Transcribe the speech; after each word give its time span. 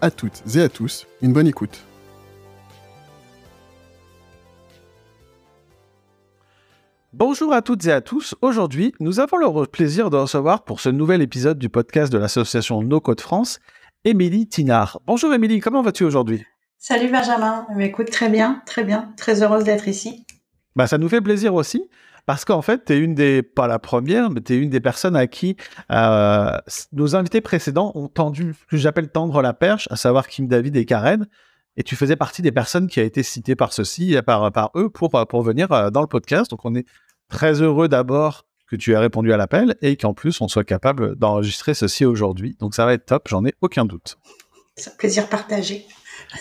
à 0.00 0.10
toutes 0.10 0.42
et 0.54 0.60
à 0.60 0.68
tous 0.68 1.06
une 1.22 1.32
bonne 1.32 1.46
écoute. 1.46 1.84
Bonjour 7.12 7.52
à 7.54 7.62
toutes 7.62 7.86
et 7.86 7.92
à 7.92 8.02
tous. 8.02 8.34
Aujourd'hui, 8.42 8.92
nous 9.00 9.20
avons 9.20 9.38
le 9.38 9.66
plaisir 9.66 10.10
de 10.10 10.18
recevoir 10.18 10.64
pour 10.64 10.80
ce 10.80 10.90
nouvel 10.90 11.22
épisode 11.22 11.58
du 11.58 11.70
podcast 11.70 12.12
de 12.12 12.18
l'association 12.18 12.82
No 12.82 13.00
Code 13.00 13.22
France, 13.22 13.58
Émilie 14.04 14.46
Tinard. 14.46 15.00
Bonjour 15.06 15.32
Émilie, 15.32 15.60
comment 15.60 15.80
vas-tu 15.80 16.04
aujourd'hui? 16.04 16.44
Salut 16.78 17.10
Benjamin, 17.10 17.66
écoute 17.80 18.10
très 18.10 18.28
bien, 18.28 18.62
très 18.66 18.84
bien, 18.84 19.12
très 19.16 19.42
heureuse 19.42 19.64
d'être 19.64 19.88
ici. 19.88 20.26
Bah, 20.76 20.86
ça 20.86 20.98
nous 20.98 21.08
fait 21.08 21.22
plaisir 21.22 21.54
aussi. 21.54 21.88
Parce 22.26 22.44
qu'en 22.44 22.60
fait, 22.60 22.84
tu 22.84 22.92
es 22.92 22.98
une 22.98 23.14
des, 23.14 23.42
pas 23.42 23.68
la 23.68 23.78
première, 23.78 24.30
mais 24.30 24.40
tu 24.40 24.60
une 24.60 24.68
des 24.68 24.80
personnes 24.80 25.14
à 25.14 25.28
qui 25.28 25.56
euh, 25.92 26.58
nos 26.92 27.14
invités 27.14 27.40
précédents 27.40 27.92
ont 27.94 28.08
tendu, 28.08 28.54
ce 28.54 28.66
que 28.66 28.76
j'appelle 28.76 29.08
tendre 29.08 29.40
la 29.42 29.54
perche, 29.54 29.86
à 29.90 29.96
savoir 29.96 30.26
Kim 30.26 30.48
David 30.48 30.76
et 30.76 30.84
Karen. 30.84 31.28
Et 31.76 31.84
tu 31.84 31.94
faisais 31.94 32.16
partie 32.16 32.42
des 32.42 32.52
personnes 32.52 32.88
qui 32.88 33.00
a 33.00 33.04
été 33.04 33.22
citées 33.22 33.54
par 33.54 33.72
ceux-ci, 33.72 34.16
par, 34.26 34.50
par 34.50 34.70
eux, 34.74 34.90
pour, 34.90 35.10
pour 35.28 35.42
venir 35.42 35.70
euh, 35.70 35.90
dans 35.90 36.00
le 36.00 36.08
podcast. 36.08 36.50
Donc, 36.50 36.64
on 36.64 36.74
est 36.74 36.86
très 37.28 37.62
heureux 37.62 37.88
d'abord 37.88 38.44
que 38.68 38.74
tu 38.74 38.92
aies 38.92 38.98
répondu 38.98 39.32
à 39.32 39.36
l'appel 39.36 39.76
et 39.80 39.96
qu'en 39.96 40.12
plus, 40.12 40.40
on 40.40 40.48
soit 40.48 40.64
capable 40.64 41.14
d'enregistrer 41.16 41.74
ceci 41.74 42.04
aujourd'hui. 42.04 42.56
Donc, 42.58 42.74
ça 42.74 42.84
va 42.86 42.94
être 42.94 43.06
top, 43.06 43.28
j'en 43.28 43.44
ai 43.44 43.54
aucun 43.60 43.84
doute. 43.84 44.18
C'est 44.74 44.90
un 44.90 44.96
plaisir 44.96 45.28
partagé. 45.28 45.86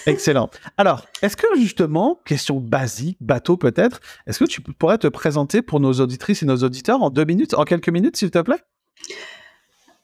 Excellent. 0.05 0.49
Alors, 0.77 1.05
est-ce 1.21 1.37
que 1.37 1.47
justement, 1.57 2.19
question 2.25 2.59
basique, 2.59 3.17
bateau 3.21 3.57
peut-être, 3.57 3.99
est-ce 4.27 4.39
que 4.39 4.45
tu 4.45 4.61
pourrais 4.61 4.97
te 4.97 5.07
présenter 5.07 5.61
pour 5.61 5.79
nos 5.79 5.93
auditrices 5.93 6.43
et 6.43 6.45
nos 6.45 6.57
auditeurs 6.57 7.01
en 7.01 7.09
deux 7.09 7.25
minutes, 7.25 7.53
en 7.53 7.63
quelques 7.63 7.89
minutes, 7.89 8.17
s'il 8.17 8.31
te 8.31 8.39
plaît? 8.39 8.61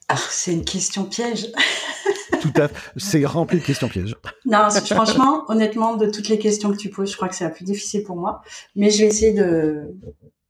Ah, 0.08 0.16
c'est 0.16 0.52
une 0.52 0.64
question 0.64 1.04
piège. 1.04 1.48
Tout 2.40 2.52
à 2.56 2.68
fait. 2.68 2.74
C'est 2.96 3.24
rempli 3.24 3.60
de 3.60 3.64
questions 3.64 3.88
pièges. 3.88 4.16
non, 4.44 4.68
franchement, 4.70 5.44
honnêtement, 5.48 5.96
de 5.96 6.06
toutes 6.06 6.28
les 6.28 6.38
questions 6.38 6.72
que 6.72 6.76
tu 6.76 6.90
poses, 6.90 7.12
je 7.12 7.16
crois 7.16 7.28
que 7.28 7.34
c'est 7.34 7.44
la 7.44 7.50
plus 7.50 7.64
difficile 7.64 8.02
pour 8.02 8.16
moi. 8.16 8.42
Mais 8.74 8.90
je 8.90 8.98
vais 8.98 9.06
essayer 9.06 9.32
de, 9.32 9.94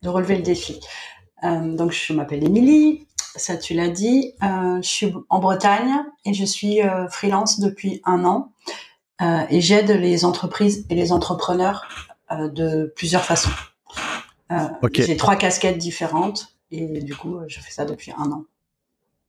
de 0.03 0.09
relever 0.09 0.37
le 0.37 0.43
défi. 0.43 0.81
Euh, 1.45 1.77
donc, 1.77 1.93
je 1.93 2.13
m'appelle 2.13 2.45
Émilie. 2.45 3.07
Ça, 3.37 3.57
tu 3.57 3.75
l'as 3.75 3.89
dit. 3.89 4.35
Euh, 4.43 4.81
je 4.83 4.89
suis 4.89 5.15
en 5.29 5.39
Bretagne 5.39 6.03
et 6.25 6.35
je 6.35 6.45
suis 6.45 6.83
euh, 6.83 7.09
freelance 7.09 7.61
depuis 7.61 8.01
un 8.05 8.25
an. 8.25 8.53
Euh, 9.23 9.43
et 9.51 9.61
j'aide 9.61 9.91
les 9.91 10.25
entreprises 10.25 10.85
et 10.91 10.95
les 10.95 11.13
entrepreneurs 11.13 11.87
euh, 12.33 12.49
de 12.49 12.93
plusieurs 12.97 13.25
façons. 13.25 13.51
Euh. 14.51 14.69
J'ai 14.93 15.17
trois 15.17 15.37
casquettes 15.37 15.79
différentes 15.79 16.57
et 16.71 17.01
du 17.03 17.15
coup, 17.15 17.39
je 17.47 17.61
fais 17.61 17.71
ça 17.71 17.85
depuis 17.85 18.13
un 18.17 18.31
an. 18.33 18.45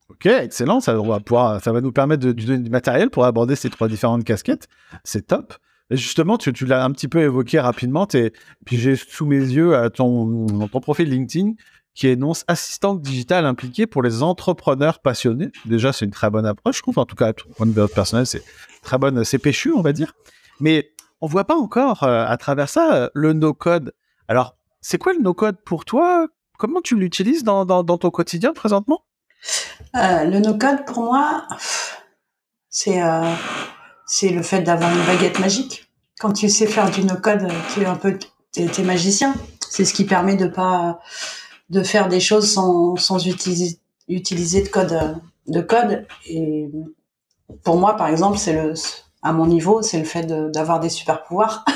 Ok, 0.10 0.26
excellent. 0.26 0.80
Ça, 0.80 1.00
on 1.00 1.08
va 1.08 1.20
pouvoir, 1.20 1.62
ça 1.62 1.72
va 1.72 1.82
nous 1.82 1.92
permettre 1.92 2.24
de, 2.24 2.32
de 2.32 2.46
donner 2.46 2.64
du 2.64 2.70
matériel 2.70 3.10
pour 3.10 3.26
aborder 3.26 3.56
ces 3.56 3.70
trois 3.70 3.88
différentes 3.88 4.24
casquettes. 4.24 4.68
C'est 5.04 5.28
top. 5.28 5.54
Et 5.90 5.98
justement, 5.98 6.38
tu, 6.38 6.52
tu 6.54 6.66
l'as 6.66 6.84
un 6.84 6.92
petit 6.92 7.08
peu 7.08 7.22
évoqué 7.22 7.60
rapidement. 7.60 8.08
Puis 8.08 8.78
j'ai 8.78 8.96
sous 8.96 9.26
mes 9.26 9.38
yeux 9.38 9.90
ton, 9.94 10.68
ton 10.68 10.80
profil 10.80 11.10
LinkedIn 11.10 11.53
qui 11.96 12.08
énonce 12.08 12.44
assistante 12.48 13.02
digitale 13.02 13.46
impliquée 13.46 13.86
pour 13.86 14.02
les 14.02 14.24
entrepreneurs 14.24 15.00
passionnés. 15.00 15.52
Déjà, 15.66 15.94
c'est 15.94 16.06
une 16.06 16.12
très 16.12 16.30
bonne 16.30 16.46
approche, 16.46 16.78
je 16.78 16.81
trouve. 16.81 16.98
En 16.98 17.06
tout 17.06 17.16
cas, 17.16 17.28
à 17.28 17.34
tout 17.34 17.48
point 17.50 17.66
de 17.66 17.72
vue 17.72 17.88
personnel, 17.88 18.26
c'est 18.26 18.44
très 18.81 18.98
bonne, 18.98 19.24
c'est 19.24 19.38
péchu, 19.38 19.72
on 19.72 19.81
va 19.81 19.94
dire. 19.94 20.14
Mais 20.59 20.92
on 21.22 21.28
voit 21.28 21.46
pas 21.46 21.56
encore 21.56 22.03
euh, 22.03 22.26
à 22.26 22.36
travers 22.38 22.70
ça 22.70 22.96
euh, 22.96 23.09
le 23.14 23.34
no-code. 23.34 23.94
Alors, 24.28 24.56
c'est 24.82 24.98
quoi 24.98 25.14
le 25.14 25.20
no-code 25.20 25.58
pour 25.64 25.86
toi? 25.86 26.28
Comment 26.58 26.82
tu 26.82 26.96
l'utilises 26.96 27.44
dans, 27.44 27.84
ton 27.84 28.09
quotidien 28.09 28.53
présentement? 28.53 29.03
Euh, 29.96 30.24
le 30.26 30.40
no-code, 30.40 30.86
pour 30.86 31.03
moi, 31.03 31.48
c'est 32.70 33.00
le 33.00 34.42
fait 34.42 34.62
d'avoir 34.62 34.92
une 34.92 35.06
baguette 35.06 35.40
magique. 35.40 35.90
Quand 36.20 36.34
tu 36.34 36.50
sais 36.50 36.68
faire 36.68 36.90
du 36.90 37.03
no-code, 37.03 37.48
tu 37.74 37.82
es 37.82 37.86
un 37.86 37.96
peu 37.96 38.18
t'es, 38.52 38.66
t'es 38.68 38.84
magicien. 38.84 39.34
C'est 39.70 39.86
ce 39.86 39.94
qui 39.94 40.06
permet 40.06 40.36
de 40.36 40.48
pas 40.48 41.00
de 41.69 41.84
faire 41.84 42.07
des 42.09 42.19
choses 42.19 42.51
sans, 42.51 42.96
sans 42.96 43.25
utiliser 43.25 43.79
utiliser 44.09 44.62
de 44.63 44.68
code 44.69 45.16
de 45.47 45.62
code. 45.62 46.06
Et 46.28 46.69
pour 47.63 47.78
moi, 47.78 47.96
par 47.96 48.07
exemple, 48.07 48.38
c'est 48.38 48.53
le 48.53 48.74
à 49.22 49.31
mon 49.31 49.47
niveau, 49.47 49.81
c'est 49.81 50.00
le 50.00 50.03
fait 50.06 50.23
de- 50.23 50.50
d'avoir 50.50 50.79
des 50.81 50.90
super 50.90 51.23
pouvoirs. 51.23 51.63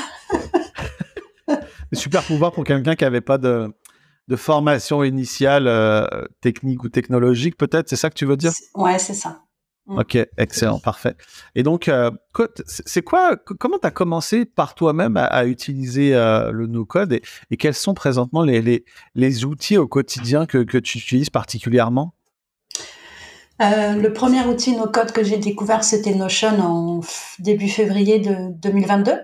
Des 1.90 1.98
super 1.98 2.22
pouvoirs 2.22 2.52
pour 2.52 2.64
quelqu'un 2.64 2.94
qui 2.94 3.04
n'avait 3.04 3.22
pas 3.22 3.38
de, 3.38 3.74
de 4.28 4.36
formation 4.36 5.02
initiale 5.02 5.66
euh, 5.66 6.06
technique 6.42 6.84
ou 6.84 6.90
technologique, 6.90 7.56
peut-être, 7.56 7.88
c'est 7.88 7.96
ça 7.96 8.10
que 8.10 8.14
tu 8.14 8.26
veux 8.26 8.36
dire? 8.36 8.52
Ouais, 8.74 8.98
c'est 8.98 9.14
ça. 9.14 9.40
Mm. 9.88 9.98
Ok, 10.00 10.18
excellent, 10.36 10.78
parfait. 10.78 11.14
Et 11.54 11.62
donc, 11.62 11.88
euh, 11.88 12.10
c'est 12.58 13.00
quoi, 13.02 13.36
co- 13.36 13.54
comment 13.58 13.78
tu 13.78 13.86
as 13.86 13.90
commencé 13.90 14.44
par 14.44 14.74
toi-même 14.74 15.16
à, 15.16 15.24
à 15.24 15.46
utiliser 15.46 16.14
euh, 16.14 16.50
le 16.52 16.66
no-code 16.66 17.14
et, 17.14 17.22
et 17.50 17.56
quels 17.56 17.74
sont 17.74 17.94
présentement 17.94 18.42
les, 18.44 18.60
les, 18.60 18.84
les 19.14 19.44
outils 19.46 19.78
au 19.78 19.88
quotidien 19.88 20.44
que, 20.44 20.58
que 20.58 20.76
tu 20.76 20.98
utilises 20.98 21.30
particulièrement? 21.30 22.12
Euh, 23.60 23.94
le 23.94 24.12
premier 24.12 24.44
outil 24.44 24.76
no 24.76 24.86
code 24.86 25.10
que 25.12 25.24
j'ai 25.24 25.38
découvert, 25.38 25.82
c'était 25.82 26.14
Notion 26.14 26.60
en 26.60 27.00
début 27.40 27.68
février 27.68 28.18
de 28.20 28.52
2022, 28.52 29.14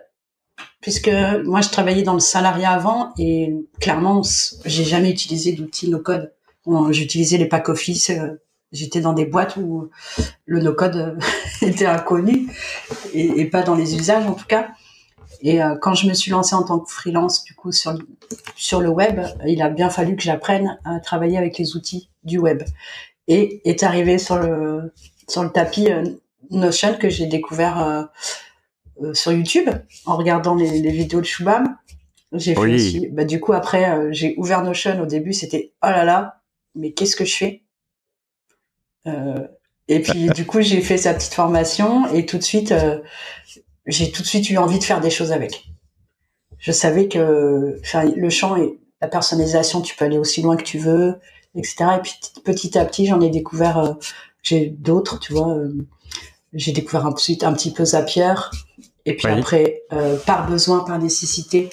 puisque 0.80 1.10
moi 1.44 1.60
je 1.60 1.69
travaillais 1.69 2.03
dans 2.03 2.14
le 2.14 2.20
salariat 2.20 2.72
avant 2.72 3.12
et 3.19 3.54
clairement 3.80 4.22
j'ai 4.64 4.84
jamais 4.84 5.10
utilisé 5.10 5.53
d'outils 5.53 5.88
no 5.91 6.00
code. 6.00 6.32
Bon, 6.66 6.91
J'utilisais 6.91 7.36
les 7.36 7.47
pack 7.47 7.69
office, 7.69 8.10
euh, 8.10 8.41
j'étais 8.74 9.00
dans 9.00 9.14
des 9.14 9.24
boîtes 9.24 9.56
où 9.56 9.88
le 10.44 10.60
no 10.60 10.74
code 10.74 10.96
euh, 10.96 11.18
était 11.66 11.86
inconnu 11.86 12.48
et, 13.14 13.40
et 13.40 13.44
pas 13.46 13.62
dans 13.62 13.74
les 13.74 13.96
usages 13.96 14.26
en 14.26 14.34
tout 14.34 14.46
cas. 14.46 14.68
Et 15.40 15.62
euh, 15.62 15.74
quand 15.80 15.94
je 15.94 16.06
me 16.08 16.14
suis 16.14 16.30
lancée 16.30 16.54
en 16.54 16.62
tant 16.62 16.78
que 16.78 16.90
freelance 16.90 17.44
du 17.44 17.54
coup 17.54 17.72
sur 17.72 17.92
le, 17.92 18.06
sur 18.56 18.80
le 18.80 18.88
web, 18.88 19.20
il 19.46 19.60
a 19.62 19.68
bien 19.68 19.90
fallu 19.90 20.16
que 20.16 20.22
j'apprenne 20.22 20.78
à 20.84 21.00
travailler 21.00 21.38
avec 21.38 21.58
les 21.58 21.76
outils 21.76 22.10
du 22.24 22.38
web 22.38 22.62
et 23.28 23.60
est 23.68 23.82
arrivé 23.82 24.18
sur 24.18 24.38
le 24.38 24.92
sur 25.28 25.42
le 25.42 25.50
tapis 25.50 25.91
euh, 25.91 26.02
Notion 26.50 26.94
que 26.98 27.08
j'ai 27.08 27.26
découvert 27.26 28.08
euh, 29.02 29.12
sur 29.14 29.32
YouTube 29.32 29.68
en 30.06 30.16
regardant 30.16 30.54
les, 30.54 30.80
les 30.80 30.91
vidéos 30.92 31.20
de 31.20 31.26
Shubham. 31.26 31.76
J'ai 32.32 32.54
fait 32.54 32.60
Oui. 32.60 32.74
aussi. 32.74 33.08
Bah, 33.08 33.24
du 33.24 33.41
coup 33.41 33.52
après 33.52 34.12
j'ai 34.12 34.34
ouvert 34.38 34.62
Notion 34.62 35.00
au 35.02 35.06
début 35.06 35.32
c'était 35.32 35.72
oh 35.82 35.88
là 35.88 36.04
là 36.04 36.41
mais 36.74 36.92
qu'est-ce 36.92 37.16
que 37.16 37.24
je 37.24 37.36
fais? 37.36 37.63
Et 39.88 40.00
puis 40.00 40.28
du 40.31 40.47
coup 40.47 40.60
j'ai 40.60 40.81
fait 40.81 40.97
sa 40.97 41.12
petite 41.15 41.34
formation 41.34 42.06
et 42.12 42.25
tout 42.26 42.38
de 42.38 42.42
suite 42.42 42.72
euh, 42.72 43.00
j'ai 43.87 44.10
tout 44.10 44.22
de 44.22 44.26
suite 44.26 44.48
eu 44.50 44.56
envie 44.59 44.78
de 44.78 44.84
faire 44.84 45.00
des 45.00 45.10
choses 45.10 45.32
avec. 45.32 45.65
Je 46.59 46.72
savais 46.72 47.09
que 47.09 47.78
enfin, 47.82 48.04
le 48.16 48.31
champ 48.31 48.56
et 48.56 48.78
la 49.03 49.09
personnalisation 49.09 49.82
tu 49.82 49.94
peux 49.97 50.04
aller 50.06 50.19
aussi 50.19 50.41
loin 50.42 50.56
que 50.56 50.62
tu 50.62 50.78
veux 50.78 51.16
etc. 51.54 51.84
Et 51.98 52.00
puis 52.03 52.15
petit 52.44 52.78
à 52.78 52.84
petit, 52.84 53.06
j'en 53.06 53.20
ai 53.20 53.31
découvert, 53.31 53.78
euh, 53.78 53.92
j'ai 54.42 54.66
d'autres, 54.66 55.19
tu 55.21 55.32
vois. 55.32 55.54
euh, 55.54 55.72
j'ai 56.53 56.72
découvert 56.72 57.06
un 57.06 57.12
petit, 57.12 57.38
un 57.42 57.53
petit 57.53 57.72
peu 57.72 57.84
Zapier. 57.84 58.34
Et 59.06 59.16
puis 59.16 59.27
Oui. 59.27 59.39
après, 59.39 59.83
euh, 59.92 60.16
par 60.18 60.48
besoin, 60.48 60.80
par 60.80 60.98
nécessité, 60.98 61.71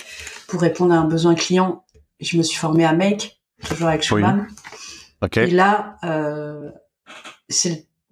pour 0.48 0.62
répondre 0.62 0.94
à 0.94 0.98
un 0.98 1.06
besoin 1.06 1.36
client, 1.36 1.84
je 2.20 2.38
me 2.38 2.44
suis 2.44 2.58
formée 2.58 2.86
à 2.86 2.94
Make, 2.94 3.42
toujours 3.64 3.88
avec 3.88 4.02
Oui. 4.02 4.08
Schumann. 4.08 4.48
Et 5.36 5.48
là, 5.48 5.98
euh, 6.04 6.70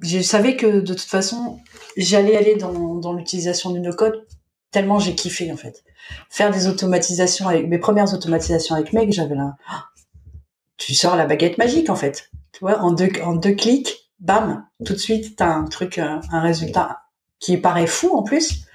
je 0.02 0.22
savais 0.22 0.56
que 0.56 0.80
de 0.80 0.94
toute 0.94 1.02
façon, 1.02 1.60
j'allais 1.98 2.38
aller 2.38 2.56
dans, 2.56 3.14
l'utilisation 3.14 3.72
du 3.72 3.80
no-code 3.80 4.26
tellement 4.72 5.00
j'ai 5.00 5.16
kiffé 5.16 5.52
en 5.52 5.58
fait. 5.58 5.84
Faire 6.30 6.52
des 6.52 6.68
automatisations 6.68 7.48
avec 7.48 7.68
mes 7.68 7.80
premières 7.80 8.14
automatisations 8.14 8.76
avec 8.76 8.94
Meg, 8.94 9.12
j'avais 9.12 9.36
là, 9.36 9.56
tu 10.78 10.94
sors 10.94 11.16
la 11.16 11.26
baguette 11.26 11.58
magique 11.58 11.90
en 11.90 11.96
fait. 11.96 12.30
Tu 12.52 12.60
vois, 12.62 12.80
en 12.80 12.92
deux 12.92 13.10
en 13.24 13.36
deux 13.36 13.54
clics, 13.54 14.12
bam, 14.20 14.66
tout 14.86 14.94
de 14.94 15.00
suite 15.00 15.36
t'as 15.36 15.50
un 15.54 15.66
truc, 15.66 15.98
euh, 15.98 16.20
un 16.32 16.42
résultat 16.42 17.02
qui 17.40 17.58
paraît 17.58 17.88
fou 17.88 18.16
en 18.16 18.24
plus. 18.24 18.66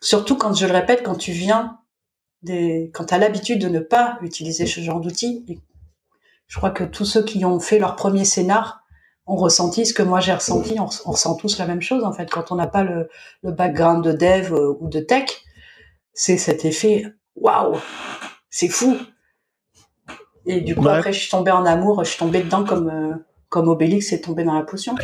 Surtout 0.00 0.36
quand 0.36 0.54
je 0.54 0.66
le 0.66 0.72
répète, 0.72 1.02
quand 1.02 1.16
tu 1.16 1.32
viens 1.32 1.78
des, 2.42 2.90
quand 2.94 3.06
t'as 3.06 3.18
l'habitude 3.18 3.60
de 3.60 3.68
ne 3.68 3.80
pas 3.80 4.18
utiliser 4.22 4.66
ce 4.66 4.80
genre 4.80 5.00
d'outils. 5.00 5.44
Je 6.46 6.58
crois 6.58 6.70
que 6.70 6.84
tous 6.84 7.06
ceux 7.06 7.24
qui 7.24 7.44
ont 7.44 7.58
fait 7.58 7.78
leur 7.78 7.96
premier 7.96 8.24
scénar 8.24 8.83
ont 9.26 9.36
ressenti 9.36 9.86
ce 9.86 9.94
que 9.94 10.02
moi 10.02 10.20
j'ai 10.20 10.34
ressenti. 10.34 10.78
On, 10.78 10.86
ressent 11.10 11.36
tous 11.36 11.58
la 11.58 11.66
même 11.66 11.82
chose 11.82 12.04
en 12.04 12.12
fait. 12.12 12.30
Quand 12.30 12.52
on 12.52 12.56
n'a 12.56 12.66
pas 12.66 12.82
le, 12.82 13.08
le, 13.42 13.52
background 13.52 14.04
de 14.04 14.12
dev 14.12 14.52
euh, 14.52 14.74
ou 14.80 14.88
de 14.88 15.00
tech, 15.00 15.28
c'est 16.12 16.36
cet 16.36 16.64
effet 16.64 17.06
waouh, 17.36 17.76
c'est 18.50 18.68
fou. 18.68 18.96
Et 20.46 20.60
du 20.60 20.74
coup 20.74 20.88
après 20.88 21.12
je 21.12 21.20
suis 21.20 21.30
tombée 21.30 21.50
en 21.50 21.64
amour, 21.64 22.04
je 22.04 22.10
suis 22.10 22.18
tombée 22.18 22.42
dedans 22.42 22.64
comme 22.64 22.88
euh, 22.88 23.14
comme 23.48 23.68
Obélix 23.68 24.12
est 24.12 24.20
tombé 24.20 24.44
dans 24.44 24.54
la 24.54 24.64
potion. 24.64 24.94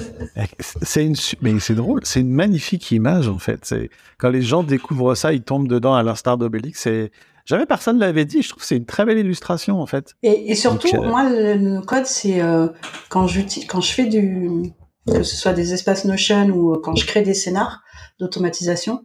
c'est 0.82 1.04
une 1.04 1.14
mais 1.40 1.58
c'est 1.60 1.74
drôle, 1.74 2.00
c'est 2.04 2.20
une 2.20 2.32
magnifique 2.32 2.90
image 2.90 3.28
en 3.28 3.38
fait. 3.38 3.64
C'est 3.64 3.90
quand 4.18 4.28
les 4.28 4.42
gens 4.42 4.62
découvrent 4.62 5.14
ça, 5.14 5.32
ils 5.32 5.42
tombent 5.42 5.68
dedans 5.68 5.94
à 5.94 6.02
l'instar 6.02 6.36
d'Obélix. 6.36 6.80
C'est 6.80 7.10
jamais 7.50 7.66
personne 7.66 7.96
ne 7.96 8.00
l'avait 8.00 8.24
dit. 8.24 8.42
Je 8.42 8.48
trouve 8.48 8.62
que 8.62 8.66
c'est 8.66 8.76
une 8.76 8.86
très 8.86 9.04
belle 9.04 9.18
illustration 9.18 9.80
en 9.80 9.86
fait. 9.86 10.14
Et, 10.22 10.54
surtout, 10.54 10.88
euh, 10.94 11.06
moi, 11.06 11.28
le, 11.28 11.80
code, 11.80 12.06
c'est 12.06 12.40
euh, 12.40 12.68
quand 13.08 13.26
je 13.26 13.42
quand 13.68 13.80
je 13.80 13.92
fais 13.92 14.06
du 14.06 14.72
que 15.06 15.22
ce 15.22 15.36
soit 15.36 15.52
des 15.52 15.72
espaces 15.72 16.04
Notion 16.04 16.48
ou 16.50 16.78
quand 16.78 16.94
je 16.94 17.06
crée 17.06 17.22
des 17.22 17.34
scénars 17.34 17.82
d'automatisation, 18.18 19.04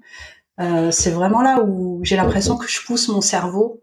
euh, 0.60 0.92
c'est 0.92 1.12
vraiment 1.12 1.42
là 1.42 1.62
où 1.64 2.00
j'ai 2.04 2.16
l'impression 2.16 2.58
que 2.58 2.68
je 2.68 2.80
pousse 2.86 3.08
mon 3.08 3.22
cerveau 3.22 3.82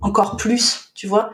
encore 0.00 0.36
plus, 0.36 0.90
tu 0.94 1.06
vois. 1.06 1.30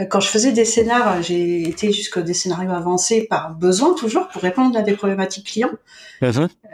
Euh, 0.00 0.04
quand 0.06 0.20
je 0.20 0.28
faisais 0.28 0.52
des 0.52 0.64
scénars, 0.64 1.22
j'ai 1.22 1.68
été 1.68 1.92
jusqu'à 1.92 2.22
des 2.22 2.34
scénarios 2.34 2.70
avancés 2.70 3.26
par 3.28 3.54
besoin 3.54 3.94
toujours 3.94 4.28
pour 4.28 4.42
répondre 4.42 4.76
à 4.78 4.82
des 4.82 4.94
problématiques 4.94 5.46
clients. 5.46 5.72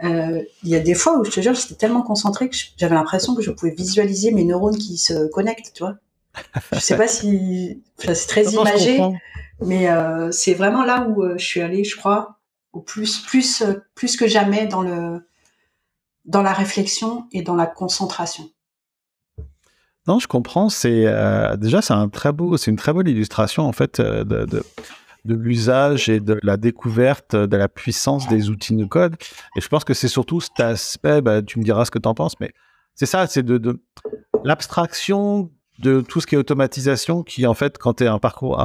Euh, 0.03 0.41
il 0.63 0.69
y 0.69 0.75
a 0.75 0.79
des 0.79 0.93
fois 0.93 1.17
où 1.17 1.25
je 1.25 1.31
te 1.31 1.41
jure, 1.41 1.53
j'étais 1.53 1.75
tellement 1.75 2.01
concentré 2.01 2.49
que 2.49 2.55
j'avais 2.77 2.95
l'impression 2.95 3.35
que 3.35 3.41
je 3.41 3.51
pouvais 3.51 3.71
visualiser 3.71 4.31
mes 4.31 4.43
neurones 4.43 4.77
qui 4.77 4.97
se 4.97 5.27
connectent, 5.29 5.73
tu 5.73 5.83
vois. 5.83 5.95
Je 6.71 6.79
sais 6.79 6.97
pas 6.97 7.07
si, 7.07 7.81
c'est 7.97 8.27
très 8.27 8.45
imagé, 8.45 9.01
mais 9.61 9.89
euh, 9.89 10.31
c'est 10.31 10.53
vraiment 10.53 10.83
là 10.83 11.07
où 11.09 11.23
je 11.37 11.43
suis 11.43 11.61
allée, 11.61 11.83
je 11.83 11.95
crois, 11.95 12.37
au 12.73 12.81
plus, 12.81 13.19
plus, 13.19 13.63
plus 13.95 14.17
que 14.17 14.27
jamais 14.27 14.67
dans 14.67 14.83
le, 14.83 15.27
dans 16.25 16.43
la 16.43 16.53
réflexion 16.53 17.25
et 17.31 17.41
dans 17.41 17.55
la 17.55 17.65
concentration. 17.65 18.51
Non, 20.07 20.19
je 20.19 20.27
comprends. 20.27 20.69
C'est 20.69 21.05
euh, 21.05 21.57
déjà 21.57 21.81
c'est 21.81 21.93
un 21.93 22.09
très 22.09 22.31
beau, 22.31 22.57
c'est 22.57 22.71
une 22.71 22.77
très 22.77 22.93
bonne 22.93 23.07
illustration 23.07 23.65
en 23.67 23.73
fait 23.73 23.99
euh, 23.99 24.23
de, 24.23 24.63
l'usage 25.25 26.07
et 26.07 26.21
de 26.21 26.39
la 26.41 26.55
découverte 26.55 27.35
de 27.35 27.57
la 27.57 27.67
puissance 27.67 28.27
des 28.29 28.49
outils 28.49 28.75
de 28.75 28.85
code. 28.85 29.17
Et 29.57 29.61
je 29.61 29.67
pense 29.67 29.83
que 29.83 29.93
c'est 29.93 30.07
surtout 30.07 30.39
cet 30.39 30.59
aspect. 30.61 31.21
Bah, 31.21 31.41
tu 31.41 31.59
me 31.59 31.65
diras 31.65 31.83
ce 31.83 31.91
que 31.91 31.99
tu 31.99 32.07
en 32.07 32.13
penses, 32.13 32.39
mais 32.39 32.51
c'est 32.95 33.05
ça, 33.05 33.27
c'est 33.27 33.43
de, 33.43 33.81
l'abstraction 34.45 35.51
de 35.79 36.01
tout 36.01 36.21
ce 36.21 36.27
qui 36.27 36.35
est 36.35 36.37
automatisation, 36.37 37.23
qui 37.23 37.45
en 37.45 37.53
fait, 37.53 37.77
quand 37.77 37.95
tu 37.95 38.05
es 38.05 38.07
un 38.07 38.17
parcours, 38.17 38.59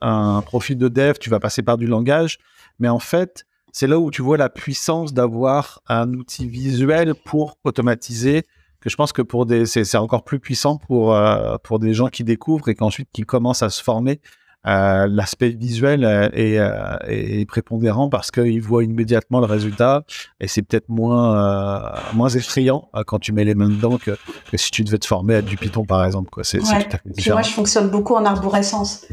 un, 0.00 0.42
profil 0.42 0.78
de 0.78 0.88
dev, 0.88 1.14
tu 1.20 1.28
vas 1.28 1.40
passer 1.40 1.62
par 1.62 1.76
du 1.76 1.86
langage, 1.86 2.38
mais 2.78 2.88
en 2.88 3.00
fait, 3.00 3.44
c'est 3.72 3.86
là 3.86 3.98
où 3.98 4.10
tu 4.10 4.22
vois 4.22 4.38
la 4.38 4.48
puissance 4.48 5.12
d'avoir 5.12 5.82
un 5.88 6.14
outil 6.14 6.48
visuel 6.48 7.14
pour 7.14 7.58
automatiser 7.64 8.44
que 8.80 8.90
je 8.90 8.96
pense 8.96 9.12
que 9.12 9.22
pour 9.22 9.46
des 9.46 9.66
c'est 9.66 9.96
encore 9.96 10.24
plus 10.24 10.40
puissant 10.40 10.76
pour 10.76 11.14
euh, 11.14 11.56
pour 11.62 11.78
des 11.78 11.94
gens 11.94 12.08
qui 12.08 12.24
découvrent 12.24 12.68
et 12.68 12.74
qu'ensuite 12.74 13.08
qui 13.12 13.22
commencent 13.22 13.62
à 13.62 13.70
se 13.70 13.82
former 13.82 14.20
euh, 14.66 15.06
l'aspect 15.08 15.48
visuel 15.48 16.04
euh, 16.04 16.28
est, 16.34 16.60
est, 17.08 17.46
prépondérant 17.46 18.10
parce 18.10 18.30
qu'ils 18.30 18.60
voient 18.60 18.84
immédiatement 18.84 19.40
le 19.40 19.46
résultat 19.46 20.04
et 20.38 20.48
c'est 20.48 20.60
peut-être 20.60 20.90
moins 20.90 21.34
euh, 21.34 21.98
moins 22.12 22.28
effrayant 22.28 22.90
quand 23.06 23.18
tu 23.18 23.32
mets 23.32 23.44
les 23.44 23.54
mains 23.54 23.70
dedans 23.70 23.96
que, 23.96 24.10
que, 24.50 24.56
si 24.58 24.70
tu 24.70 24.84
devais 24.84 24.98
te 24.98 25.06
former 25.06 25.36
à 25.36 25.40
du 25.40 25.56
Python 25.56 25.86
par 25.86 26.04
exemple 26.04 26.28
quoi. 26.28 26.44
C'est 26.44 26.60
ouais. 26.60 26.88
moi 27.30 27.40
je 27.40 27.52
fonctionne 27.52 27.88
beaucoup 27.88 28.14
en 28.14 28.26
arborescence 28.26 29.06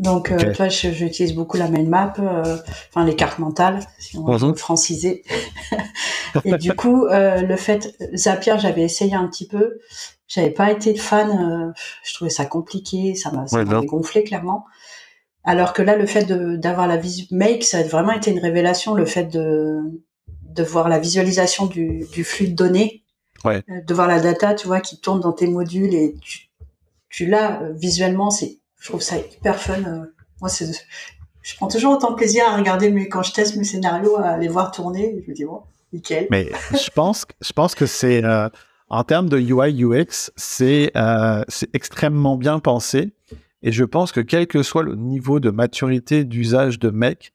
donc, 0.00 0.32
euh, 0.32 0.54
toi, 0.54 0.68
j'utilise 0.68 1.34
beaucoup 1.34 1.58
la 1.58 1.68
main 1.68 1.82
map, 1.82 2.14
euh, 2.18 2.56
enfin 2.88 3.04
les 3.04 3.14
cartes 3.14 3.38
mentales, 3.38 3.80
si 3.98 4.16
on 4.16 4.24
veut 4.24 4.54
franciser. 4.54 5.24
et 6.46 6.56
du 6.56 6.72
coup, 6.72 7.04
euh, 7.04 7.42
le 7.42 7.56
fait 7.56 7.94
Zapier, 8.14 8.54
j'avais 8.58 8.80
essayé 8.80 9.14
un 9.14 9.28
petit 9.28 9.46
peu. 9.46 9.78
J'avais 10.26 10.52
pas 10.52 10.70
été 10.70 10.96
fan. 10.96 11.28
Euh, 11.30 11.72
je 12.02 12.14
trouvais 12.14 12.30
ça 12.30 12.46
compliqué, 12.46 13.14
ça 13.14 13.30
m'a 13.30 13.44
ouais, 13.52 13.86
gonflé 13.86 14.24
clairement. 14.24 14.64
Alors 15.44 15.74
que 15.74 15.82
là, 15.82 15.96
le 15.96 16.06
fait 16.06 16.24
d'avoir 16.24 16.86
la 16.86 16.96
visu 16.96 17.26
Make, 17.30 17.62
ça 17.62 17.80
a 17.80 17.82
vraiment 17.82 18.12
été 18.12 18.30
une 18.30 18.38
révélation. 18.38 18.94
Le 18.94 19.04
fait 19.04 19.24
de 19.24 19.82
de 20.44 20.62
voir 20.62 20.88
la 20.88 20.98
visualisation 20.98 21.66
du, 21.66 22.06
du 22.10 22.24
flux 22.24 22.48
de 22.48 22.54
données, 22.54 23.04
ouais. 23.44 23.62
Euh, 23.68 23.82
de 23.86 23.94
voir 23.94 24.08
la 24.08 24.18
data, 24.18 24.54
tu 24.54 24.66
vois, 24.66 24.80
qui 24.80 24.98
tourne 24.98 25.20
dans 25.20 25.32
tes 25.32 25.46
modules 25.46 25.94
et 25.94 26.16
tu, 26.22 26.48
tu 27.10 27.26
l'as 27.26 27.60
visuellement, 27.74 28.30
c'est 28.30 28.59
je 28.80 28.88
trouve 28.88 29.02
ça 29.02 29.18
hyper 29.18 29.60
fun. 29.60 29.84
Euh, 29.84 30.06
moi, 30.40 30.50
je 31.42 31.56
prends 31.56 31.68
toujours 31.68 31.92
autant 31.92 32.10
de 32.10 32.16
plaisir 32.16 32.44
à 32.48 32.56
regarder 32.56 32.90
mes, 32.90 33.08
quand 33.08 33.22
je 33.22 33.32
teste 33.32 33.56
mes 33.56 33.64
scénarios, 33.64 34.16
à 34.16 34.36
les 34.38 34.48
voir 34.48 34.72
tourner. 34.72 35.22
Je 35.24 35.30
me 35.30 35.36
dis, 35.36 35.44
bon, 35.44 35.62
nickel. 35.92 36.26
Mais 36.30 36.50
je 36.72 36.90
pense, 36.90 37.26
je 37.40 37.52
pense 37.52 37.74
que 37.74 37.86
c'est, 37.86 38.24
euh, 38.24 38.48
en 38.88 39.04
termes 39.04 39.28
de 39.28 39.38
UI 39.38 39.84
UX, 39.84 40.30
c'est, 40.34 40.90
euh, 40.96 41.44
c'est 41.48 41.72
extrêmement 41.74 42.36
bien 42.36 42.58
pensé. 42.58 43.12
Et 43.62 43.70
je 43.70 43.84
pense 43.84 44.12
que 44.12 44.20
quel 44.20 44.46
que 44.46 44.62
soit 44.62 44.82
le 44.82 44.96
niveau 44.96 45.38
de 45.40 45.50
maturité 45.50 46.24
d'usage 46.24 46.78
de 46.78 46.88
mec, 46.88 47.34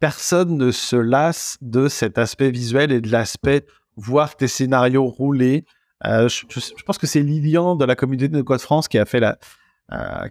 personne 0.00 0.56
ne 0.56 0.72
se 0.72 0.96
lasse 0.96 1.56
de 1.60 1.86
cet 1.86 2.18
aspect 2.18 2.50
visuel 2.50 2.90
et 2.90 3.00
de 3.00 3.12
l'aspect 3.12 3.64
voir 3.96 4.36
tes 4.36 4.48
scénarios 4.48 5.06
rouler. 5.06 5.64
Je, 6.02 6.84
pense 6.84 6.98
que 6.98 7.06
c'est 7.06 7.20
Lilian 7.20 7.76
de 7.76 7.84
la 7.84 7.94
communauté 7.94 8.28
de 8.28 8.42
Code 8.42 8.60
France 8.60 8.88
qui 8.88 8.98
a 8.98 9.04
fait 9.04 9.20
la, 9.20 9.38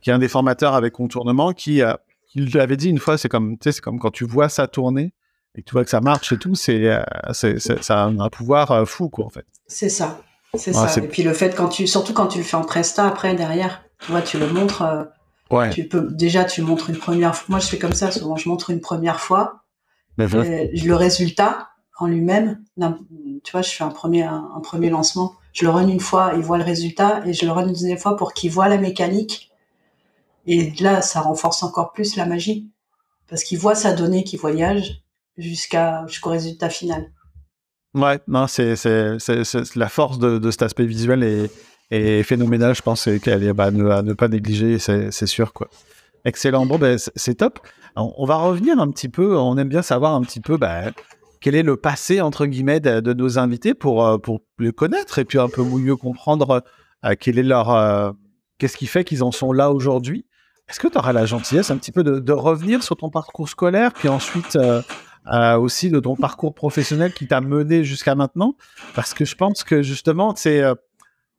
qui 0.01 0.09
est 0.09 0.13
un 0.13 0.19
des 0.19 0.27
formateurs 0.27 0.73
avec 0.73 0.93
contournement, 0.93 1.53
qui, 1.53 1.81
euh, 1.81 1.93
qui 2.27 2.45
l'avait 2.45 2.77
dit 2.77 2.89
une 2.89 2.99
fois, 2.99 3.17
c'est 3.17 3.29
comme, 3.29 3.57
c'est 3.61 3.79
comme 3.81 3.99
quand 3.99 4.11
tu 4.11 4.25
vois 4.25 4.49
ça 4.49 4.67
tourner 4.67 5.13
et 5.55 5.61
que 5.61 5.67
tu 5.67 5.73
vois 5.73 5.83
que 5.83 5.89
ça 5.89 6.01
marche 6.01 6.31
et 6.31 6.37
tout, 6.37 6.55
c'est, 6.55 6.85
euh, 6.85 7.01
c'est, 7.33 7.59
ça 7.59 8.03
a 8.03 8.05
un 8.05 8.29
pouvoir 8.29 8.87
fou, 8.87 9.09
quoi, 9.09 9.25
en 9.25 9.29
fait. 9.29 9.45
C'est 9.67 9.89
ça. 9.89 10.21
C'est 10.55 10.75
ouais, 10.75 10.87
ça. 10.87 10.99
Et 10.99 11.07
puis 11.07 11.21
le 11.21 11.33
fait 11.33 11.55
quand 11.55 11.67
tu, 11.67 11.85
surtout 11.85 12.13
quand 12.13 12.27
tu 12.27 12.39
le 12.39 12.43
fais 12.43 12.57
en 12.57 12.63
presta 12.63 13.05
après 13.05 13.35
derrière, 13.35 13.83
tu 13.99 14.11
vois, 14.11 14.21
tu 14.21 14.39
le 14.39 14.47
montres. 14.47 15.07
ouais. 15.51 15.69
Tu 15.69 15.87
peux 15.87 16.07
déjà 16.09 16.43
tu 16.43 16.63
montres 16.63 16.89
une 16.89 16.97
première 16.97 17.35
fois. 17.35 17.45
Moi 17.49 17.59
je 17.59 17.67
fais 17.67 17.77
comme 17.77 17.93
ça 17.93 18.09
souvent, 18.09 18.35
je 18.35 18.49
montre 18.49 18.71
une 18.71 18.81
première 18.81 19.19
fois. 19.19 19.65
Mais 20.17 20.25
le 20.73 20.95
résultat 20.95 21.69
en 21.99 22.07
lui-même, 22.07 22.63
tu 23.43 23.51
vois, 23.51 23.61
je 23.61 23.69
fais 23.69 23.83
un 23.83 23.89
premier 23.89 24.23
un, 24.23 24.49
un, 24.55 24.59
premier 24.61 24.89
lancement, 24.89 25.35
je 25.53 25.65
le 25.65 25.69
run 25.69 25.87
une 25.87 25.99
fois, 25.99 26.31
il 26.35 26.41
voit 26.41 26.57
le 26.57 26.63
résultat 26.63 27.21
et 27.25 27.33
je 27.33 27.45
le 27.45 27.51
run 27.51 27.67
une 27.67 27.73
deuxième 27.73 27.97
fois 27.97 28.15
pour 28.15 28.33
qu'il 28.33 28.51
voit 28.51 28.69
la 28.69 28.77
mécanique 28.77 29.48
et 30.51 30.73
là, 30.79 31.01
ça 31.01 31.21
renforce 31.21 31.61
encore 31.61 31.93
plus 31.93 32.15
la 32.15 32.25
magie. 32.25 32.71
Parce 33.27 33.43
qu'il 33.43 33.59
voit 33.59 33.75
sa 33.75 33.93
donnée 33.93 34.23
qui 34.23 34.35
voyage 34.35 35.03
jusqu'à, 35.37 36.05
jusqu'au 36.07 36.31
résultat 36.31 36.69
final. 36.69 37.11
Ouais, 37.93 38.19
non, 38.27 38.47
c'est, 38.47 38.73
la 39.75 39.89
force 39.89 40.17
de, 40.17 40.49
cet 40.49 40.63
aspect 40.63 40.85
visuel 40.85 41.23
est, 41.23 41.51
est 41.91 42.23
phénoménale, 42.23 42.73
je 42.73 42.81
pense, 42.81 43.07
qu'elle 43.23 43.43
est 43.43 43.53
bah, 43.53 43.65
à, 43.65 43.71
ne, 43.71 44.13
pas 44.13 44.27
négliger, 44.27 44.79
c'est, 44.79 45.27
sûr, 45.27 45.53
quoi. 45.53 45.69
Excellent. 46.25 46.65
Bon, 46.65 46.79
ben, 46.79 46.97
c'est 46.97 47.35
top. 47.35 47.59
on 47.95 48.25
va 48.25 48.37
revenir 48.37 48.79
un 48.79 48.89
petit 48.89 49.09
peu. 49.09 49.37
On 49.37 49.55
aime 49.57 49.69
bien 49.69 49.83
savoir 49.83 50.15
un 50.15 50.21
petit 50.21 50.41
peu 50.41 50.57
ben, 50.57 50.91
quel 51.41 51.55
est 51.55 51.63
le 51.63 51.77
passé, 51.77 52.21
entre 52.21 52.45
guillemets, 52.45 52.79
de, 52.79 52.99
de, 52.99 53.13
nos 53.13 53.37
invités 53.37 53.73
pour, 53.73 54.05
euh, 54.05 54.17
pour 54.17 54.41
le 54.57 54.71
connaître 54.71 55.19
et 55.19 55.25
puis 55.25 55.39
un 55.39 55.49
peu 55.49 55.63
mieux 55.63 55.95
comprendre 55.95 56.63
euh, 57.05 57.15
quel 57.19 57.39
est 57.39 57.43
leur. 57.43 57.69
Euh, 57.69 58.11
qu'est-ce 58.57 58.77
qui 58.77 58.87
fait 58.87 59.03
qu'ils 59.03 59.23
en 59.23 59.31
sont 59.31 59.53
là 59.53 59.71
aujourd'hui. 59.71 60.25
Est-ce 60.69 60.79
que 60.79 60.87
tu 60.87 60.97
auras 60.99 61.13
la 61.13 61.25
gentillesse 61.25 61.71
un 61.71 61.77
petit 61.77 61.91
peu 61.91 62.03
de, 62.03 62.19
de, 62.19 62.31
revenir 62.31 62.83
sur 62.83 62.95
ton 62.95 63.09
parcours 63.09 63.49
scolaire, 63.49 63.91
puis 63.91 64.07
ensuite 64.07 64.55
euh, 64.55 64.83
euh, 65.33 65.57
aussi 65.57 65.89
de 65.89 65.99
ton 65.99 66.15
parcours 66.15 66.53
professionnel 66.53 67.11
qui 67.11 67.27
t'a 67.27 67.41
mené 67.41 67.83
jusqu'à 67.83 68.13
maintenant? 68.13 68.55
Parce 68.93 69.15
que 69.15 69.25
je 69.25 69.35
pense 69.35 69.63
que 69.63 69.81
justement, 69.81 70.35
c'est, 70.35 70.61
euh, 70.61 70.75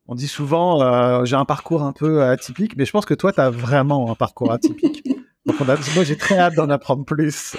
on 0.09 0.17
dit 0.17 0.27
souvent, 0.27 1.25
j'ai 1.25 1.37
un 1.37 1.45
parcours 1.45 1.83
un 1.83 1.93
peu 1.93 2.25
atypique, 2.25 2.77
mais 2.77 2.85
je 2.85 2.91
pense 2.91 3.07
que 3.07 3.15
toi, 3.15 3.33
tu 3.33 3.41
as 3.41 3.51
vraiment 3.51 4.11
un 4.11 4.17
parcours 4.17 4.51
atypique. 4.51 5.07
Donc 5.47 5.57
on 5.61 5.69
a, 5.69 5.77
moi, 5.95 6.03
j'ai 6.03 6.17
très 6.17 6.37
hâte 6.37 6.55
d'en 6.55 6.69
apprendre 6.69 7.05
plus. 7.05 7.57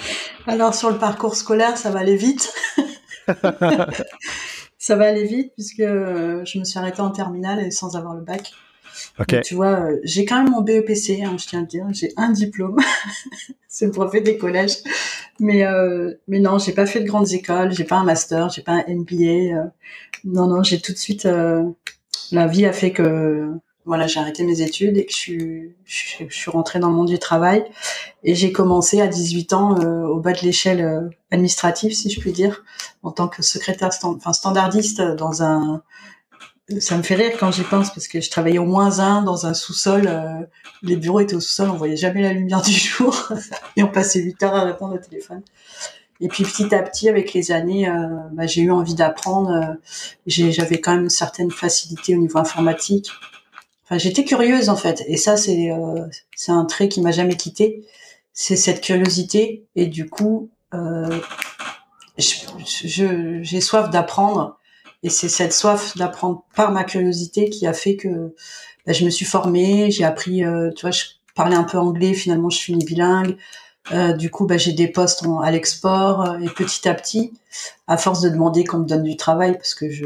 Alors 0.48 0.76
sur 0.76 0.92
le 0.92 0.98
parcours 0.98 1.36
scolaire, 1.36 1.78
ça 1.78 1.90
va 1.90 2.00
aller 2.00 2.18
vite. 2.18 2.54
ça 4.78 4.96
va 4.98 5.08
aller 5.08 5.26
vite 5.26 5.54
puisque 5.54 5.82
je 5.82 6.60
me 6.60 6.66
suis 6.66 6.78
arrêtée 6.78 7.02
en 7.02 7.12
terminale 7.12 7.60
et 7.60 7.72
sans 7.72 7.96
avoir 7.96 8.14
le 8.14 8.24
bac. 8.24 8.52
Tu 9.42 9.56
vois, 9.56 9.80
euh, 9.80 9.98
j'ai 10.04 10.26
quand 10.26 10.44
même 10.44 10.52
mon 10.52 10.62
BEPC, 10.62 11.22
hein, 11.24 11.36
je 11.38 11.48
tiens 11.48 11.60
à 11.60 11.62
le 11.62 11.68
dire, 11.68 11.86
j'ai 11.92 12.14
un 12.18 12.32
diplôme, 12.32 12.78
c'est 13.68 13.86
le 13.86 13.92
brevet 13.92 14.22
des 14.22 14.38
collèges, 14.38 14.78
mais 15.40 15.66
euh, 15.66 16.14
mais 16.28 16.40
non, 16.40 16.60
j'ai 16.60 16.74
pas 16.74 16.86
fait 16.86 17.00
de 17.00 17.08
grandes 17.08 17.32
écoles, 17.32 17.72
j'ai 17.72 17.84
pas 17.84 17.98
un 17.98 18.04
master, 18.04 18.50
j'ai 18.50 18.62
pas 18.62 18.74
un 18.74 18.84
MBA, 18.88 19.56
euh, 19.56 19.64
non 20.24 20.48
non, 20.48 20.64
j'ai 20.64 20.80
tout 20.80 20.92
de 20.92 20.98
suite, 20.98 21.26
euh, 21.26 21.64
la 22.32 22.48
vie 22.48 22.66
a 22.66 22.74
fait 22.74 22.92
que 22.92 23.50
voilà, 23.86 24.06
j'ai 24.08 24.20
arrêté 24.20 24.44
mes 24.44 24.62
études 24.62 24.98
et 24.98 25.06
que 25.06 25.12
je 25.12 26.26
suis 26.30 26.52
rentrée 26.52 26.80
dans 26.80 26.90
le 26.90 26.96
monde 26.96 27.08
du 27.08 27.18
travail. 27.18 27.66
Et 28.24 28.36
j'ai 28.36 28.52
commencé 28.52 29.02
à 29.02 29.08
18 29.08 29.54
ans 29.54 29.76
au 30.06 30.20
bas 30.20 30.34
de 30.34 30.42
l'échelle 30.42 31.10
administrative, 31.32 31.92
si 31.92 32.12
je 32.12 32.20
puis 32.20 32.32
dire, 32.32 32.64
en 33.02 33.12
tant 33.12 33.28
que 33.28 33.42
secrétaire 33.42 33.90
enfin 34.04 34.34
standardiste 34.34 35.02
dans 35.02 35.42
un 35.42 35.82
ça 36.80 36.98
me 36.98 37.04
fait 37.04 37.16
rire 37.16 37.34
quand 37.40 37.52
j'y 37.52 37.64
pense 37.64 37.94
parce 37.94 38.08
que 38.08 38.22
je 38.22 38.30
travaillais 38.30 38.58
au 38.60 38.66
moins 38.66 39.00
un 39.00 39.22
dans 39.24 39.46
un 39.46 39.54
sous-sol. 39.54 40.08
euh, 40.08 40.46
les 40.84 40.96
bureaux 40.96 41.20
étaient 41.20 41.36
au 41.36 41.40
sous-sol, 41.42 41.70
on 41.70 41.76
voyait 41.78 41.98
jamais 41.98 42.22
la 42.22 42.34
lumière 42.34 42.62
du 42.66 42.72
jour 42.72 43.16
et 43.76 43.84
on 43.84 43.88
passait 43.88 44.20
8 44.22 44.42
heures 44.44 44.56
à 44.56 44.64
répondre 44.64 44.96
au 44.96 44.98
téléphone. 44.98 45.42
Et 46.22 46.28
puis 46.28 46.44
petit 46.44 46.74
à 46.76 46.84
petit, 46.84 47.10
avec 47.10 47.34
les 47.34 47.52
années, 47.52 47.90
euh, 47.90 48.08
bah, 48.32 48.46
j'ai 48.48 48.62
eu 48.62 48.72
envie 48.72 48.94
d'apprendre. 48.96 49.50
euh, 49.52 49.74
J'avais 50.28 50.80
quand 50.80 50.94
même 50.94 51.04
une 51.04 51.10
certaine 51.10 51.52
facilité 51.52 52.16
au 52.16 52.20
niveau 52.20 52.38
informatique. 52.38 53.12
Enfin, 53.86 53.98
j'étais 53.98 54.24
curieuse 54.24 54.70
en 54.70 54.78
fait, 54.78 55.04
et 55.08 55.18
ça 55.18 55.36
c'est 55.36 55.72
euh, 55.72 56.06
c'est 56.36 56.52
un 56.52 56.66
trait 56.66 56.88
qui 56.88 57.02
m'a 57.02 57.12
jamais 57.12 57.36
quitté. 57.36 57.84
C'est 58.34 58.56
cette 58.56 58.82
curiosité 58.82 59.66
et 59.76 59.88
du 59.88 60.08
coup, 60.10 60.50
euh, 60.74 61.20
j'ai 62.18 63.62
soif 63.62 63.90
d'apprendre 63.90 64.58
et 65.04 65.10
c'est 65.10 65.30
cette 65.30 65.54
soif 65.54 65.98
d'apprendre 65.98 66.44
par 66.56 66.72
ma 66.72 66.84
curiosité 66.84 67.50
qui 67.50 67.68
a 67.68 67.74
fait 67.74 67.96
que 67.96 68.36
bah, 68.88 68.94
je 68.94 69.06
me 69.06 69.10
suis 69.12 69.26
formée, 69.26 69.92
j'ai 69.92 70.04
appris, 70.06 70.44
euh, 70.46 70.72
tu 70.76 70.82
vois, 70.84 70.92
je 70.92 71.06
parlais 71.36 71.56
un 71.56 71.64
peu 71.64 71.78
anglais, 71.80 72.14
finalement 72.14 72.50
je 72.50 72.58
suis 72.58 72.76
bilingue. 72.78 73.38
Euh, 73.94 74.14
du 74.14 74.32
coup, 74.32 74.48
bah, 74.48 74.58
j'ai 74.58 74.74
des 74.74 74.88
postes 74.88 75.26
en- 75.26 75.40
à 75.42 75.52
l'export 75.52 76.22
euh, 76.32 76.40
et 76.40 76.50
petit 76.50 76.88
à 76.90 76.94
petit, 76.96 77.34
à 77.88 77.98
force 77.98 78.22
de 78.22 78.30
demander 78.30 78.64
qu'on 78.66 78.80
me 78.80 78.86
donne 78.88 79.04
du 79.04 79.18
travail, 79.18 79.54
parce 79.54 79.76
que 79.76 79.90
je 79.90 80.06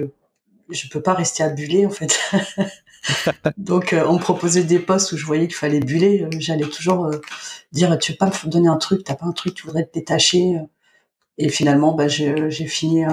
je 0.70 0.88
peux 0.90 1.02
pas 1.02 1.14
rester 1.14 1.44
à 1.44 1.50
buller 1.50 1.86
en 1.86 1.92
fait. 1.92 2.20
Donc, 3.58 3.94
euh, 3.94 4.06
on 4.08 4.14
me 4.14 4.20
proposait 4.20 4.64
des 4.64 4.80
postes 4.80 5.12
où 5.12 5.18
je 5.18 5.26
voyais 5.26 5.48
qu'il 5.48 5.56
fallait 5.56 5.80
buller. 5.80 6.24
euh, 6.24 6.30
J'allais 6.40 6.66
toujours 6.68 7.06
euh, 7.06 7.22
dire, 7.72 7.98
tu 8.00 8.12
veux 8.14 8.18
pas 8.18 8.28
me 8.46 8.50
donner 8.50 8.68
un 8.68 8.78
truc, 8.78 9.04
t'as 9.04 9.16
pas 9.16 9.26
un 9.26 9.32
truc, 9.32 9.54
tu 9.56 9.66
voudrais 9.66 9.86
te 9.86 9.94
détacher. 9.94 10.60
Et 11.38 11.50
finalement, 11.50 11.94
bah, 11.94 12.08
j'ai 12.10 12.50
j'ai 12.52 12.68
fini, 12.68 13.06
euh, 13.06 13.12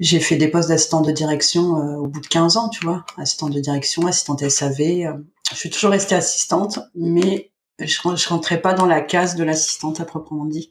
j'ai 0.00 0.20
fait 0.20 0.36
des 0.36 0.48
postes 0.48 0.68
d'assistant 0.68 1.00
de 1.00 1.12
direction 1.12 1.76
euh, 1.78 1.96
au 1.96 2.06
bout 2.06 2.20
de 2.20 2.26
15 2.26 2.56
ans, 2.56 2.68
tu 2.68 2.84
vois. 2.84 3.04
Assistante 3.16 3.52
de 3.52 3.60
direction, 3.60 4.06
assistante 4.06 4.48
SAV. 4.48 4.80
euh. 4.80 5.12
Je 5.50 5.56
suis 5.56 5.70
toujours 5.70 5.90
restée 5.90 6.14
assistante, 6.14 6.80
mais 6.94 7.52
je, 7.78 7.96
je 8.16 8.28
rentrais 8.28 8.60
pas 8.60 8.74
dans 8.74 8.86
la 8.86 9.00
case 9.00 9.36
de 9.36 9.44
l'assistante 9.44 10.00
à 10.00 10.04
proprement 10.04 10.46
dit. 10.46 10.70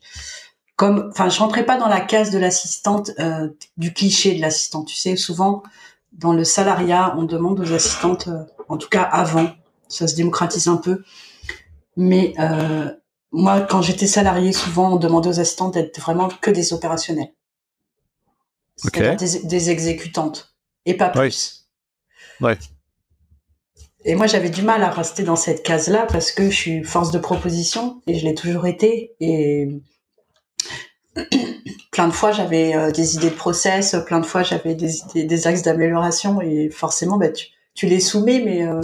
Comme, 0.75 1.09
enfin, 1.11 1.29
je 1.29 1.39
rentrais 1.39 1.65
pas 1.65 1.77
dans 1.77 1.87
la 1.87 2.01
case 2.01 2.31
de 2.31 2.39
l'assistante, 2.39 3.11
euh, 3.19 3.49
du 3.77 3.93
cliché 3.93 4.33
de 4.35 4.41
l'assistante. 4.41 4.87
Tu 4.87 4.95
sais, 4.95 5.15
souvent, 5.15 5.61
dans 6.11 6.33
le 6.33 6.43
salariat, 6.43 7.15
on 7.17 7.23
demande 7.23 7.59
aux 7.59 7.73
assistantes, 7.73 8.27
euh, 8.27 8.43
en 8.69 8.77
tout 8.77 8.89
cas 8.89 9.03
avant, 9.03 9.49
ça 9.87 10.07
se 10.07 10.15
démocratise 10.15 10.67
un 10.67 10.77
peu, 10.77 11.03
mais 11.95 12.33
euh, 12.39 12.91
moi, 13.31 13.61
quand 13.61 13.81
j'étais 13.81 14.07
salariée, 14.07 14.53
souvent, 14.53 14.93
on 14.93 14.95
demandait 14.97 15.29
aux 15.29 15.39
assistantes 15.39 15.75
d'être 15.75 15.99
vraiment 15.99 16.29
que 16.29 16.51
des 16.51 16.73
opérationnels. 16.73 17.31
Des, 18.93 19.39
des 19.43 19.69
exécutantes, 19.69 20.53
et 20.85 20.95
pas 20.95 21.11
Oui. 21.15 21.21
plus. 21.29 21.67
Ouais. 22.41 22.57
Et 24.05 24.15
moi, 24.15 24.27
j'avais 24.27 24.49
du 24.49 24.61
mal 24.63 24.83
à 24.83 24.89
rester 24.89 25.23
dans 25.23 25.35
cette 25.37 25.63
case-là 25.63 26.05
parce 26.11 26.31
que 26.31 26.49
je 26.49 26.55
suis 26.55 26.83
force 26.83 27.11
de 27.11 27.19
proposition 27.19 28.01
et 28.07 28.17
je 28.19 28.25
l'ai 28.25 28.35
toujours 28.35 28.65
été. 28.67 29.13
Et 29.21 29.69
plein 31.91 32.07
de 32.07 32.13
fois, 32.13 32.31
j'avais 32.31 32.75
euh, 32.75 32.91
des 32.91 33.15
idées 33.15 33.29
de 33.29 33.35
process, 33.35 33.95
plein 34.05 34.19
de 34.19 34.25
fois, 34.25 34.43
j'avais 34.43 34.75
des, 34.75 35.47
axes 35.47 35.61
d'amélioration 35.61 36.41
et 36.41 36.69
forcément, 36.69 37.17
bah, 37.17 37.29
tu, 37.29 37.47
tu 37.75 37.85
les 37.87 37.99
soumets, 38.01 38.41
mais 38.43 38.65
euh, 38.67 38.81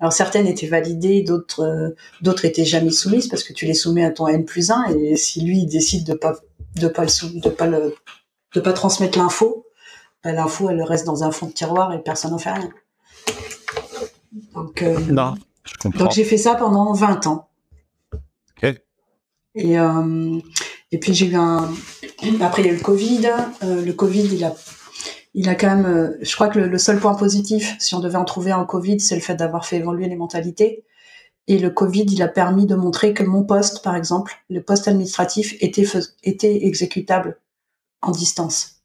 alors 0.00 0.12
certaines 0.12 0.46
étaient 0.46 0.66
validées, 0.66 1.22
d'autres 1.22 1.60
euh, 1.62 1.94
d'autres 2.20 2.44
étaient 2.44 2.64
jamais 2.64 2.90
soumises 2.90 3.28
parce 3.28 3.44
que 3.44 3.52
tu 3.52 3.66
les 3.66 3.74
soumets 3.74 4.04
à 4.04 4.10
ton 4.10 4.26
N 4.26 4.44
plus 4.44 4.70
1 4.70 4.86
et 4.96 5.16
si 5.16 5.42
lui 5.42 5.60
il 5.60 5.66
décide 5.66 6.04
de 6.06 6.14
pas 6.14 6.34
de 6.76 6.88
pas 6.88 7.02
le 7.02 7.08
sou- 7.08 7.38
de 7.40 7.48
pas 7.48 7.66
le 7.66 7.94
de 8.56 8.60
pas 8.62 8.72
transmettre 8.72 9.18
l'info, 9.18 9.66
bah, 10.24 10.32
l'info 10.32 10.70
elle 10.70 10.82
reste 10.82 11.04
dans 11.04 11.22
un 11.22 11.30
fond 11.30 11.46
de 11.46 11.52
tiroir 11.52 11.92
et 11.92 12.02
personne 12.02 12.30
n'en 12.30 12.38
fait 12.38 12.52
rien. 12.52 12.70
Donc 14.54 14.82
euh, 14.82 14.98
Non, 15.10 15.34
je 15.64 15.74
comprends. 15.74 16.04
donc 16.04 16.12
j'ai 16.12 16.24
fait 16.24 16.38
ça 16.38 16.54
pendant 16.54 16.92
20 16.92 17.26
ans. 17.28 17.48
Et, 19.58 19.78
euh, 19.78 20.38
et 20.92 20.98
puis 20.98 21.14
j'ai 21.14 21.28
eu 21.28 21.36
un... 21.36 21.70
Après 22.42 22.60
il 22.62 22.66
y 22.66 22.68
a 22.68 22.72
eu 22.72 22.76
le 22.76 22.82
Covid. 22.82 23.26
Euh, 23.62 23.82
le 23.82 23.92
Covid, 23.94 24.26
il 24.26 24.44
a, 24.44 24.54
il 25.32 25.48
a 25.48 25.54
quand 25.54 25.74
même... 25.74 26.16
je 26.20 26.34
crois 26.34 26.48
que 26.48 26.58
le, 26.58 26.68
le 26.68 26.78
seul 26.78 26.98
point 26.98 27.14
positif, 27.14 27.74
si 27.78 27.94
on 27.94 28.00
devait 28.00 28.18
en 28.18 28.26
trouver 28.26 28.50
un 28.52 28.66
Covid, 28.66 29.00
c'est 29.00 29.14
le 29.14 29.22
fait 29.22 29.34
d'avoir 29.34 29.64
fait 29.64 29.76
évoluer 29.76 30.08
les 30.08 30.16
mentalités. 30.16 30.84
Et 31.46 31.58
le 31.58 31.70
Covid, 31.70 32.04
il 32.04 32.20
a 32.22 32.28
permis 32.28 32.66
de 32.66 32.74
montrer 32.74 33.14
que 33.14 33.22
mon 33.22 33.44
poste, 33.44 33.82
par 33.82 33.96
exemple, 33.96 34.34
le 34.50 34.62
poste 34.62 34.88
administratif, 34.88 35.54
était 35.60 36.66
exécutable 36.66 37.38
en 38.02 38.10
distance. 38.10 38.76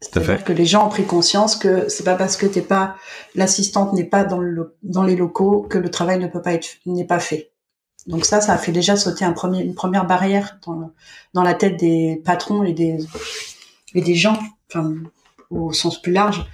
C'est-à-dire 0.00 0.44
que 0.44 0.52
les 0.52 0.66
gens 0.66 0.86
ont 0.86 0.90
pris 0.90 1.04
conscience 1.04 1.56
que 1.56 1.88
c'est 1.88 2.04
pas 2.04 2.14
parce 2.14 2.36
que 2.36 2.46
t'es 2.46 2.60
pas 2.60 2.96
l'assistante 3.34 3.94
n'est 3.94 4.04
pas 4.04 4.24
dans 4.24 4.38
le 4.38 4.76
dans 4.82 5.02
les 5.02 5.16
locaux 5.16 5.62
que 5.62 5.78
le 5.78 5.90
travail 5.90 6.18
ne 6.18 6.26
peut 6.26 6.42
pas 6.42 6.52
être 6.52 6.76
n'est 6.84 7.06
pas 7.06 7.20
fait. 7.20 7.52
Donc 8.06 8.26
ça, 8.26 8.42
ça 8.42 8.52
a 8.52 8.58
fait 8.58 8.72
déjà 8.72 8.96
sauter 8.96 9.24
un 9.24 9.32
premier, 9.32 9.62
une 9.62 9.74
première 9.74 10.06
barrière 10.06 10.58
dans, 10.66 10.92
dans 11.32 11.42
la 11.42 11.54
tête 11.54 11.78
des 11.78 12.20
patrons 12.22 12.62
et 12.64 12.74
des 12.74 12.98
et 13.94 14.02
des 14.02 14.14
gens, 14.14 14.38
enfin 14.68 14.94
au 15.50 15.72
sens 15.72 16.00
plus 16.00 16.12
large. 16.12 16.44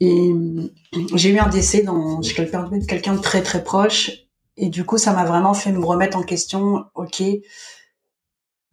Et 0.00 0.30
euh, 0.32 0.72
j'ai 1.14 1.30
eu 1.30 1.38
un 1.38 1.48
décès 1.48 1.82
dans 1.82 2.20
chez 2.22 2.34
quelqu'un 2.34 2.68
quelqu'un 2.88 3.14
de 3.14 3.20
très 3.20 3.42
très 3.42 3.62
proche 3.62 4.10
et 4.56 4.68
du 4.68 4.84
coup 4.84 4.98
ça 4.98 5.12
m'a 5.12 5.24
vraiment 5.24 5.54
fait 5.54 5.70
me 5.70 5.84
remettre 5.84 6.16
en 6.16 6.24
question. 6.24 6.84
Ok, 6.96 7.22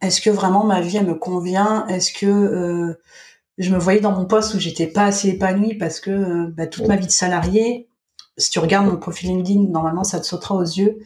est-ce 0.00 0.20
que 0.20 0.30
vraiment 0.30 0.64
ma 0.64 0.80
vie 0.80 0.96
elle 0.96 1.06
me 1.06 1.14
convient? 1.14 1.86
Est-ce 1.88 2.12
que 2.12 2.26
euh, 2.26 2.94
je 3.58 3.70
me 3.70 3.78
voyais 3.78 4.00
dans 4.00 4.12
mon 4.12 4.24
poste 4.24 4.54
où 4.54 4.58
j'étais 4.58 4.86
pas 4.86 5.04
assez 5.04 5.28
épanouie 5.28 5.74
parce 5.74 6.00
que 6.00 6.10
euh, 6.10 6.46
bah, 6.56 6.66
toute 6.66 6.86
ma 6.86 6.96
vie 6.96 7.06
de 7.06 7.12
salarié, 7.12 7.88
si 8.38 8.50
tu 8.50 8.58
regardes 8.58 8.86
mon 8.86 8.96
profil 8.96 9.28
LinkedIn, 9.28 9.70
normalement 9.70 10.04
ça 10.04 10.18
te 10.20 10.26
sautera 10.26 10.54
aux 10.54 10.62
yeux. 10.62 10.98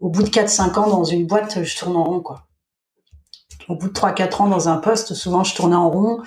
Au 0.00 0.08
bout 0.08 0.22
de 0.22 0.30
4-5 0.30 0.78
ans 0.78 0.88
dans 0.88 1.04
une 1.04 1.26
boîte, 1.26 1.62
je 1.62 1.76
tourne 1.76 1.96
en 1.96 2.04
rond 2.04 2.20
quoi. 2.20 2.46
Au 3.68 3.76
bout 3.76 3.88
de 3.88 3.92
3-4 3.92 4.42
ans 4.42 4.48
dans 4.48 4.68
un 4.68 4.78
poste, 4.78 5.14
souvent 5.14 5.44
je 5.44 5.54
tournais 5.54 5.76
en 5.76 5.90
rond. 5.90 6.20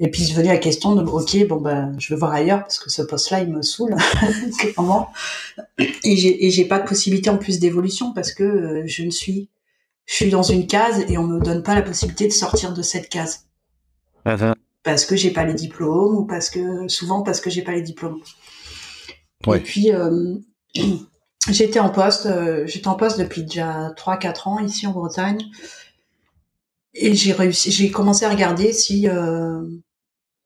Et 0.00 0.10
puis 0.10 0.24
je 0.24 0.34
venais 0.34 0.48
la 0.48 0.58
question 0.58 0.94
de 0.96 1.02
ok 1.02 1.46
bon 1.46 1.60
bah 1.60 1.86
je 1.98 2.12
veux 2.12 2.18
voir 2.18 2.32
ailleurs 2.32 2.62
parce 2.62 2.80
que 2.80 2.90
ce 2.90 3.00
poste-là 3.00 3.40
il 3.40 3.50
me 3.50 3.62
saoule 3.62 3.94
clairement. 4.58 5.08
Et 5.78 6.16
j'ai 6.16 6.44
et 6.44 6.50
j'ai 6.50 6.64
pas 6.64 6.80
de 6.80 6.86
possibilité 6.86 7.30
en 7.30 7.38
plus 7.38 7.60
d'évolution 7.60 8.12
parce 8.12 8.32
que 8.32 8.42
euh, 8.42 8.82
je 8.86 9.04
ne 9.04 9.10
suis 9.10 9.48
je 10.06 10.14
suis 10.14 10.30
dans 10.30 10.42
une 10.42 10.66
case 10.66 11.04
et 11.08 11.18
on 11.18 11.24
me 11.24 11.40
donne 11.40 11.62
pas 11.62 11.74
la 11.74 11.82
possibilité 11.82 12.26
de 12.26 12.32
sortir 12.32 12.72
de 12.74 12.82
cette 12.82 13.08
case 13.08 13.46
parce 14.82 15.06
que 15.06 15.16
j'ai 15.16 15.30
pas 15.30 15.44
les 15.44 15.54
diplômes 15.54 16.16
ou 16.18 16.24
parce 16.24 16.50
que 16.50 16.88
souvent 16.88 17.22
parce 17.22 17.40
que 17.40 17.50
j'ai 17.50 17.62
pas 17.62 17.72
les 17.72 17.82
diplômes. 17.82 18.20
Et 19.52 19.60
puis 19.60 19.92
euh, 19.92 20.36
j'étais 21.50 21.80
en 21.80 21.90
poste, 21.90 22.26
euh, 22.26 22.66
j'étais 22.66 22.88
en 22.88 22.94
poste 22.94 23.18
depuis 23.18 23.42
déjà 23.42 23.92
3 23.96 24.18
4 24.18 24.48
ans 24.48 24.58
ici 24.60 24.86
en 24.86 24.92
Bretagne. 24.92 25.42
Et 26.94 27.14
j'ai 27.14 27.32
réussi 27.32 27.72
j'ai 27.72 27.90
commencé 27.90 28.24
à 28.24 28.30
regarder 28.30 28.72
si 28.72 29.08
euh, 29.08 29.62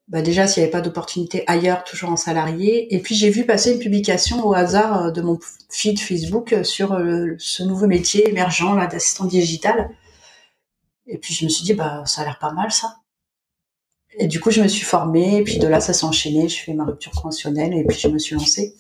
bah 0.08 0.22
déjà 0.22 0.46
s'il 0.46 0.62
n'y 0.62 0.64
avait 0.64 0.72
pas 0.72 0.80
d'opportunité 0.80 1.44
ailleurs 1.46 1.84
toujours 1.84 2.10
en 2.10 2.16
salarié 2.16 2.94
et 2.94 3.00
puis 3.00 3.14
j'ai 3.14 3.30
vu 3.30 3.44
passer 3.44 3.72
une 3.72 3.78
publication 3.78 4.46
au 4.46 4.54
hasard 4.54 5.06
euh, 5.06 5.10
de 5.10 5.20
mon 5.20 5.38
feed 5.68 6.00
Facebook 6.00 6.52
euh, 6.52 6.64
sur 6.64 6.94
euh, 6.94 7.34
ce 7.38 7.62
nouveau 7.62 7.86
métier 7.86 8.28
émergent 8.28 8.74
là 8.74 8.86
d'assistant 8.86 9.26
digital. 9.26 9.90
Et 11.06 11.18
puis 11.18 11.34
je 11.34 11.44
me 11.44 11.50
suis 11.50 11.64
dit 11.64 11.74
bah 11.74 12.02
ça 12.06 12.22
a 12.22 12.24
l'air 12.24 12.38
pas 12.38 12.52
mal 12.52 12.72
ça. 12.72 12.96
Et 14.16 14.26
du 14.26 14.40
coup, 14.40 14.50
je 14.50 14.60
me 14.60 14.68
suis 14.68 14.84
formée, 14.84 15.38
et 15.38 15.44
puis 15.44 15.58
de 15.58 15.68
là, 15.68 15.80
ça 15.80 15.92
s'est 15.92 16.04
enchaîné. 16.04 16.48
Je 16.48 16.60
fais 16.62 16.74
ma 16.74 16.84
rupture 16.84 17.12
conventionnelle, 17.12 17.74
et 17.74 17.84
puis 17.84 17.98
je 17.98 18.08
me 18.08 18.18
suis 18.18 18.34
lancée. 18.34 18.74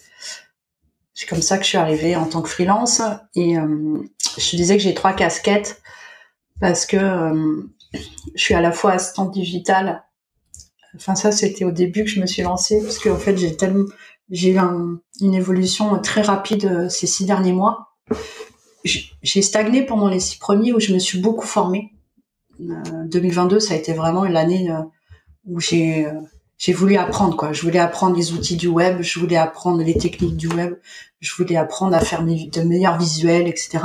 C'est 1.14 1.28
comme 1.28 1.42
ça 1.42 1.58
que 1.58 1.64
je 1.64 1.68
suis 1.68 1.78
arrivée 1.78 2.16
en 2.16 2.26
tant 2.26 2.42
que 2.42 2.48
freelance. 2.48 3.02
Et 3.34 3.58
euh, 3.58 4.02
je 4.36 4.56
disais 4.56 4.76
que 4.76 4.82
j'ai 4.82 4.94
trois 4.94 5.12
casquettes, 5.12 5.80
parce 6.60 6.86
que 6.86 6.96
euh, 6.96 7.62
je 8.34 8.42
suis 8.42 8.54
à 8.54 8.60
la 8.60 8.72
fois 8.72 8.92
assistante 8.92 9.32
digitale. 9.32 10.02
Enfin, 10.98 11.14
ça, 11.14 11.30
c'était 11.32 11.64
au 11.64 11.70
début 11.70 12.04
que 12.04 12.10
je 12.10 12.20
me 12.20 12.26
suis 12.26 12.42
lancée, 12.42 12.80
parce 12.82 12.98
qu'en 12.98 13.16
fait, 13.16 13.36
j'ai 13.36 13.56
tellement, 13.56 13.84
j'ai 14.30 14.50
eu 14.50 14.58
un- 14.58 15.00
une 15.20 15.34
évolution 15.34 15.98
très 16.00 16.22
rapide 16.22 16.64
euh, 16.66 16.88
ces 16.88 17.06
six 17.06 17.24
derniers 17.24 17.52
mois. 17.52 17.88
J'ai 18.84 19.42
stagné 19.42 19.84
pendant 19.84 20.08
les 20.08 20.20
six 20.20 20.38
premiers 20.38 20.72
où 20.72 20.80
je 20.80 20.92
me 20.94 20.98
suis 20.98 21.20
beaucoup 21.20 21.46
formée. 21.46 21.92
Euh, 22.60 23.04
2022, 23.06 23.60
ça 23.60 23.74
a 23.74 23.76
été 23.76 23.92
vraiment 23.92 24.24
l'année 24.24 24.70
euh, 24.70 24.80
où 25.46 25.60
j'ai 25.60 26.06
euh, 26.06 26.12
j'ai 26.56 26.72
voulu 26.72 26.96
apprendre 26.96 27.36
quoi. 27.36 27.52
Je 27.52 27.62
voulais 27.62 27.78
apprendre 27.78 28.16
les 28.16 28.32
outils 28.32 28.56
du 28.56 28.66
web, 28.66 29.00
je 29.02 29.20
voulais 29.20 29.36
apprendre 29.36 29.82
les 29.82 29.96
techniques 29.96 30.36
du 30.36 30.48
web, 30.48 30.74
je 31.20 31.32
voulais 31.36 31.56
apprendre 31.56 31.94
à 31.94 32.00
faire 32.00 32.24
de 32.24 32.60
meilleurs 32.62 32.98
visuels, 32.98 33.46
etc. 33.46 33.78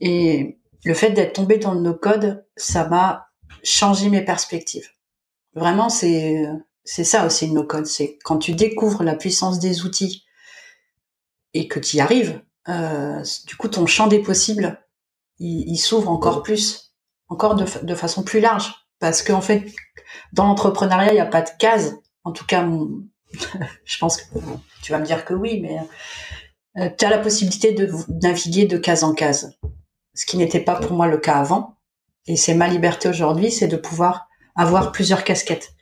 Et 0.00 0.58
le 0.84 0.94
fait 0.94 1.10
d'être 1.10 1.34
tombé 1.34 1.58
dans 1.58 1.74
le 1.74 1.80
no-code, 1.80 2.44
ça 2.56 2.88
m'a 2.88 3.28
changé 3.62 4.08
mes 4.08 4.22
perspectives. 4.24 4.88
Vraiment, 5.54 5.88
c'est 5.88 6.46
c'est 6.84 7.04
ça 7.04 7.24
aussi 7.26 7.46
le 7.46 7.54
no-code, 7.54 7.86
c'est 7.86 8.18
quand 8.24 8.38
tu 8.38 8.52
découvres 8.52 9.02
la 9.02 9.14
puissance 9.14 9.58
des 9.58 9.84
outils 9.84 10.24
et 11.54 11.66
que 11.66 11.80
tu 11.80 11.96
y 11.96 12.00
arrives, 12.00 12.42
euh, 12.68 13.22
du 13.46 13.56
coup 13.56 13.68
ton 13.68 13.86
champ 13.86 14.06
des 14.06 14.20
possibles, 14.20 14.84
il, 15.38 15.64
il 15.66 15.78
s'ouvre 15.78 16.10
encore 16.10 16.42
plus, 16.42 16.94
encore 17.28 17.54
de, 17.54 17.64
de 17.82 17.94
façon 17.94 18.22
plus 18.22 18.40
large, 18.40 18.74
parce 18.98 19.22
qu'en 19.22 19.40
fait, 19.40 19.64
dans 20.32 20.46
l'entrepreneuriat, 20.46 21.12
il 21.12 21.14
n'y 21.14 21.20
a 21.20 21.26
pas 21.26 21.42
de 21.42 21.50
case. 21.58 21.98
En 22.24 22.32
tout 22.32 22.44
cas, 22.44 22.66
je 23.84 23.98
pense 23.98 24.18
que 24.18 24.24
tu 24.82 24.92
vas 24.92 24.98
me 24.98 25.06
dire 25.06 25.24
que 25.24 25.34
oui, 25.34 25.60
mais 25.60 25.78
euh, 26.78 26.90
tu 26.96 27.04
as 27.04 27.10
la 27.10 27.18
possibilité 27.18 27.72
de 27.72 27.90
naviguer 28.22 28.66
de 28.66 28.78
case 28.78 29.04
en 29.04 29.14
case, 29.14 29.56
ce 30.14 30.26
qui 30.26 30.36
n'était 30.36 30.60
pas 30.60 30.76
pour 30.76 30.92
moi 30.92 31.06
le 31.06 31.18
cas 31.18 31.36
avant. 31.36 31.76
Et 32.26 32.36
c'est 32.36 32.54
ma 32.54 32.68
liberté 32.68 33.08
aujourd'hui, 33.08 33.50
c'est 33.50 33.68
de 33.68 33.76
pouvoir 33.76 34.28
avoir 34.54 34.92
plusieurs 34.92 35.24
casquettes. 35.24 35.74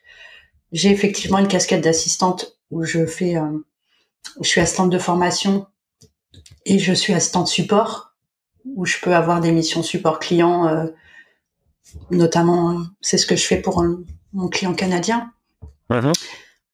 J'ai 0.73 0.91
effectivement 0.91 1.39
une 1.39 1.49
casquette 1.49 1.83
d'assistante 1.83 2.59
où 2.71 2.85
je 2.85 3.07
fais, 3.07 3.37
euh, 3.37 3.59
je 4.41 4.49
suis 4.49 4.61
assistante 4.61 4.91
de 4.91 4.99
formation 4.99 5.67
et 6.65 6.79
je 6.79 6.93
suis 6.93 7.13
assistante 7.13 7.49
support 7.49 8.15
où 8.65 8.87
je 8.87 8.99
peux 8.99 9.15
avoir 9.15 9.41
des 9.41 9.53
missions 9.53 9.83
support 9.83 10.19
client, 10.19 10.69
euh, 10.69 10.87
notamment 12.11 12.83
c'est 13.01 13.19
ce 13.19 13.27
que 13.27 13.37
je 13.37 13.45
fais 13.45 13.61
pour 13.61 13.85
mon 14.33 14.49
client 14.49 14.75
canadien. 14.75 15.33
Mhm. 15.91 16.13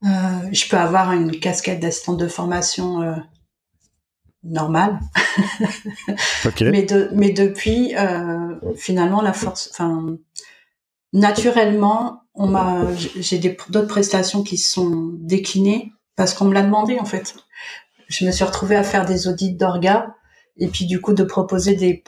Euh, 0.04 0.48
je 0.52 0.68
peux 0.68 0.76
avoir 0.76 1.12
une 1.12 1.40
casquette 1.40 1.80
d'assistante 1.80 2.18
de 2.18 2.28
formation 2.28 3.02
euh, 3.02 3.16
normale. 4.44 5.00
mais, 6.60 6.82
de, 6.82 7.10
mais 7.12 7.30
depuis, 7.30 7.96
euh, 7.96 8.54
finalement, 8.76 9.22
la 9.22 9.32
force, 9.32 9.70
enfin, 9.72 10.16
naturellement, 11.12 12.22
on 12.34 12.46
m'a, 12.46 12.86
j'ai 12.96 13.38
d'autres 13.38 13.88
prestations 13.88 14.42
qui 14.42 14.58
sont 14.58 15.10
déclinées 15.20 15.92
parce 16.16 16.34
qu'on 16.34 16.46
me 16.46 16.54
l'a 16.54 16.62
demandé 16.62 16.98
en 16.98 17.04
fait. 17.04 17.34
Je 18.08 18.24
me 18.24 18.30
suis 18.30 18.44
retrouvée 18.44 18.76
à 18.76 18.84
faire 18.84 19.04
des 19.04 19.28
audits 19.28 19.54
d'orga 19.54 20.14
et 20.56 20.68
puis 20.68 20.86
du 20.86 21.00
coup 21.00 21.12
de 21.12 21.24
proposer 21.24 21.74
des, 21.74 22.02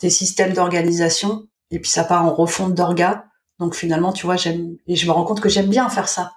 des 0.00 0.10
systèmes 0.10 0.52
d'organisation 0.52 1.46
et 1.70 1.78
puis 1.78 1.90
ça 1.90 2.04
part 2.04 2.24
en 2.24 2.34
refonte 2.34 2.74
d'orga. 2.74 3.26
Donc 3.58 3.74
finalement, 3.74 4.12
tu 4.12 4.26
vois, 4.26 4.36
j'aime 4.36 4.76
et 4.86 4.96
je 4.96 5.06
me 5.06 5.12
rends 5.12 5.24
compte 5.24 5.40
que 5.40 5.48
j'aime 5.48 5.68
bien 5.68 5.88
faire 5.88 6.08
ça 6.08 6.32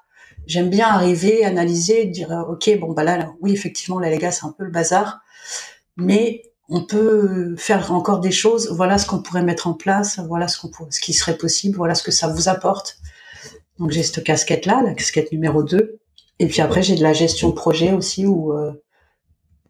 j'aime 0.47 0.69
bien 0.69 0.87
arriver, 0.87 1.45
analyser, 1.45 2.05
dire 2.05 2.45
ok 2.49 2.79
bon 2.79 2.93
bah 2.93 3.03
là, 3.03 3.33
oui 3.41 3.51
effectivement 3.51 3.99
là 3.99 4.09
les 4.09 4.17
gars 4.17 4.31
c'est 4.31 4.45
un 4.45 4.55
peu 4.57 4.63
le 4.63 4.71
bazar, 4.71 5.19
mais 5.97 6.41
on 6.69 6.83
peut 6.83 7.55
faire 7.57 7.91
encore 7.91 8.19
des 8.19 8.31
choses. 8.31 8.71
Voilà 8.71 8.97
ce 8.97 9.05
qu'on 9.05 9.21
pourrait 9.21 9.43
mettre 9.43 9.67
en 9.67 9.73
place. 9.73 10.19
Voilà 10.19 10.47
ce 10.47 10.59
qu'on 10.59 10.71
ce 10.89 10.99
qui 10.99 11.13
serait 11.13 11.37
possible. 11.37 11.77
Voilà 11.77 11.95
ce 11.95 12.03
que 12.03 12.11
ça 12.11 12.27
vous 12.27 12.49
apporte. 12.49 12.97
Donc 13.79 13.91
j'ai 13.91 14.03
cette 14.03 14.23
casquette 14.23 14.65
là, 14.65 14.81
la 14.83 14.93
casquette 14.93 15.31
numéro 15.31 15.63
2. 15.63 15.99
Et 16.39 16.47
puis 16.47 16.61
après 16.61 16.83
j'ai 16.83 16.95
de 16.95 17.03
la 17.03 17.13
gestion 17.13 17.49
de 17.49 17.53
projet 17.53 17.93
aussi 17.93 18.25
où 18.25 18.53
euh, 18.53 18.71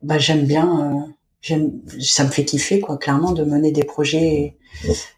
bah, 0.01 0.17
j'aime 0.17 0.45
bien. 0.45 0.95
Euh, 1.07 1.11
j'aime, 1.41 1.71
ça 2.01 2.23
me 2.23 2.29
fait 2.29 2.45
kiffer 2.45 2.79
quoi, 2.79 2.97
clairement 2.97 3.31
de 3.31 3.43
mener 3.43 3.71
des 3.71 3.83
projets 3.83 4.57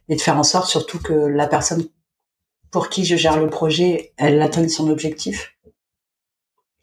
et 0.09 0.15
de 0.15 0.21
faire 0.21 0.37
en 0.37 0.43
sorte 0.43 0.69
surtout 0.69 0.99
que 0.99 1.13
la 1.13 1.47
personne 1.47 1.85
pour 2.71 2.89
qui 2.89 3.05
je 3.05 3.15
gère 3.15 3.39
le 3.39 3.49
projet, 3.49 4.13
elle 4.17 4.41
atteigne 4.41 4.69
son 4.69 4.89
objectif. 4.89 5.55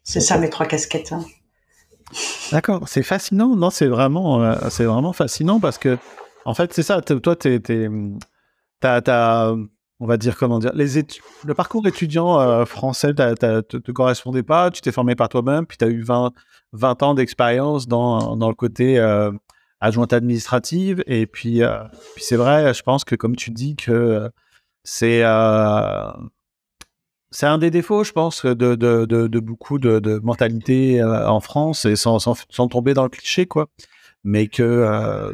C'est 0.03 0.19
ça 0.19 0.37
mes 0.37 0.49
trois 0.49 0.65
casquettes. 0.65 1.13
Hein. 1.13 1.25
D'accord, 2.51 2.87
c'est 2.87 3.03
fascinant. 3.03 3.55
Non, 3.55 3.69
c'est 3.69 3.87
vraiment, 3.87 4.43
euh, 4.43 4.55
vraiment 4.79 5.13
fascinant 5.13 5.59
parce 5.59 5.77
que, 5.77 5.97
en 6.45 6.53
fait, 6.53 6.73
c'est 6.73 6.83
ça. 6.83 7.01
Toi, 7.01 7.35
t'es, 7.35 7.59
t'as, 8.79 9.53
on 9.99 10.05
va 10.05 10.17
dire 10.17 10.37
comment 10.37 10.59
dire, 10.59 10.71
le 10.73 11.53
parcours 11.53 11.85
étudiant 11.87 12.39
euh, 12.39 12.65
français 12.65 13.09
ne 13.09 13.61
te, 13.61 13.91
correspondait 13.91 14.43
pas. 14.43 14.71
Tu 14.71 14.81
t'es 14.81 14.91
formé 14.91 15.15
par 15.15 15.29
toi-même, 15.29 15.65
puis 15.65 15.77
tu 15.77 15.85
as 15.85 15.89
eu 15.89 16.01
20, 16.01 16.31
20 16.73 17.03
ans 17.03 17.13
d'expérience 17.13 17.87
dans, 17.87 18.35
dans 18.35 18.49
le 18.49 18.55
côté 18.55 18.99
euh, 18.99 19.31
adjointe 19.81 20.13
administrative. 20.13 21.03
Et 21.07 21.27
puis, 21.27 21.61
puis 22.15 22.23
c'est 22.23 22.37
vrai, 22.37 22.73
je 22.73 22.83
pense 22.83 23.03
que 23.03 23.15
comme 23.15 23.35
tu 23.35 23.51
dis 23.51 23.75
que 23.75 24.31
c'est 24.87 25.21
euh, 25.23 26.11
c'est 27.37 27.45
un 27.45 27.59
des 27.59 27.69
défauts, 27.69 28.03
je 28.03 28.13
pense, 28.13 28.47
de, 28.47 29.39
beaucoup 29.39 29.77
de, 29.77 30.19
mentalités 30.23 30.99
euh, 30.99 31.29
en 31.29 31.39
France, 31.39 31.85
et 31.85 31.95
sans, 31.95 32.17
tomber 32.67 32.95
dans 32.95 33.03
le 33.03 33.09
cliché, 33.09 33.45
quoi. 33.45 33.67
Mais 34.23 34.47
que 34.47 34.63
euh, 34.63 35.31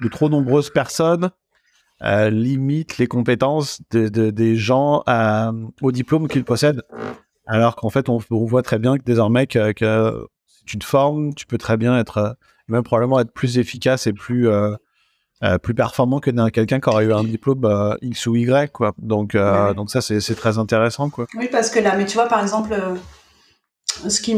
de 0.00 0.08
trop 0.08 0.28
nombreuses 0.28 0.70
personnes 0.70 1.30
limitent 2.02 2.98
les 2.98 3.06
compétences 3.06 3.80
de, 3.92 4.08
des 4.08 4.56
gens 4.56 5.04
au 5.82 5.92
diplôme 5.92 6.26
qu'ils 6.26 6.42
possèdent. 6.42 6.82
Alors 7.46 7.76
qu'en 7.76 7.90
fait, 7.90 8.08
on, 8.08 8.18
voit 8.28 8.62
très 8.62 8.80
bien 8.80 8.98
que 8.98 9.04
désormais, 9.04 9.46
que, 9.46 10.26
si 10.48 10.64
tu 10.64 10.78
te 10.80 10.84
formes, 10.84 11.32
tu 11.32 11.46
peux 11.46 11.58
très 11.58 11.76
bien 11.76 11.96
être, 11.96 12.36
même 12.66 12.82
probablement 12.82 13.20
être 13.20 13.32
plus 13.32 13.58
efficace 13.58 14.08
et 14.08 14.12
plus 14.12 14.48
euh, 14.48 14.74
plus 15.62 15.74
performant 15.74 16.20
que 16.20 16.30
quelqu'un 16.50 16.80
qui 16.80 16.88
aurait 16.88 17.04
eu 17.04 17.12
un 17.12 17.24
diplôme 17.24 17.64
euh, 17.64 17.94
X 18.02 18.26
ou 18.26 18.36
Y, 18.36 18.72
quoi. 18.72 18.94
Donc, 18.98 19.34
euh, 19.34 19.74
donc 19.74 19.90
ça, 19.90 20.00
c'est 20.00 20.34
très 20.34 20.58
intéressant, 20.58 21.10
quoi. 21.10 21.26
Oui, 21.34 21.48
parce 21.50 21.70
que 21.70 21.78
là, 21.78 21.96
mais 21.96 22.06
tu 22.06 22.14
vois, 22.14 22.26
par 22.26 22.40
exemple, 22.40 22.74
ce 24.08 24.20
qui 24.20 24.36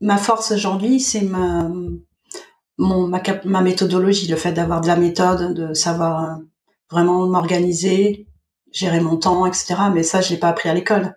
ma 0.00 0.18
force 0.18 0.52
aujourd'hui, 0.52 1.00
c'est 1.00 1.22
ma, 1.22 1.70
mon, 2.78 3.06
ma, 3.06 3.22
ma, 3.44 3.60
méthodologie, 3.62 4.28
le 4.28 4.36
fait 4.36 4.52
d'avoir 4.52 4.80
de 4.80 4.88
la 4.88 4.96
méthode, 4.96 5.54
de 5.54 5.72
savoir 5.72 6.38
vraiment 6.90 7.26
m'organiser, 7.26 8.26
gérer 8.72 9.00
mon 9.00 9.16
temps, 9.16 9.46
etc. 9.46 9.74
Mais 9.94 10.02
ça, 10.02 10.20
je 10.20 10.30
l'ai 10.30 10.36
pas 10.38 10.48
appris 10.48 10.68
à 10.68 10.74
l'école. 10.74 11.16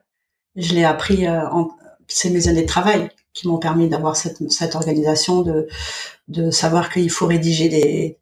Je 0.56 0.74
l'ai 0.74 0.86
appris 0.86 1.28
en, 1.28 1.70
c'est 2.08 2.30
mes 2.30 2.48
années 2.48 2.64
de 2.64 2.68
travail 2.68 3.10
qui 3.34 3.48
m'ont 3.48 3.60
permis 3.60 3.90
d'avoir 3.90 4.16
cette, 4.16 4.52
cette 4.52 4.76
organisation, 4.76 5.42
de, 5.42 5.68
de 6.28 6.50
savoir 6.50 6.92
qu'il 6.92 7.10
faut 7.12 7.28
rédiger 7.28 7.70
des, 7.70 8.18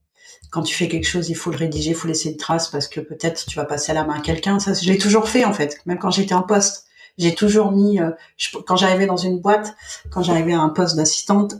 quand 0.55 0.63
tu 0.63 0.73
fais 0.73 0.87
quelque 0.87 1.05
chose, 1.05 1.27
il 1.27 1.35
faut 1.35 1.51
le 1.51 1.57
rédiger, 1.57 1.89
il 1.89 1.95
faut 1.97 2.07
laisser 2.07 2.29
une 2.29 2.37
trace 2.37 2.69
parce 2.69 2.87
que 2.87 3.01
peut-être 3.01 3.45
tu 3.45 3.57
vas 3.57 3.65
passer 3.65 3.91
à 3.91 3.93
la 3.93 4.05
main 4.05 4.19
à 4.19 4.21
quelqu'un. 4.21 4.57
Ça, 4.57 4.73
je 4.73 4.89
l'ai 4.89 4.97
toujours 4.97 5.27
fait 5.27 5.43
en 5.43 5.51
fait, 5.51 5.81
même 5.85 5.99
quand 5.99 6.11
j'étais 6.11 6.33
en 6.33 6.43
poste. 6.43 6.85
J'ai 7.17 7.35
toujours 7.35 7.73
mis, 7.73 7.99
euh, 7.99 8.11
quand 8.65 8.77
j'arrivais 8.77 9.05
dans 9.05 9.17
une 9.17 9.41
boîte, 9.41 9.75
quand 10.11 10.23
j'arrivais 10.23 10.53
à 10.53 10.61
un 10.61 10.69
poste 10.69 10.95
d'assistante, 10.95 11.55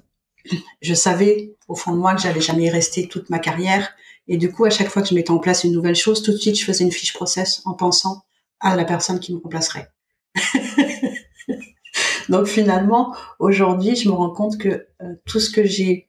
je 0.82 0.94
savais 0.94 1.58
au 1.68 1.76
fond 1.76 1.92
de 1.92 1.98
moi 1.98 2.16
que 2.16 2.22
j'allais 2.22 2.40
jamais 2.40 2.70
rester 2.70 3.10
toute 3.10 3.30
ma 3.30 3.40
carrière. 3.40 3.90
Et 4.30 4.38
du 4.38 4.50
coup, 4.50 4.64
à 4.64 4.70
chaque 4.70 4.88
fois 4.88 5.02
que 5.02 5.10
je 5.10 5.14
mettais 5.14 5.32
en 5.32 5.40
place 5.40 5.66
une 5.66 5.74
nouvelle 5.74 5.98
chose, 5.98 6.24
tout 6.24 6.32
de 6.32 6.38
suite, 6.38 6.58
je 6.58 6.64
faisais 6.64 6.86
une 6.86 6.92
fiche 6.94 7.12
process 7.12 7.64
en 7.66 7.74
pensant 7.74 8.24
à 8.62 8.78
la 8.78 8.86
personne 8.86 9.20
qui 9.20 9.34
me 9.34 9.42
remplacerait. 9.42 9.92
Donc 12.30 12.46
finalement, 12.46 13.14
aujourd'hui, 13.40 13.98
je 13.98 14.08
me 14.08 14.14
rends 14.14 14.32
compte 14.32 14.58
que 14.58 14.88
euh, 15.02 15.16
tout 15.26 15.42
ce 15.42 15.50
que 15.50 15.66
j'ai 15.66 16.08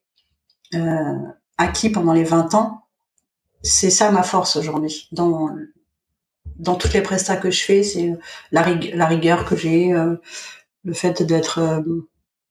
euh, 0.75 1.15
acquis 1.59 1.91
pendant 1.91 2.13
les 2.13 2.25
20 2.25 2.55
ans, 2.55 2.83
c'est 3.63 3.91
ça 3.91 4.11
ma 4.11 4.23
force 4.23 4.57
aujourd'hui. 4.57 5.09
Dans, 5.13 5.51
dans 6.57 6.77
toutes 6.77 6.95
les 6.95 7.03
prestats 7.03 7.37
que 7.37 7.51
je 7.51 7.65
fais, 7.65 7.83
c'est 7.83 8.13
la, 8.53 8.65
la 8.95 9.07
rigueur 9.07 9.45
que 9.45 9.57
j'ai, 9.57 9.93
euh, 9.93 10.17
le 10.85 10.93
fait 10.93 11.23
d'être, 11.23 11.59
euh, 11.59 11.83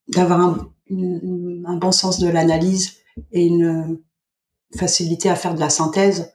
d'avoir 0.10 0.41
un, 0.41 0.70
bon 0.89 1.91
sens 1.91 2.20
de 2.20 2.30
l'analyse 2.30 2.98
et 3.32 3.46
une 3.46 4.00
facilité 4.78 5.30
à 5.30 5.36
faire 5.36 5.56
de 5.56 5.60
la 5.60 5.70
synthèse. 5.70 6.34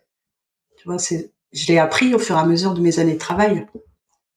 Tu 0.78 0.88
vois, 0.88 0.96
je 0.98 1.66
l'ai 1.66 1.78
appris 1.78 2.14
au 2.14 2.18
fur 2.18 2.36
et 2.36 2.40
à 2.40 2.46
mesure 2.46 2.74
de 2.74 2.80
mes 2.80 2.98
années 2.98 3.14
de 3.14 3.18
travail. 3.18 3.66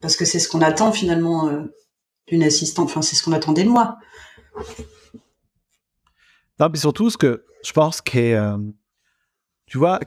Parce 0.01 0.17
que 0.17 0.25
c'est 0.25 0.39
ce 0.39 0.49
qu'on 0.49 0.61
attend 0.61 0.91
finalement 0.91 1.47
euh, 1.47 1.63
d'une 2.27 2.43
assistante. 2.43 2.89
Enfin, 2.89 3.01
c'est 3.01 3.15
ce 3.15 3.23
qu'on 3.23 3.31
attendait 3.31 3.63
de 3.63 3.69
moi. 3.69 3.97
Non, 6.63 6.69
mais 6.71 6.79
surtout, 6.79 7.09
ce 7.09 7.17
que 7.17 7.43
je 7.65 7.73
pense 7.73 7.99
que, 7.99 8.17
euh, 8.17 8.57
tu 9.65 9.77
vois, 9.77 9.99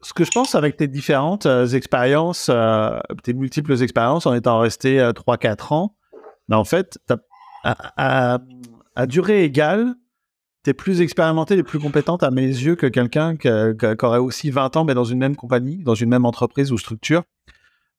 ce 0.00 0.14
que 0.14 0.24
je 0.24 0.30
pense 0.30 0.54
avec 0.54 0.78
tes 0.78 0.88
différentes 0.88 1.44
euh, 1.44 1.66
expériences, 1.66 2.46
euh, 2.48 2.98
tes 3.22 3.34
multiples 3.34 3.74
expériences 3.82 4.24
en 4.24 4.32
étant 4.32 4.58
resté 4.58 4.96
3-4 5.14 5.74
ans, 5.74 5.94
ben, 6.48 6.56
en 6.56 6.64
fait, 6.64 6.98
à, 7.62 8.38
durée 9.06 9.44
égale, 9.44 9.94
tu 10.64 10.70
es 10.70 10.72
plus 10.72 11.02
expérimenté 11.02 11.58
et 11.58 11.62
plus 11.62 11.78
compétente 11.78 12.22
à 12.22 12.30
mes 12.30 12.46
yeux 12.46 12.74
que 12.74 12.86
quelqu'un 12.86 13.36
qui, 13.36 13.50
aurait 14.02 14.18
aussi 14.18 14.50
20 14.50 14.78
ans, 14.78 14.84
mais 14.84 14.94
dans 14.94 15.04
une 15.04 15.18
même 15.18 15.36
compagnie, 15.36 15.82
dans 15.84 15.94
une 15.94 16.08
même 16.08 16.24
entreprise 16.24 16.72
ou 16.72 16.78
structure, 16.78 17.22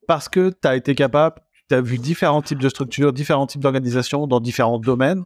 parce 0.08 0.29
que 0.29 0.49
tu 0.49 0.67
as 0.67 0.75
été 0.75 0.95
capable, 0.95 1.36
tu 1.69 1.75
as 1.75 1.82
vu 1.82 1.99
différents 1.99 2.41
types 2.41 2.58
de 2.58 2.69
structures, 2.69 3.13
différents 3.13 3.45
types 3.45 3.62
d'organisations 3.62 4.25
dans 4.25 4.39
différents 4.39 4.79
domaines, 4.79 5.25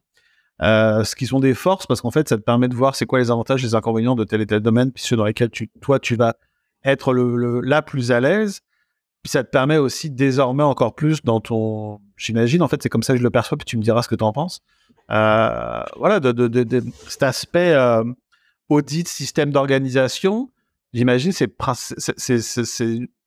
euh, 0.61 1.03
ce 1.03 1.15
qui 1.15 1.27
sont 1.27 1.39
des 1.39 1.53
forces 1.53 1.85
parce 1.85 2.01
qu'en 2.01 2.11
fait, 2.11 2.27
ça 2.27 2.37
te 2.37 2.41
permet 2.41 2.67
de 2.67 2.75
voir 2.75 2.95
c'est 2.95 3.05
quoi 3.05 3.19
les 3.19 3.29
avantages, 3.29 3.61
les 3.61 3.75
inconvénients 3.75 4.15
de 4.15 4.23
tel 4.23 4.41
et 4.41 4.47
tel 4.47 4.61
domaine, 4.61 4.91
puis 4.91 5.03
ceux 5.03 5.15
dans 5.15 5.25
lesquels 5.25 5.51
tu, 5.51 5.69
toi, 5.81 5.99
tu 5.99 6.15
vas 6.15 6.35
être 6.83 7.13
le, 7.13 7.61
la 7.61 7.81
plus 7.81 8.11
à 8.11 8.19
l'aise. 8.19 8.61
Puis 9.23 9.31
ça 9.31 9.43
te 9.43 9.49
permet 9.49 9.77
aussi 9.77 10.09
désormais 10.09 10.63
encore 10.63 10.95
plus 10.95 11.21
dans 11.23 11.41
ton, 11.41 11.99
j'imagine, 12.15 12.61
en 12.61 12.67
fait, 12.67 12.81
c'est 12.81 12.89
comme 12.89 13.03
ça 13.03 13.13
que 13.13 13.19
je 13.19 13.23
le 13.23 13.29
perçois, 13.29 13.57
puis 13.57 13.65
tu 13.65 13.77
me 13.77 13.83
diras 13.83 14.01
ce 14.01 14.07
que 14.07 14.15
tu 14.15 14.23
en 14.23 14.31
penses. 14.31 14.61
Euh, 15.11 15.83
voilà, 15.97 16.19
de, 16.19 16.31
de, 16.31 16.47
de, 16.47 16.83
cet 17.07 17.23
aspect 17.23 17.73
euh, 17.73 18.03
audit, 18.69 19.07
système 19.07 19.51
d'organisation, 19.51 20.51
j'imagine, 20.93 21.31
c'est, 21.31 21.55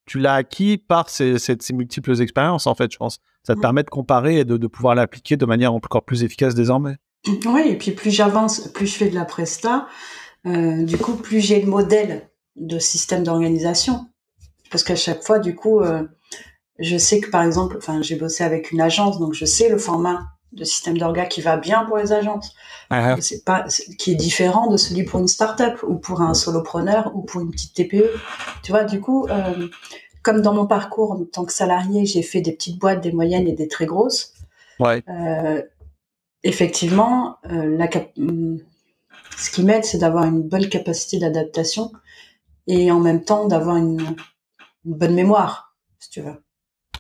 tu 0.07 0.19
l'as 0.19 0.35
acquis 0.35 0.79
par 0.79 1.09
ces, 1.09 1.39
ces, 1.39 1.57
ces, 1.61 1.73
multiples 1.73 2.21
expériences, 2.21 2.67
en 2.67 2.75
fait, 2.75 2.93
je 2.93 2.99
pense. 2.99 3.19
Ça 3.43 3.55
te 3.55 3.59
mmh. 3.59 3.63
permet 3.63 3.83
de 3.83 3.91
comparer 3.91 4.39
et 4.39 4.45
de 4.45 4.67
pouvoir 4.67 4.95
l'appliquer 4.95 5.37
de 5.37 5.47
manière 5.47 5.73
encore 5.73 6.05
plus 6.05 6.25
efficace 6.25 6.55
désormais. 6.55 6.97
Oui, 7.27 7.63
et 7.67 7.77
puis 7.77 7.91
plus 7.91 8.11
j'avance, 8.11 8.69
plus 8.69 8.87
je 8.87 8.97
fais 8.97 9.09
de 9.11 9.15
la 9.15 9.25
presta, 9.25 9.87
euh, 10.47 10.85
du 10.85 10.97
coup, 10.97 11.15
plus 11.15 11.41
j'ai 11.41 11.61
le 11.61 11.67
modèle 11.67 12.29
de 12.57 12.79
système 12.79 13.25
d'organisation. 13.25 14.07
Parce 14.71 14.85
qu'à 14.85 14.97
chaque 14.97 15.23
fois, 15.23 15.39
du 15.39 15.55
coup, 15.55 15.81
euh, 15.81 16.05
je 16.79 16.97
sais 16.97 17.21
que 17.21 17.29
par 17.29 17.43
exemple, 17.43 17.77
enfin, 17.77 18.01
j'ai 18.03 18.17
bossé 18.17 18.45
avec 18.45 18.71
une 18.71 18.81
agence, 18.81 19.19
donc 19.19 19.35
je 19.35 19.45
sais 19.45 19.69
le 19.69 19.79
format 19.79 20.29
de 20.53 20.65
système 20.65 20.99
d'orga 20.99 21.27
qui 21.27 21.41
va 21.43 21.57
bien 21.57 21.85
pour 21.85 21.99
les 21.99 22.13
agences. 22.13 22.55
Ah, 22.89 23.17
C'est 23.21 23.45
pas 23.45 23.67
qui 23.99 24.13
est 24.13 24.17
différent 24.17 24.67
de 24.67 24.77
celui 24.77 25.05
pour 25.05 25.21
une 25.21 25.29
start-up 25.29 25.81
ou 25.87 25.97
pour 25.97 26.23
un 26.23 26.35
solopreneur 26.35 27.13
ou 27.15 27.23
pour 27.23 27.41
une 27.41 27.51
petite 27.51 27.75
TPE. 27.75 28.11
Tu 28.63 28.73
vois, 28.73 28.85
du 28.85 29.01
coup, 29.01 29.29
euh, 29.29 29.69
comme 30.23 30.41
dans 30.41 30.55
mon 30.55 30.67
parcours 30.67 31.13
en 31.13 31.25
tant 31.25 31.45
que 31.45 31.53
salarié, 31.53 32.05
j'ai 32.05 32.23
fait 32.23 32.41
des 32.41 32.53
petites 32.53 32.81
boîtes, 32.81 33.01
des 33.01 33.13
moyennes 33.13 33.47
et 33.47 33.53
des 33.53 33.69
très 33.69 33.87
grosses. 33.87 34.35
ouais. 34.81 35.05
Euh, 35.09 35.63
effectivement, 36.43 37.37
euh, 37.51 37.77
la 37.77 37.89
cap- 37.89 38.13
ce 39.37 39.51
qui 39.51 39.65
m'aide, 39.65 39.85
c'est 39.85 39.99
d'avoir 39.99 40.25
une 40.25 40.43
bonne 40.43 40.69
capacité 40.69 41.19
d'adaptation 41.19 41.93
et 42.67 42.91
en 42.91 43.01
même 43.01 43.25
temps 43.25 43.47
d'avoir 43.47 43.77
une, 43.77 44.01
une 44.85 44.95
bonne 44.95 45.15
mémoire, 45.15 45.75
si 45.99 46.11
tu 46.11 46.21
veux. 46.21 46.35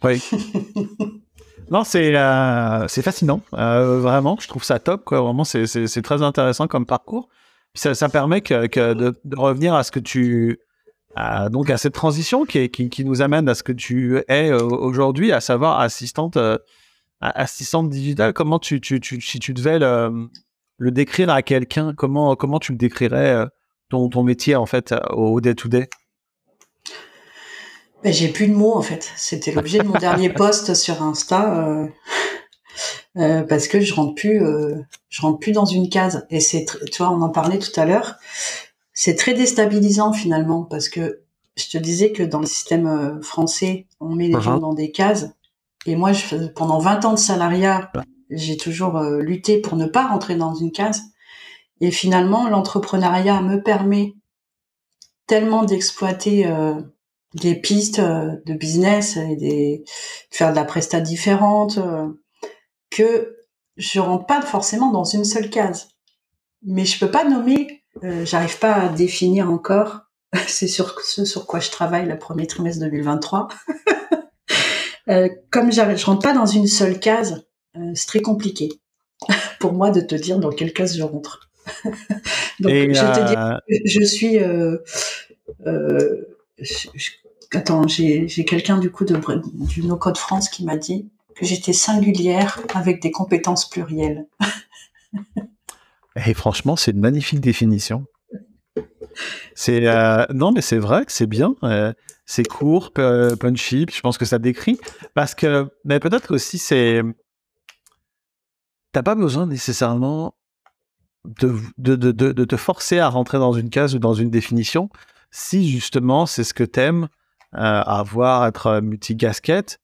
Oui. 0.02 0.22
non, 1.70 1.84
c'est 1.84 2.16
euh, 2.16 2.88
c'est 2.88 3.02
fascinant, 3.02 3.40
euh, 3.54 4.00
vraiment. 4.00 4.36
Je 4.40 4.48
trouve 4.48 4.64
ça 4.64 4.78
top, 4.78 5.04
quoi. 5.04 5.20
Vraiment, 5.20 5.44
c'est 5.44 6.02
très 6.02 6.22
intéressant 6.22 6.66
comme 6.66 6.86
parcours. 6.86 7.28
Puis 7.72 7.82
ça, 7.82 7.94
ça 7.94 8.08
permet 8.08 8.40
que, 8.40 8.66
que 8.66 8.94
de, 8.94 9.20
de 9.24 9.36
revenir 9.36 9.74
à 9.74 9.84
ce 9.84 9.90
que 9.92 10.00
tu 10.00 10.58
à, 11.16 11.48
donc 11.48 11.70
à 11.70 11.76
cette 11.76 11.92
transition 11.94 12.44
qui, 12.44 12.58
est- 12.58 12.68
qui 12.70 12.88
qui 12.88 13.04
nous 13.04 13.20
amène 13.20 13.48
à 13.48 13.54
ce 13.54 13.62
que 13.62 13.72
tu 13.72 14.20
es 14.28 14.52
aujourd'hui, 14.52 15.32
à 15.32 15.40
savoir 15.40 15.80
assistante 15.80 16.36
assistante 17.20 17.88
digitale. 17.90 18.32
Comment 18.32 18.58
tu 18.58 18.80
tu 18.80 19.00
tu 19.00 19.20
si 19.20 19.38
tu 19.38 19.52
devais 19.54 19.78
le, 19.78 20.28
le 20.78 20.90
décrire 20.90 21.30
à 21.30 21.42
quelqu'un, 21.42 21.94
comment 21.94 22.34
comment 22.36 22.58
tu 22.58 22.72
le 22.72 22.78
décrirais 22.78 23.30
euh, 23.34 23.46
ton 23.90 24.08
ton 24.08 24.22
métier 24.22 24.56
en 24.56 24.66
fait 24.66 24.92
euh, 24.92 25.00
au 25.10 25.40
day 25.40 25.54
to 25.54 25.68
day 25.68 25.88
Ben, 28.02 28.12
j'ai 28.12 28.28
plus 28.28 28.48
de 28.48 28.54
mots 28.54 28.74
en 28.74 28.82
fait. 28.82 29.10
C'était 29.16 29.52
l'objet 29.52 29.78
de 29.78 29.84
mon 29.84 29.98
dernier 29.98 30.30
post 30.30 30.74
sur 30.74 31.02
Insta 31.02 31.54
euh, 31.68 31.86
euh, 33.18 33.42
parce 33.42 33.68
que 33.68 33.80
je 33.80 33.92
rentre 33.92 34.14
plus, 34.14 34.42
euh, 34.42 34.76
je 35.10 35.20
rentre 35.22 35.38
plus 35.38 35.52
dans 35.52 35.66
une 35.66 35.88
case. 35.90 36.26
Et 36.30 36.40
c'est, 36.40 36.64
tu 36.90 37.02
vois, 37.02 37.10
on 37.10 37.20
en 37.20 37.28
parlait 37.28 37.58
tout 37.58 37.78
à 37.78 37.84
l'heure. 37.84 38.14
C'est 38.94 39.16
très 39.16 39.34
déstabilisant 39.34 40.12
finalement 40.12 40.62
parce 40.64 40.88
que 40.88 41.20
je 41.56 41.68
te 41.68 41.78
disais 41.78 42.12
que 42.12 42.22
dans 42.22 42.40
le 42.40 42.46
système 42.46 43.20
français, 43.22 43.86
on 43.98 44.14
met 44.14 44.28
les 44.28 44.34
Mhm. 44.36 44.40
gens 44.42 44.58
dans 44.58 44.72
des 44.72 44.90
cases. 44.92 45.28
Et 45.86 45.96
moi, 45.96 46.12
je, 46.12 46.46
pendant 46.48 46.78
20 46.78 47.04
ans 47.04 47.12
de 47.14 47.18
salariat, 47.18 47.90
j'ai 48.30 48.56
toujours 48.56 48.96
euh, 48.96 49.20
lutté 49.20 49.60
pour 49.60 49.76
ne 49.76 49.86
pas 49.86 50.06
rentrer 50.06 50.36
dans 50.36 50.54
une 50.54 50.72
case. 50.72 51.02
Et 51.80 51.90
finalement, 51.90 52.48
l'entrepreneuriat 52.48 53.40
me 53.40 53.62
permet 53.62 54.14
tellement 55.26 55.64
d'exploiter 55.64 56.46
euh, 56.46 56.74
des 57.34 57.54
pistes 57.54 58.00
euh, 58.00 58.36
de 58.46 58.54
business 58.54 59.16
et 59.16 59.36
des 59.36 59.84
de 60.30 60.36
faire 60.36 60.50
de 60.50 60.56
la 60.56 60.64
presta 60.64 61.00
différente 61.00 61.78
euh, 61.78 62.08
que 62.90 63.36
je 63.76 64.00
rentre 64.00 64.26
pas 64.26 64.42
forcément 64.42 64.90
dans 64.90 65.04
une 65.04 65.24
seule 65.24 65.50
case. 65.50 65.88
Mais 66.62 66.84
je 66.84 66.98
peux 66.98 67.10
pas 67.10 67.24
nommer, 67.24 67.84
euh, 68.04 68.24
j'arrive 68.24 68.58
pas 68.58 68.74
à 68.74 68.88
définir 68.88 69.50
encore. 69.50 70.00
C'est 70.46 70.68
sur 70.68 71.00
ce 71.00 71.24
sur 71.24 71.46
quoi 71.46 71.60
je 71.60 71.70
travaille 71.70 72.06
le 72.06 72.18
premier 72.18 72.46
trimestre 72.46 72.80
2023. 72.80 73.48
Euh, 75.10 75.28
comme 75.50 75.72
je 75.72 76.04
rentre 76.04 76.22
pas 76.22 76.32
dans 76.32 76.46
une 76.46 76.66
seule 76.66 76.98
case, 77.00 77.44
euh, 77.76 77.92
c'est 77.94 78.06
très 78.06 78.20
compliqué 78.20 78.68
pour 79.60 79.72
moi 79.72 79.90
de 79.90 80.00
te 80.00 80.14
dire 80.14 80.38
dans 80.38 80.50
quelle 80.50 80.72
case 80.72 80.96
je 80.96 81.02
rentre. 81.02 81.50
Donc 82.60 82.72
Et, 82.72 82.94
je 82.94 83.00
te 83.00 83.26
dis 83.26 83.34
euh, 83.36 83.56
je 83.84 84.04
suis. 84.04 84.38
Je- 86.58 86.88
je- 86.94 87.10
attends, 87.54 87.86
j'ai 87.88 88.28
j'ai 88.28 88.44
quelqu'un 88.44 88.78
du 88.78 88.90
coup 88.90 89.04
de 89.04 89.18
du 89.66 89.82
No 89.82 89.96
Code 89.96 90.18
France 90.18 90.48
qui 90.48 90.64
m'a 90.64 90.76
dit 90.76 91.08
que 91.34 91.46
j'étais 91.46 91.72
singulière 91.72 92.60
avec 92.74 93.02
des 93.02 93.10
compétences 93.10 93.68
plurielles. 93.68 94.26
Et 96.26 96.34
franchement, 96.34 96.76
c'est 96.76 96.90
une 96.90 97.00
magnifique 97.00 97.40
définition. 97.40 98.04
C'est 99.54 99.86
euh, 99.86 100.24
non, 100.32 100.52
mais 100.52 100.60
c'est 100.62 100.78
vrai 100.78 101.04
que 101.04 101.12
c'est 101.12 101.26
bien. 101.26 101.54
euh, 101.62 101.92
c'est 102.26 102.44
court, 102.46 102.92
punchy. 102.92 103.86
Je 103.92 104.00
pense 104.00 104.16
que 104.16 104.24
ça 104.24 104.38
décrit 104.38 104.78
parce 105.14 105.34
que, 105.34 105.68
mais 105.84 105.98
peut-être 105.98 106.34
aussi 106.34 106.58
c'est. 106.58 107.02
T'as 108.92 109.02
pas 109.02 109.14
besoin 109.14 109.46
nécessairement 109.46 110.34
de, 111.24 111.54
de, 111.78 111.96
de, 111.96 112.12
de, 112.12 112.44
te 112.44 112.56
forcer 112.56 112.98
à 112.98 113.08
rentrer 113.08 113.38
dans 113.38 113.52
une 113.52 113.70
case 113.70 113.94
ou 113.94 113.98
dans 113.98 114.14
une 114.14 114.30
définition 114.30 114.88
si 115.30 115.68
justement 115.70 116.26
c'est 116.26 116.44
ce 116.44 116.54
que 116.54 116.64
t'aimes, 116.64 117.08
euh, 117.54 117.58
avoir 117.58 118.46
être 118.46 118.80
multi-casquette. 118.80 119.78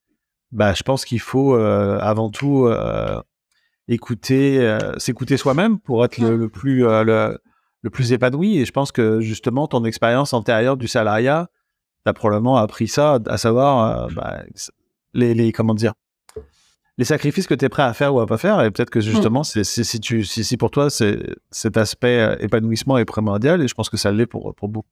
Bah, 0.52 0.72
je 0.74 0.82
pense 0.82 1.04
qu'il 1.04 1.20
faut 1.20 1.54
euh, 1.56 1.98
avant 2.00 2.30
tout 2.30 2.66
euh, 2.66 3.20
écouter, 3.88 4.58
euh, 4.60 4.98
s'écouter 4.98 5.36
soi-même 5.36 5.78
pour 5.78 6.04
être 6.04 6.18
le, 6.18 6.36
le 6.36 6.48
plus 6.48 6.86
euh, 6.86 7.04
le, 7.04 7.38
le 7.86 7.90
plus 7.90 8.12
épanoui. 8.12 8.58
Et 8.58 8.64
je 8.64 8.72
pense 8.72 8.90
que 8.92 9.20
justement 9.20 9.66
ton 9.68 9.84
expérience 9.84 10.32
antérieure 10.32 10.76
du 10.76 10.88
salariat, 10.88 11.48
t'as 12.04 12.12
probablement 12.12 12.56
appris 12.56 12.88
ça, 12.88 13.18
à 13.28 13.38
savoir 13.38 13.70
euh, 14.04 14.08
bah, 14.14 14.42
les, 15.14 15.34
les 15.34 15.52
comment 15.52 15.74
dire 15.74 15.92
les 16.98 17.04
sacrifices 17.04 17.46
que 17.46 17.52
tu 17.54 17.62
es 17.64 17.68
prêt 17.68 17.82
à 17.82 17.92
faire 17.92 18.14
ou 18.14 18.20
à 18.20 18.26
pas 18.26 18.38
faire. 18.38 18.62
Et 18.62 18.70
peut-être 18.70 18.88
que 18.90 19.00
justement, 19.00 19.44
c'est 19.44 19.64
c'est- 19.64 19.84
si 19.84 20.00
tu 20.00 20.24
si, 20.24 20.42
si 20.44 20.56
pour 20.56 20.70
toi 20.70 20.88
c'est 20.88 21.18
cet 21.50 21.76
aspect 21.76 22.18
euh, 22.20 22.36
épanouissement 22.40 22.96
est 22.98 23.04
primordial. 23.04 23.62
Et 23.62 23.68
je 23.68 23.74
pense 23.74 23.88
que 23.90 23.96
ça 23.98 24.10
l'est 24.12 24.26
pour 24.26 24.54
pour 24.54 24.68
beaucoup, 24.68 24.88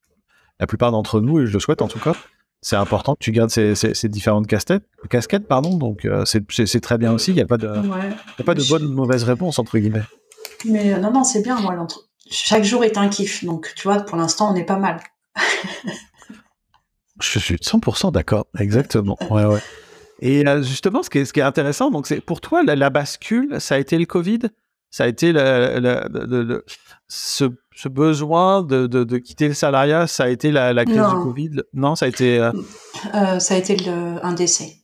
la 0.60 0.66
plupart 0.66 0.90
d'entre 0.92 1.20
nous. 1.20 1.40
Et 1.40 1.46
je 1.46 1.52
le 1.52 1.60
souhaite 1.60 1.82
en 1.82 1.88
tout 1.88 1.98
cas. 1.98 2.14
C'est 2.60 2.76
important 2.76 3.14
que 3.14 3.18
tu 3.24 3.30
gardes 3.32 3.50
ces, 3.50 3.74
ces, 3.74 3.92
ces 3.94 4.08
différentes 4.08 4.46
casquettes, 4.46 4.84
casquettes 5.10 5.46
pardon. 5.48 5.76
Donc 5.78 6.04
euh, 6.04 6.24
c'est- 6.26 6.80
très 6.80 6.98
bien 6.98 7.12
aussi. 7.12 7.30
Il 7.32 7.34
n'y 7.36 7.40
a 7.42 7.46
pas 7.46 7.56
de 7.58 7.68
Ouais. 7.68 8.10
y 8.38 8.42
a 8.42 8.44
pas 8.44 8.54
de 8.54 8.62
bonne 8.68 8.84
ou 8.84 8.92
mauvaise 8.92 9.24
réponse 9.24 9.58
entre 9.58 9.76
guillemets. 9.78 10.04
Mais 10.66 10.92
euh, 10.94 10.98
non, 10.98 11.10
non, 11.10 11.24
c'est 11.24 11.42
bien. 11.42 11.58
Moi, 11.60 11.74
l'entre- 11.74 12.04
chaque 12.30 12.64
jour 12.64 12.84
est 12.84 12.96
un 12.98 13.08
kiff. 13.08 13.44
Donc, 13.44 13.72
tu 13.76 13.82
vois, 13.88 14.00
pour 14.00 14.16
l'instant, 14.16 14.52
on 14.52 14.56
est 14.56 14.64
pas 14.64 14.78
mal. 14.78 15.00
Je 17.20 17.38
suis 17.38 17.54
100% 17.56 18.12
d'accord, 18.12 18.46
exactement. 18.58 19.16
Ouais, 19.30 19.44
ouais. 19.44 19.60
Et 20.20 20.46
euh, 20.46 20.62
justement, 20.62 21.02
ce 21.02 21.10
qui 21.10 21.18
est, 21.18 21.24
ce 21.24 21.32
qui 21.32 21.40
est 21.40 21.44
intéressant, 21.44 21.90
donc 21.90 22.06
c'est 22.06 22.20
pour 22.20 22.40
toi 22.40 22.62
la, 22.64 22.74
la 22.76 22.90
bascule, 22.90 23.60
ça 23.60 23.76
a 23.76 23.78
été 23.78 23.98
le 23.98 24.06
Covid, 24.06 24.40
ça 24.90 25.04
a 25.04 25.06
été 25.08 25.32
le- 25.32 26.64
ce, 27.08 27.44
ce 27.76 27.88
besoin 27.88 28.62
de, 28.62 28.86
de, 28.86 29.04
de 29.04 29.18
quitter 29.18 29.48
le 29.48 29.54
salariat, 29.54 30.06
ça 30.06 30.24
a 30.24 30.28
été 30.28 30.50
la, 30.50 30.72
crise 30.84 30.96
Non. 30.96 31.16
du 31.18 31.22
Covid? 31.22 31.50
Non, 31.72 31.94
ça 31.94 32.06
a 32.06 32.08
été. 32.08 32.38
euh, 32.38 32.52
Euh, 33.14 33.38
ça 33.38 33.54
a 33.54 33.58
été 33.58 33.76
le, 33.76 34.24
un 34.24 34.32
décès. 34.32 34.76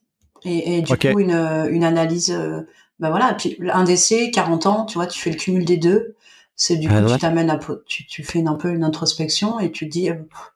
Et, 0.44 0.78
et 0.78 0.82
du 0.82 0.96
coup, 0.96 1.18
une, 1.18 1.32
une 1.70 1.84
analyse. 1.84 2.30
Euh, 2.30 2.60
ben 2.98 3.10
voilà, 3.10 3.34
puis 3.34 3.56
un 3.72 3.84
décès, 3.84 4.30
40 4.30 4.66
ans, 4.66 4.84
tu 4.84 4.94
vois, 4.98 5.06
tu 5.06 5.18
fais 5.18 5.30
le 5.30 5.36
cumul 5.36 5.64
des 5.64 5.78
deux. 5.78 6.14
C'est 6.62 6.76
du 6.76 6.88
coup, 6.88 6.94
Ah 6.94 7.00
ouais. 7.00 7.12
tu 7.14 7.18
t'amènes 7.18 7.48
à, 7.48 7.58
tu, 7.86 8.04
tu 8.06 8.22
fais 8.22 8.38
une, 8.38 8.46
un 8.48 8.54
peu 8.54 8.68
une 8.68 8.84
introspection 8.84 9.58
et 9.60 9.72
tu 9.72 9.86
te 9.86 9.92
dis, 9.92 10.10
euh, 10.10 10.14
pff, 10.14 10.52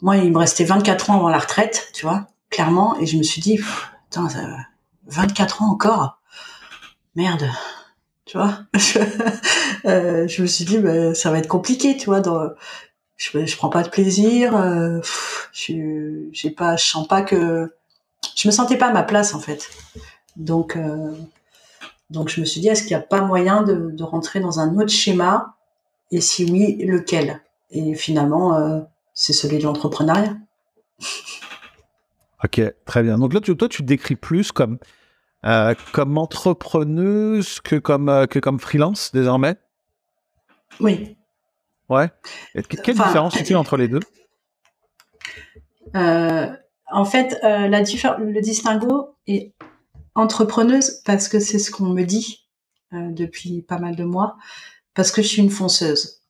moi, 0.00 0.16
il 0.16 0.32
me 0.32 0.38
restait 0.38 0.64
24 0.64 1.10
ans 1.10 1.14
avant 1.18 1.28
la 1.28 1.38
retraite, 1.38 1.90
tu 1.94 2.04
vois, 2.04 2.26
clairement, 2.50 2.98
et 2.98 3.06
je 3.06 3.16
me 3.16 3.22
suis 3.22 3.40
dit, 3.40 3.54
pff, 3.56 3.92
putain, 4.10 4.28
ça- 4.28 4.40
24 5.06 5.62
ans 5.62 5.70
encore, 5.70 6.18
merde, 7.14 7.48
tu 8.24 8.36
vois. 8.36 8.58
Euh, 9.84 10.28
je 10.28 10.42
me 10.42 10.46
suis 10.46 10.64
dit, 10.64 10.78
ben, 10.78 11.12
ça 11.12 11.32
va 11.32 11.38
être 11.38 11.48
compliqué, 11.48 11.96
tu 11.96 12.06
vois, 12.06 12.20
dans, 12.20 12.50
je, 13.16 13.44
je 13.46 13.56
prends 13.56 13.68
pas 13.68 13.82
de 13.82 13.88
plaisir, 13.88 14.56
euh, 14.56 14.98
pff, 15.00 15.50
je, 15.52 16.28
j'ai 16.32 16.50
pas, 16.50 16.76
je 16.76 16.84
sens 16.84 17.06
pas 17.08 17.22
que, 17.22 17.72
je 18.36 18.46
me 18.48 18.52
sentais 18.52 18.76
pas 18.76 18.86
à 18.88 18.92
ma 18.92 19.02
place 19.02 19.34
en 19.34 19.40
fait. 19.40 19.68
Donc, 20.36 20.76
euh, 20.76 21.12
donc 22.12 22.28
je 22.28 22.40
me 22.40 22.46
suis 22.46 22.60
dit, 22.60 22.68
est-ce 22.68 22.82
qu'il 22.82 22.96
n'y 22.96 23.02
a 23.02 23.06
pas 23.06 23.22
moyen 23.22 23.62
de, 23.62 23.90
de 23.90 24.04
rentrer 24.04 24.40
dans 24.40 24.60
un 24.60 24.76
autre 24.76 24.90
schéma? 24.90 25.56
Et 26.10 26.20
si 26.20 26.44
oui, 26.44 26.76
lequel? 26.84 27.40
Et 27.70 27.94
finalement, 27.94 28.54
euh, 28.56 28.80
c'est 29.14 29.32
celui 29.32 29.58
de 29.58 29.64
l'entrepreneuriat. 29.64 30.36
Ok, 32.44 32.60
très 32.84 33.02
bien. 33.02 33.18
Donc 33.18 33.32
là, 33.32 33.40
tu, 33.40 33.56
toi, 33.56 33.68
tu 33.68 33.82
te 33.82 33.86
décris 33.86 34.16
plus 34.16 34.52
comme 34.52 34.78
euh, 35.46 35.74
comme 35.92 36.18
entrepreneuse 36.18 37.60
que 37.60 37.76
comme 37.76 38.08
euh, 38.08 38.26
que 38.26 38.38
comme 38.38 38.60
freelance 38.60 39.10
désormais? 39.12 39.56
Oui. 40.80 41.16
Ouais. 41.88 42.10
Et 42.54 42.62
quelle 42.62 42.94
Enfin, 42.94 43.06
différence 43.06 43.34
tu 43.34 43.44
fais 43.44 43.54
entre 43.54 43.76
les 43.76 43.88
deux? 43.88 44.00
en 45.94 47.04
fait, 47.04 47.38
la 47.42 47.82
diffé- 47.82 48.18
le 48.18 48.40
distinguo 48.40 49.16
est 49.26 49.54
entrepreneuse 50.14 51.02
parce 51.04 51.28
que 51.28 51.40
c'est 51.40 51.58
ce 51.58 51.70
qu'on 51.70 51.90
me 51.90 52.04
dit 52.04 52.48
euh, 52.92 53.10
depuis 53.10 53.62
pas 53.62 53.78
mal 53.78 53.96
de 53.96 54.04
mois, 54.04 54.36
parce 54.94 55.10
que 55.10 55.22
je 55.22 55.28
suis 55.28 55.42
une 55.42 55.50
fonceuse. 55.50 56.20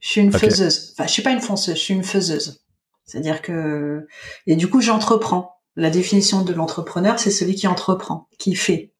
Je 0.00 0.08
suis 0.08 0.20
une 0.20 0.32
faiseuse. 0.32 0.92
Enfin, 0.92 1.06
je 1.06 1.12
suis 1.12 1.22
pas 1.22 1.32
une 1.32 1.40
fonceuse, 1.40 1.74
je 1.74 1.80
suis 1.80 1.94
une 1.94 2.04
faiseuse. 2.04 2.64
C'est-à-dire 3.04 3.42
que 3.42 4.06
et 4.46 4.56
du 4.56 4.68
coup, 4.68 4.80
j'entreprends. 4.80 5.54
La 5.76 5.90
définition 5.90 6.42
de 6.42 6.52
l'entrepreneur, 6.52 7.20
c'est 7.20 7.30
celui 7.30 7.54
qui 7.54 7.68
entreprend, 7.68 8.28
qui 8.38 8.56
fait. 8.56 8.92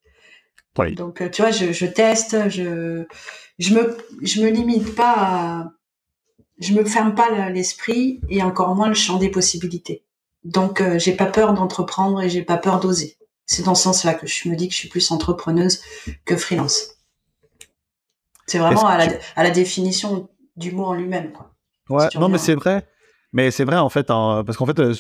Oui. 0.79 0.95
Donc, 0.95 1.21
euh, 1.21 1.29
tu 1.29 1.43
vois, 1.43 1.51
je, 1.51 1.73
je 1.73 1.87
teste, 1.87 2.49
je 2.49 3.05
je 3.59 3.75
me 3.75 3.97
je 4.23 4.41
me 4.41 4.49
limite 4.49 4.95
pas 4.95 5.15
à 5.17 5.73
je 6.61 6.73
me 6.73 6.85
ferme 6.85 7.15
pas 7.15 7.51
l'esprit 7.51 8.21
et 8.29 8.43
encore 8.43 8.75
moins 8.75 8.89
le 8.89 8.95
champ 8.95 9.19
des 9.19 9.31
possibilités. 9.31 10.05
Donc 10.45 10.81
euh, 10.81 10.99
j'ai 10.99 11.15
pas 11.15 11.27
peur 11.27 11.55
d'entreprendre 11.55 12.23
et 12.23 12.31
j'ai 12.31 12.43
pas 12.43 12.57
peur 12.57 12.81
d'oser. 12.81 13.17
C'est 13.49 13.65
dans 13.65 13.75
ce 13.75 13.83
sens-là 13.85 14.15
que 14.15 14.27
je 14.27 14.49
me 14.49 14.55
dis 14.55 14.69
que 14.69 14.75
je 14.75 14.79
suis 14.79 14.89
plus 14.89 15.11
entrepreneuse 15.11 15.81
que 16.25 16.37
freelance. 16.37 16.99
C'est 18.47 18.59
vraiment 18.59 18.87
à 18.87 18.99
la, 18.99 19.13
à 19.37 19.43
la, 19.43 19.51
définition 19.51 20.29
du 20.57 20.71
mot 20.71 20.85
en 20.85 20.95
lui-même. 20.95 21.33
Ouais, 21.89 22.09
non, 22.15 22.29
mais 22.29 22.39
c'est 22.39 22.55
vrai. 22.55 22.87
Mais 23.33 23.51
c'est 23.51 23.65
vrai, 23.65 23.77
en 23.77 23.89
fait, 23.89 24.07
parce 24.07 24.57
qu'en 24.57 24.67
fait, 24.67 24.79
euh, 24.79 24.95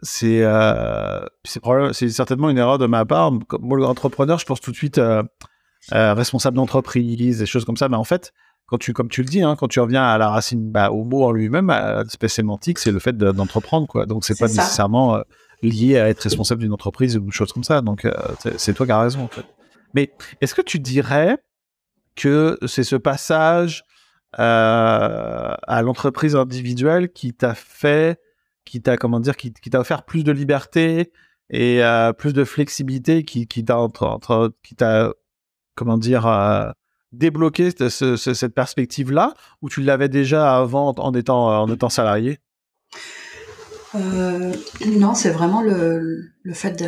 c'est 0.00 0.42
euh, 0.42 1.24
c'est 1.44 2.08
certainement 2.08 2.50
une 2.50 2.58
erreur 2.58 2.78
de 2.78 2.86
ma 2.86 3.04
part. 3.04 3.32
Moi, 3.60 3.78
l'entrepreneur, 3.78 4.38
je 4.38 4.46
pense 4.46 4.60
tout 4.60 4.70
de 4.70 4.76
suite 4.76 4.98
euh, 4.98 5.22
responsable 5.90 6.56
d'entreprise, 6.56 7.38
des 7.38 7.46
choses 7.46 7.64
comme 7.64 7.76
ça. 7.76 7.88
Mais 7.88 7.96
en 7.96 8.04
fait, 8.04 8.32
quand 8.66 8.78
tu, 8.78 8.92
comme 8.92 9.08
tu 9.08 9.22
le 9.22 9.28
dis, 9.28 9.42
hein, 9.42 9.56
quand 9.56 9.68
tu 9.68 9.80
reviens 9.80 10.04
à 10.04 10.18
la 10.18 10.28
racine, 10.28 10.70
bah, 10.70 10.90
au 10.90 11.04
mot 11.04 11.24
en 11.24 11.32
lui-même, 11.32 11.68
l'aspect 11.68 12.28
sémantique, 12.28 12.78
c'est 12.78 12.92
le 12.92 12.98
fait 13.00 13.16
d'entreprendre, 13.16 13.86
quoi. 13.88 14.06
Donc, 14.06 14.24
c'est 14.24 14.38
pas 14.38 14.46
nécessairement 14.46 15.20
lié 15.62 15.98
à 15.98 16.08
être 16.08 16.20
responsable 16.20 16.62
d'une 16.62 16.72
entreprise 16.72 17.16
ou 17.16 17.24
une 17.24 17.32
chose 17.32 17.52
comme 17.52 17.64
ça. 17.64 17.80
Donc, 17.80 18.06
c'est 18.56 18.74
toi 18.74 18.86
qui 18.86 18.92
as 18.92 19.00
raison, 19.00 19.22
en 19.22 19.28
fait. 19.28 19.44
Mais 19.94 20.12
est-ce 20.40 20.54
que 20.54 20.62
tu 20.62 20.78
dirais 20.78 21.38
que 22.16 22.58
c'est 22.66 22.84
ce 22.84 22.96
passage 22.96 23.84
euh, 24.38 25.54
à 25.62 25.82
l'entreprise 25.82 26.36
individuelle 26.36 27.10
qui 27.12 27.32
t'a 27.32 27.54
fait, 27.54 28.20
qui 28.64 28.82
t'a 28.82 28.96
comment 28.96 29.20
dire, 29.20 29.36
qui, 29.36 29.52
t'a 29.52 29.80
offert 29.80 30.02
plus 30.02 30.24
de 30.24 30.32
liberté 30.32 31.12
et 31.48 31.82
euh, 31.82 32.12
plus 32.12 32.32
de 32.32 32.44
flexibilité, 32.44 33.24
qui, 33.24 33.46
qui 33.46 33.64
t'a 33.64 33.78
comment 35.74 35.96
dire 35.96 36.26
euh, 36.26 36.70
débloqué 37.12 37.70
cette 37.70 38.54
perspective 38.54 39.12
là, 39.12 39.32
ou 39.62 39.70
tu 39.70 39.80
l'avais 39.80 40.08
déjà 40.08 40.56
avant 40.56 40.94
en 40.98 41.14
étant 41.14 41.62
en 41.62 41.72
étant 41.72 41.88
salarié? 41.88 42.38
Non, 44.86 45.14
c'est 45.14 45.30
vraiment 45.30 45.62
le, 45.62 46.32
fait 46.52 46.82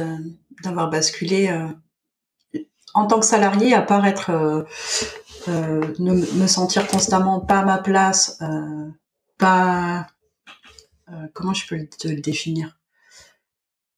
d'avoir 0.62 0.90
basculé 0.90 1.50
en 2.94 3.06
tant 3.06 3.20
que 3.20 3.26
salarié, 3.26 3.74
à 3.74 3.82
part 3.82 4.06
être 4.06 4.66
euh, 5.48 5.80
ne 5.98 6.12
me 6.12 6.46
sentir 6.46 6.86
constamment 6.86 7.40
pas 7.40 7.60
à 7.60 7.64
ma 7.64 7.78
place, 7.78 8.38
euh, 8.42 8.88
pas 9.38 10.06
euh, 11.10 11.26
comment 11.32 11.54
je 11.54 11.66
peux 11.66 11.86
te 11.86 12.08
le 12.08 12.20
définir? 12.20 12.76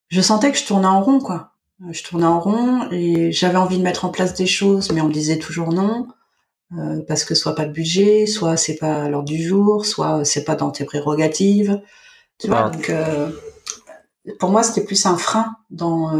Je 0.08 0.20
sentais 0.20 0.52
que 0.52 0.58
je 0.58 0.66
tournais 0.66 0.86
en 0.86 1.02
rond, 1.02 1.18
quoi. 1.18 1.52
Je 1.90 2.02
tournais 2.04 2.26
en 2.26 2.40
rond 2.40 2.88
et 2.90 3.32
j'avais 3.32 3.56
envie 3.56 3.78
de 3.78 3.82
mettre 3.82 4.04
en 4.04 4.10
place 4.10 4.34
des 4.34 4.46
choses, 4.46 4.92
mais 4.92 5.00
on 5.00 5.08
me 5.08 5.12
disait 5.12 5.38
toujours 5.38 5.72
non. 5.72 6.08
parce 7.08 7.24
que 7.24 7.34
soit 7.34 7.54
pas 7.54 7.64
de 7.64 7.72
budget, 7.72 8.26
soit 8.26 8.56
c'est 8.56 8.76
pas 8.76 9.04
à 9.04 9.08
l'heure 9.08 9.22
du 9.22 9.42
jour, 9.42 9.86
soit 9.86 10.24
c'est 10.24 10.44
pas 10.44 10.56
dans 10.56 10.70
tes 10.70 10.84
prérogatives. 10.84 11.80
Tu 12.40 12.48
vois, 12.48 12.70
donc 12.70 12.90
pour 14.38 14.50
moi 14.50 14.62
c'était 14.62 14.84
plus 14.84 15.06
un 15.06 15.16
frein 15.16 15.56
dans 15.70 16.12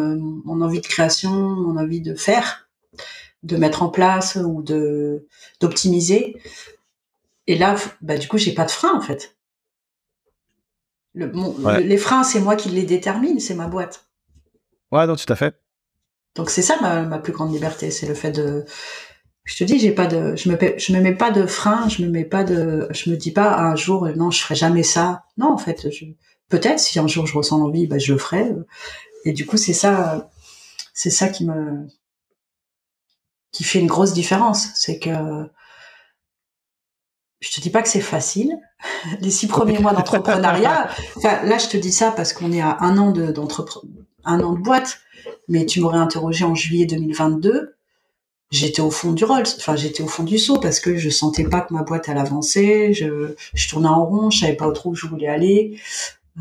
mon 0.45 0.61
envie 0.61 0.81
de 0.81 0.87
création, 0.87 1.31
mon 1.31 1.77
envie 1.77 2.01
de 2.01 2.15
faire 2.15 2.71
de 3.43 3.57
mettre 3.57 3.83
en 3.83 3.89
place 3.89 4.37
ou 4.37 4.63
de 4.63 5.27
d'optimiser. 5.61 6.41
Et 7.47 7.57
là, 7.57 7.77
bah, 8.01 8.17
du 8.17 8.29
coup, 8.29 8.39
j'ai 8.39 8.53
pas 8.53 8.65
de 8.65 8.71
frein 8.71 8.95
en 8.95 9.01
fait. 9.01 9.37
Le, 11.15 11.33
les 11.81 11.97
freins, 11.97 12.23
c'est 12.23 12.41
moi 12.41 12.55
qui 12.55 12.69
les 12.69 12.85
détermine, 12.85 13.41
c'est 13.41 13.55
ma 13.55 13.67
boîte. 13.67 14.07
Ouais, 14.93 15.07
non, 15.07 15.17
tout 15.17 15.33
à 15.33 15.37
fait. 15.37 15.61
Donc 16.37 16.51
c'est 16.51 16.63
ça 16.63 16.77
ma, 16.81 17.03
ma, 17.03 17.19
plus 17.19 17.33
grande 17.33 17.53
liberté, 17.53 17.91
c'est 17.91 18.07
le 18.07 18.15
fait 18.15 18.31
de. 18.31 18.65
Je 19.45 19.57
te 19.57 19.65
dis, 19.65 19.79
j'ai 19.79 19.93
pas 19.93 20.07
de, 20.07 20.37
je 20.37 20.51
me, 20.51 20.59
je 20.79 20.93
me 20.93 21.01
mets 21.01 21.15
pas 21.15 21.31
de 21.31 21.47
frein, 21.47 21.89
je 21.89 22.03
me 22.03 22.09
mets 22.09 22.25
pas 22.25 22.45
de, 22.45 22.89
je 22.91 23.11
me 23.11 23.17
dis 23.17 23.33
pas 23.33 23.57
un 23.59 23.75
jour, 23.75 24.07
non, 24.17 24.31
je 24.31 24.41
ferai 24.41 24.55
jamais 24.55 24.83
ça. 24.83 25.25
Non, 25.39 25.53
en 25.53 25.59
fait, 25.59 25.89
peut-être 26.49 26.79
si 26.79 26.99
un 26.99 27.07
jour 27.07 27.27
je 27.27 27.37
ressens 27.37 27.59
l'envie, 27.59 27.87
bah, 27.87 27.99
je 27.99 28.13
le 28.13 28.19
ferai. 28.19 28.53
Et 29.25 29.33
du 29.33 29.47
coup, 29.47 29.57
c'est 29.57 29.73
ça, 29.73 30.31
c'est 30.95 31.11
ça 31.11 31.29
qui 31.29 31.47
me, 31.47 31.87
qui 33.53 33.65
fait 33.65 33.81
une 33.81 33.87
grosse 33.87 34.13
différence. 34.13 34.69
C'est 34.75 34.99
que 34.99 35.11
je 37.41 37.51
te 37.51 37.61
dis 37.61 37.71
pas 37.71 37.83
que 37.83 37.89
c'est 37.89 38.01
facile. 38.01 38.59
Les 39.21 39.31
six 39.31 39.47
premiers 39.47 39.79
mois 39.79 39.93
d'entrepreneuriat, 39.93 40.91
là 41.23 41.59
je 41.59 41.69
te 41.69 41.77
dis 41.77 41.93
ça 41.93 42.13
parce 42.13 42.33
qu'on 42.33 42.53
est 42.53 42.61
à 42.61 42.79
un 42.81 42.99
an 42.99 43.11
de 43.13 43.35
un 44.25 44.41
an 44.41 44.53
de 44.53 44.61
boîte, 44.61 45.01
mais 45.49 45.65
tu 45.65 45.81
m'aurais 45.81 45.99
interrogé 45.99 46.45
en 46.45 46.55
juillet 46.55 46.87
2022, 46.87 47.77
j'étais 48.51 48.83
au 48.83 48.91
fond 48.91 49.13
du 49.13 49.25
rôle, 49.25 49.45
enfin 49.59 49.77
j'étais 49.77 50.03
au 50.03 50.09
fond 50.09 50.25
du 50.25 50.39
saut 50.39 50.59
parce 50.59 50.81
que 50.81 50.97
je 50.97 51.09
sentais 51.09 51.45
pas 51.45 51.61
que 51.61 51.73
ma 51.73 51.83
boîte 51.83 52.09
elle 52.09 52.19
avançait, 52.19 52.93
je, 52.93 53.35
je 53.55 53.69
tournais 53.69 53.89
en 53.89 54.05
rond, 54.05 54.31
je 54.31 54.41
savais 54.41 54.55
pas 54.55 54.69
où 54.85 54.95
je 54.95 55.07
voulais 55.07 55.29
aller. 55.29 55.79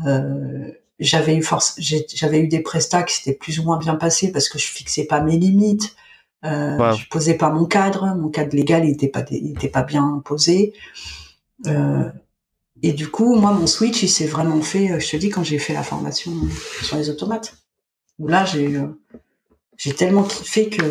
Euh, 0.06 0.70
j'avais 0.98 1.36
eu 1.36 1.42
force, 1.42 1.76
j'avais 1.78 2.40
eu 2.40 2.48
des 2.48 2.60
prestats 2.60 3.02
qui 3.02 3.14
s'étaient 3.14 3.36
plus 3.36 3.58
ou 3.58 3.64
moins 3.64 3.78
bien 3.78 3.94
passés 3.94 4.32
parce 4.32 4.48
que 4.48 4.58
je 4.58 4.66
fixais 4.66 5.04
pas 5.04 5.20
mes 5.20 5.38
limites. 5.38 5.94
Euh, 6.44 6.92
Je 6.94 7.08
posais 7.08 7.34
pas 7.34 7.50
mon 7.50 7.66
cadre, 7.66 8.14
mon 8.16 8.28
cadre 8.28 8.56
légal 8.56 8.84
il 8.84 8.92
était 8.92 9.08
pas 9.08 9.24
il 9.30 9.52
était 9.52 9.68
pas 9.68 9.82
bien 9.82 10.22
posé. 10.24 10.72
Euh, 11.66 12.08
et 12.82 12.92
du 12.92 13.10
coup, 13.10 13.34
moi, 13.36 13.52
mon 13.52 13.66
switch, 13.66 14.02
il 14.02 14.08
s'est 14.08 14.26
vraiment 14.26 14.62
fait. 14.62 14.90
Euh, 14.90 15.00
je 15.00 15.10
te 15.10 15.16
dis 15.16 15.28
quand 15.28 15.44
j'ai 15.44 15.58
fait 15.58 15.74
la 15.74 15.82
formation 15.82 16.32
sur 16.82 16.96
les 16.96 17.10
automates, 17.10 17.54
où 18.18 18.26
là, 18.26 18.46
j'ai 18.46 18.80
j'ai 19.80 19.94
tellement 19.94 20.24
kiffé 20.24 20.68
que 20.68 20.84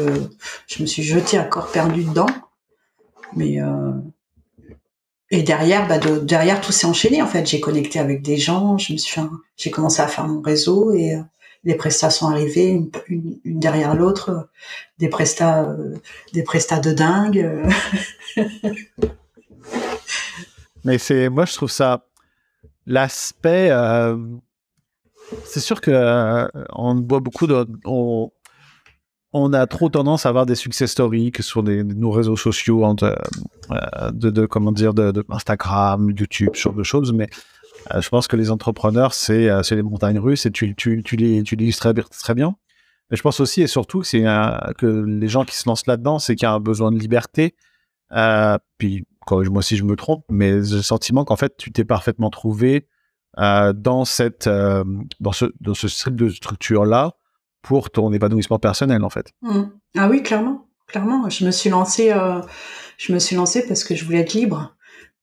je 0.66 0.82
me 0.82 0.88
suis 0.88 1.04
jetée 1.04 1.38
à 1.38 1.44
corps 1.44 1.72
perdu 1.72 2.04
dedans. 2.04 2.26
Mais 3.36 3.62
euh, 3.62 3.92
et 5.30 5.44
derrière, 5.44 5.88
bah 5.88 6.00
de, 6.00 6.18
derrière 6.18 6.60
tout 6.60 6.72
s'est 6.72 6.88
enchaîné 6.88 7.22
en 7.22 7.28
fait. 7.28 7.46
J'ai 7.46 7.60
connecté 7.60 8.00
avec 8.00 8.24
des 8.24 8.38
gens, 8.38 8.80
je 8.80 8.94
me 8.94 8.98
suis 8.98 9.22
j'ai 9.58 9.70
commencé 9.70 10.02
à 10.02 10.08
faire 10.08 10.28
mon 10.28 10.42
réseau 10.42 10.92
et 10.92 11.20
les 11.64 11.76
prestats 11.76 12.10
sont 12.10 12.30
arrivés 12.30 12.82
une, 13.08 13.40
derrière 13.46 13.94
l'autre, 13.94 14.50
des 14.98 15.08
prestats, 15.10 15.70
euh, 15.70 15.96
des 16.34 16.42
prestats 16.42 16.80
de 16.80 16.92
dingue. 16.92 17.64
Mais 20.84 20.98
c'est, 20.98 21.30
moi 21.30 21.46
je 21.46 21.54
trouve 21.54 21.70
ça 21.70 22.08
l'aspect. 22.88 23.70
Euh, 23.70 24.18
c'est 25.46 25.60
sûr 25.60 25.80
que 25.80 25.92
euh, 25.92 26.48
on 26.74 26.96
voit 27.02 27.20
beaucoup 27.20 27.46
de, 27.46 27.68
on, 29.34 29.54
a 29.54 29.68
trop 29.68 29.90
tendance 29.90 30.26
à 30.26 30.30
avoir 30.30 30.46
des 30.46 30.56
success 30.56 30.92
stories 30.92 31.32
que 31.32 31.44
sur 31.44 31.64
nos 31.64 32.12
réseaux 32.12 32.38
sociaux, 32.38 32.94
de, 32.94 33.16
de, 34.12 34.30
de, 34.30 34.46
comment 34.46 34.72
dire, 34.72 34.94
de, 34.94 35.24
Instagram, 35.30 36.10
YouTube, 36.10 36.50
ce 36.54 36.62
genre 36.62 36.74
de 36.74 36.84
choses, 36.84 37.14
mais 37.14 37.30
euh, 37.94 38.02
je 38.02 38.10
pense 38.10 38.28
que 38.28 38.36
les 38.36 38.52
entrepreneurs, 38.52 39.14
c'est 39.14 39.50
euh, 39.50 39.62
les 39.72 39.84
montagnes 39.84 40.20
russes 40.20 40.46
et 40.46 40.52
tu, 40.52 40.76
tu, 40.76 41.02
tu, 41.04 41.44
tu 41.44 41.72
très, 41.72 41.94
très 41.94 42.34
bien. 42.34 42.56
Mais 43.10 43.18
je 43.18 43.22
pense 43.22 43.40
aussi 43.40 43.62
et 43.62 43.68
surtout 43.68 44.02
que, 44.02 44.74
que 44.74 44.86
les 44.86 45.28
gens 45.28 45.46
qui 45.46 45.56
se 45.56 45.68
lancent 45.68 45.88
là-dedans, 45.88 46.20
c'est 46.20 46.36
qu'il 46.36 46.44
y 46.44 46.50
a 46.50 46.54
un 46.54 46.60
besoin 46.60 46.92
de 46.92 47.00
liberté. 47.00 47.56
Euh, 48.12 48.58
puis, 48.78 49.06
moi 49.30 49.60
aussi 49.60 49.78
je 49.78 49.84
me 49.84 49.96
trompe, 49.96 50.26
mais 50.30 50.54
le 50.54 50.82
sentiment 50.82 51.24
qu'en 51.24 51.36
fait, 51.36 51.56
tu 51.58 51.72
t'es 51.72 51.86
parfaitement 51.86 52.30
trouvé 52.30 52.88
euh, 53.38 53.74
dans, 53.74 54.06
cette, 54.06 54.48
euh, 54.48 54.84
dans 55.20 55.32
ce, 55.32 55.46
dans 55.62 55.74
ce 55.74 56.10
de 56.10 56.30
structure-là 56.30 57.14
pour 57.62 57.90
ton 57.90 58.12
épanouissement 58.14 58.60
personnel, 58.60 59.04
en 59.04 59.10
fait. 59.10 59.34
Mmh. 59.42 59.64
Ah 59.98 60.08
oui, 60.10 60.24
clairement. 60.24 60.66
Clairement. 60.88 61.30
Je 61.30 61.46
me 61.46 61.52
suis 61.52 61.70
lancée, 61.70 62.14
je 62.98 63.14
me 63.14 63.20
suis 63.20 63.36
lancée 63.36 63.66
parce 63.68 63.84
que 63.84 63.96
je 63.96 64.04
voulais 64.06 64.20
être 64.20 64.34
libre 64.34 64.76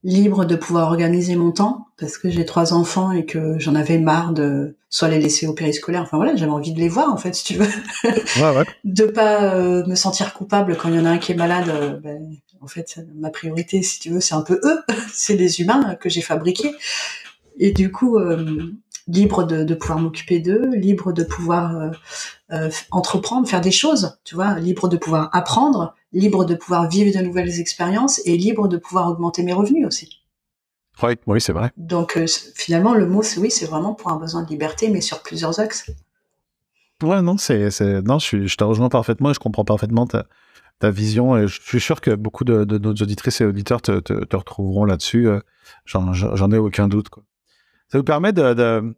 libre 0.07 0.45
de 0.45 0.55
pouvoir 0.55 0.87
organiser 0.87 1.35
mon 1.35 1.51
temps 1.51 1.89
parce 1.99 2.17
que 2.17 2.31
j'ai 2.31 2.45
trois 2.45 2.73
enfants 2.73 3.11
et 3.11 3.27
que 3.27 3.59
j'en 3.59 3.75
avais 3.75 3.99
marre 3.99 4.33
de 4.33 4.77
soit 4.89 5.09
les 5.09 5.19
laisser 5.19 5.49
au 5.49 5.53
périscolaire. 5.53 6.03
Enfin 6.03 6.17
voilà, 6.17 6.37
j'avais 6.37 6.53
envie 6.53 6.73
de 6.73 6.79
les 6.79 6.89
voir 6.89 7.13
en 7.13 7.17
fait, 7.17 7.35
si 7.35 7.45
tu 7.45 7.55
veux. 7.55 7.67
Ouais, 8.05 8.57
ouais. 8.57 8.65
de 8.85 9.05
pas 9.05 9.55
euh, 9.55 9.85
me 9.87 9.97
sentir 9.97 10.33
coupable 10.33 10.77
quand 10.77 10.89
il 10.89 10.95
y 10.95 10.99
en 10.99 11.05
a 11.05 11.11
un 11.11 11.19
qui 11.19 11.33
est 11.33 11.37
malade. 11.37 11.69
Euh, 11.69 11.99
ben, 11.99 12.23
en 12.61 12.69
fait, 12.69 13.01
ma 13.17 13.31
priorité, 13.31 13.83
si 13.83 13.99
tu 13.99 14.11
veux, 14.11 14.21
c'est 14.21 14.35
un 14.35 14.43
peu 14.43 14.61
eux, 14.63 14.79
c'est 15.13 15.37
les 15.37 15.61
humains 15.61 15.97
que 15.97 16.09
j'ai 16.09 16.23
fabriqués. 16.23 16.75
Et 17.59 17.73
du 17.73 17.91
coup, 17.91 18.17
euh, 18.19 18.71
libre 19.09 19.45
de, 19.45 19.65
de 19.65 19.75
pouvoir 19.75 19.99
m'occuper 19.99 20.41
d'eux, 20.41 20.71
libre 20.75 21.13
de 21.13 21.23
pouvoir 21.23 21.93
entreprendre, 22.91 23.49
faire 23.49 23.61
des 23.61 23.71
choses, 23.71 24.19
tu 24.25 24.35
vois, 24.35 24.59
libre 24.59 24.89
de 24.89 24.97
pouvoir 24.97 25.31
apprendre 25.33 25.95
libre 26.17 26.45
de 26.45 26.55
pouvoir 26.55 26.89
vivre 26.89 27.17
de 27.17 27.25
nouvelles 27.25 27.61
expériences 27.61 28.21
et 28.25 28.37
libre 28.37 28.69
de 28.69 28.79
pouvoir 28.79 29.09
augmenter 29.09 29.43
mes 29.43 29.53
revenus 29.53 29.87
aussi. 29.87 30.23
Oui, 31.03 31.15
oui 31.27 31.41
c'est 31.41 31.53
vrai. 31.53 31.71
Donc 31.77 32.17
euh, 32.17 32.27
finalement, 32.55 32.95
le 32.95 33.07
mot, 33.07 33.23
oui, 33.37 33.51
c'est 33.51 33.67
vraiment 33.67 33.95
pour 33.95 34.11
un 34.11 34.17
besoin 34.17 34.43
de 34.43 34.49
liberté, 34.49 34.89
mais 34.89 35.03
sur 35.03 35.23
plusieurs 35.23 35.61
axes. 35.61 35.91
Ouais, 37.03 37.21
non, 37.21 37.37
c'est, 37.37 37.69
non, 38.03 38.19
je, 38.19 38.47
je 38.47 38.57
te 38.57 38.65
rejoins 38.65 38.89
parfaitement 38.89 39.31
et 39.31 39.35
je 39.35 39.39
comprends 39.39 39.67
parfaitement 39.67 40.07
ta, 40.07 40.25
ta 40.79 40.91
vision 40.91 41.37
et 41.37 41.47
je 41.47 41.61
suis 41.61 41.81
sûr 41.81 42.01
que 42.01 42.13
beaucoup 42.13 42.45
de, 42.45 42.65
de 42.65 42.79
nos 42.79 42.93
auditrices 42.93 43.43
et 43.43 43.45
auditeurs 43.45 43.83
te, 43.83 44.01
te, 44.01 44.37
retrouveront 44.37 44.87
là-dessus. 44.87 45.29
Euh, 45.29 45.41
j'en, 45.85 46.51
ai 46.51 46.57
aucun 46.57 46.89
doute. 46.89 47.11
Quoi. 47.11 47.23
Ça 47.89 47.99
vous 47.99 48.05
permet 48.05 48.33
de, 48.33 48.55
de, 48.55 48.95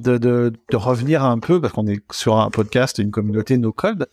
de, 0.00 0.76
revenir 0.76 1.24
un 1.24 1.38
peu, 1.38 1.60
parce 1.60 1.72
qu'on 1.72 1.86
est 1.86 2.00
sur 2.12 2.38
un 2.38 2.50
podcast, 2.50 2.98
une 2.98 3.10
communauté 3.10 3.56
no 3.56 3.72
code, 3.72 4.08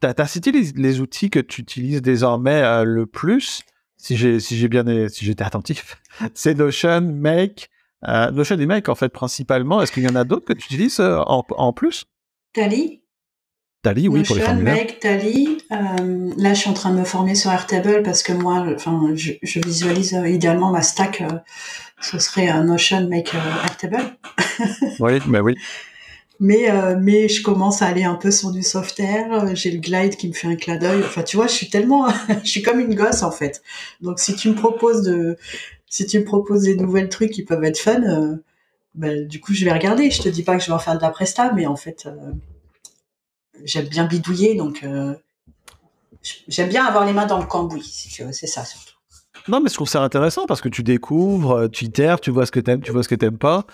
tu 0.00 0.06
as, 0.06 0.26
cité 0.26 0.52
les, 0.52 1.00
outils 1.00 1.30
que 1.30 1.38
tu 1.38 1.62
utilises 1.62 2.02
désormais 2.02 2.62
euh, 2.62 2.84
le 2.84 3.06
plus, 3.06 3.62
si 3.96 4.16
j'ai 4.16 4.40
si 4.40 4.68
bien 4.68 4.84
si 5.08 5.24
j'étais 5.24 5.44
attentif. 5.44 6.00
C'est 6.34 6.54
Notion, 6.54 7.00
Make, 7.00 7.70
euh, 8.06 8.30
Notion 8.30 8.58
et 8.58 8.66
Make 8.66 8.88
en 8.88 8.94
fait 8.94 9.08
principalement. 9.08 9.80
Est-ce 9.80 9.92
qu'il 9.92 10.02
y 10.02 10.08
en 10.08 10.16
a 10.16 10.24
d'autres 10.24 10.46
que 10.46 10.52
tu 10.52 10.66
utilises 10.66 11.00
euh, 11.00 11.20
en, 11.26 11.44
en, 11.50 11.72
plus? 11.72 12.06
Tally. 12.52 13.03
Tally, 13.84 14.08
oui, 14.08 14.22
pour 14.24 14.34
les 14.34 14.40
Notion, 14.40 14.54
formulaires. 14.56 14.74
Make, 14.74 14.98
Tally. 14.98 15.58
Euh, 15.70 16.32
là, 16.36 16.54
je 16.54 16.58
suis 16.58 16.70
en 16.70 16.74
train 16.74 16.90
de 16.92 16.98
me 16.98 17.04
former 17.04 17.36
sur 17.36 17.52
Airtable 17.52 18.02
parce 18.02 18.24
que 18.24 18.32
moi, 18.32 18.66
enfin, 18.74 19.12
je, 19.14 19.32
je 19.42 19.60
visualise 19.60 20.14
euh, 20.14 20.28
idéalement 20.28 20.72
ma 20.72 20.82
stack. 20.82 21.20
euh, 21.20 21.28
ce 22.00 22.18
serait 22.18 22.48
un 22.48 22.64
Notion, 22.64 23.08
Make, 23.08 23.32
euh, 23.34 23.64
Airtable. 23.64 24.02
Oui, 25.00 25.20
mais 25.28 25.40
oui. 25.40 25.54
Mais, 26.40 26.70
euh, 26.70 26.96
mais 27.00 27.28
je 27.28 27.42
commence 27.42 27.80
à 27.82 27.86
aller 27.86 28.04
un 28.04 28.16
peu 28.16 28.30
sur 28.30 28.50
du 28.50 28.62
software. 28.62 29.32
euh, 29.44 29.54
J'ai 29.54 29.70
le 29.70 29.78
glide 29.78 30.16
qui 30.16 30.28
me 30.28 30.32
fait 30.32 30.48
un 30.48 30.56
clin 30.56 30.76
d'œil. 30.76 31.02
Enfin, 31.04 31.22
tu 31.22 31.36
vois, 31.36 31.46
je 31.46 31.52
suis 31.52 31.68
tellement, 31.70 32.08
je 32.44 32.48
suis 32.48 32.62
comme 32.62 32.80
une 32.80 32.94
gosse 32.94 33.22
en 33.22 33.30
fait. 33.30 33.62
Donc, 34.00 34.18
si 34.18 34.34
tu 34.34 34.48
me 34.48 34.54
proposes 34.54 35.02
de, 35.02 35.36
si 35.88 36.06
tu 36.06 36.18
me 36.18 36.24
proposes 36.24 36.62
des 36.62 36.74
nouvelles 36.76 37.08
trucs 37.08 37.30
qui 37.30 37.44
peuvent 37.44 37.62
être 37.64 37.78
fun, 37.78 38.02
euh, 38.02 38.36
ben, 38.94 39.26
du 39.28 39.40
coup, 39.40 39.52
je 39.54 39.64
vais 39.64 39.72
regarder. 39.72 40.10
Je 40.10 40.22
te 40.22 40.28
dis 40.28 40.42
pas 40.42 40.56
que 40.56 40.62
je 40.62 40.68
vais 40.68 40.72
en 40.74 40.78
faire 40.78 40.96
de 40.96 41.02
la 41.02 41.10
presta, 41.10 41.52
mais 41.54 41.66
en 41.66 41.76
fait, 41.76 42.04
euh, 42.06 42.32
j'aime 43.62 43.86
bien 43.86 44.06
bidouiller, 44.06 44.56
donc 44.56 44.82
euh, 44.82 45.14
j'aime 46.48 46.68
bien 46.68 46.84
avoir 46.84 47.04
les 47.04 47.12
mains 47.12 47.26
dans 47.26 47.38
le 47.38 47.46
cambouis. 47.46 47.82
Si 47.84 48.08
tu 48.08 48.24
veux, 48.24 48.32
c'est 48.32 48.46
ça 48.46 48.64
surtout. 48.64 48.94
Non, 49.48 49.60
mais 49.60 49.68
je 49.68 49.74
trouve 49.74 49.88
ça 49.88 50.02
intéressant 50.02 50.46
parce 50.46 50.60
que 50.60 50.68
tu 50.68 50.82
découvres, 50.82 51.52
euh, 51.52 51.68
tu 51.68 51.84
itères, 51.84 52.20
tu 52.20 52.30
vois 52.30 52.46
ce 52.46 52.52
que 52.52 52.60
t'aimes, 52.60 52.80
tu 52.80 52.92
vois 52.92 53.02
ce 53.02 53.08
que 53.08 53.14
t'aimes 53.14 53.38
pas. 53.38 53.66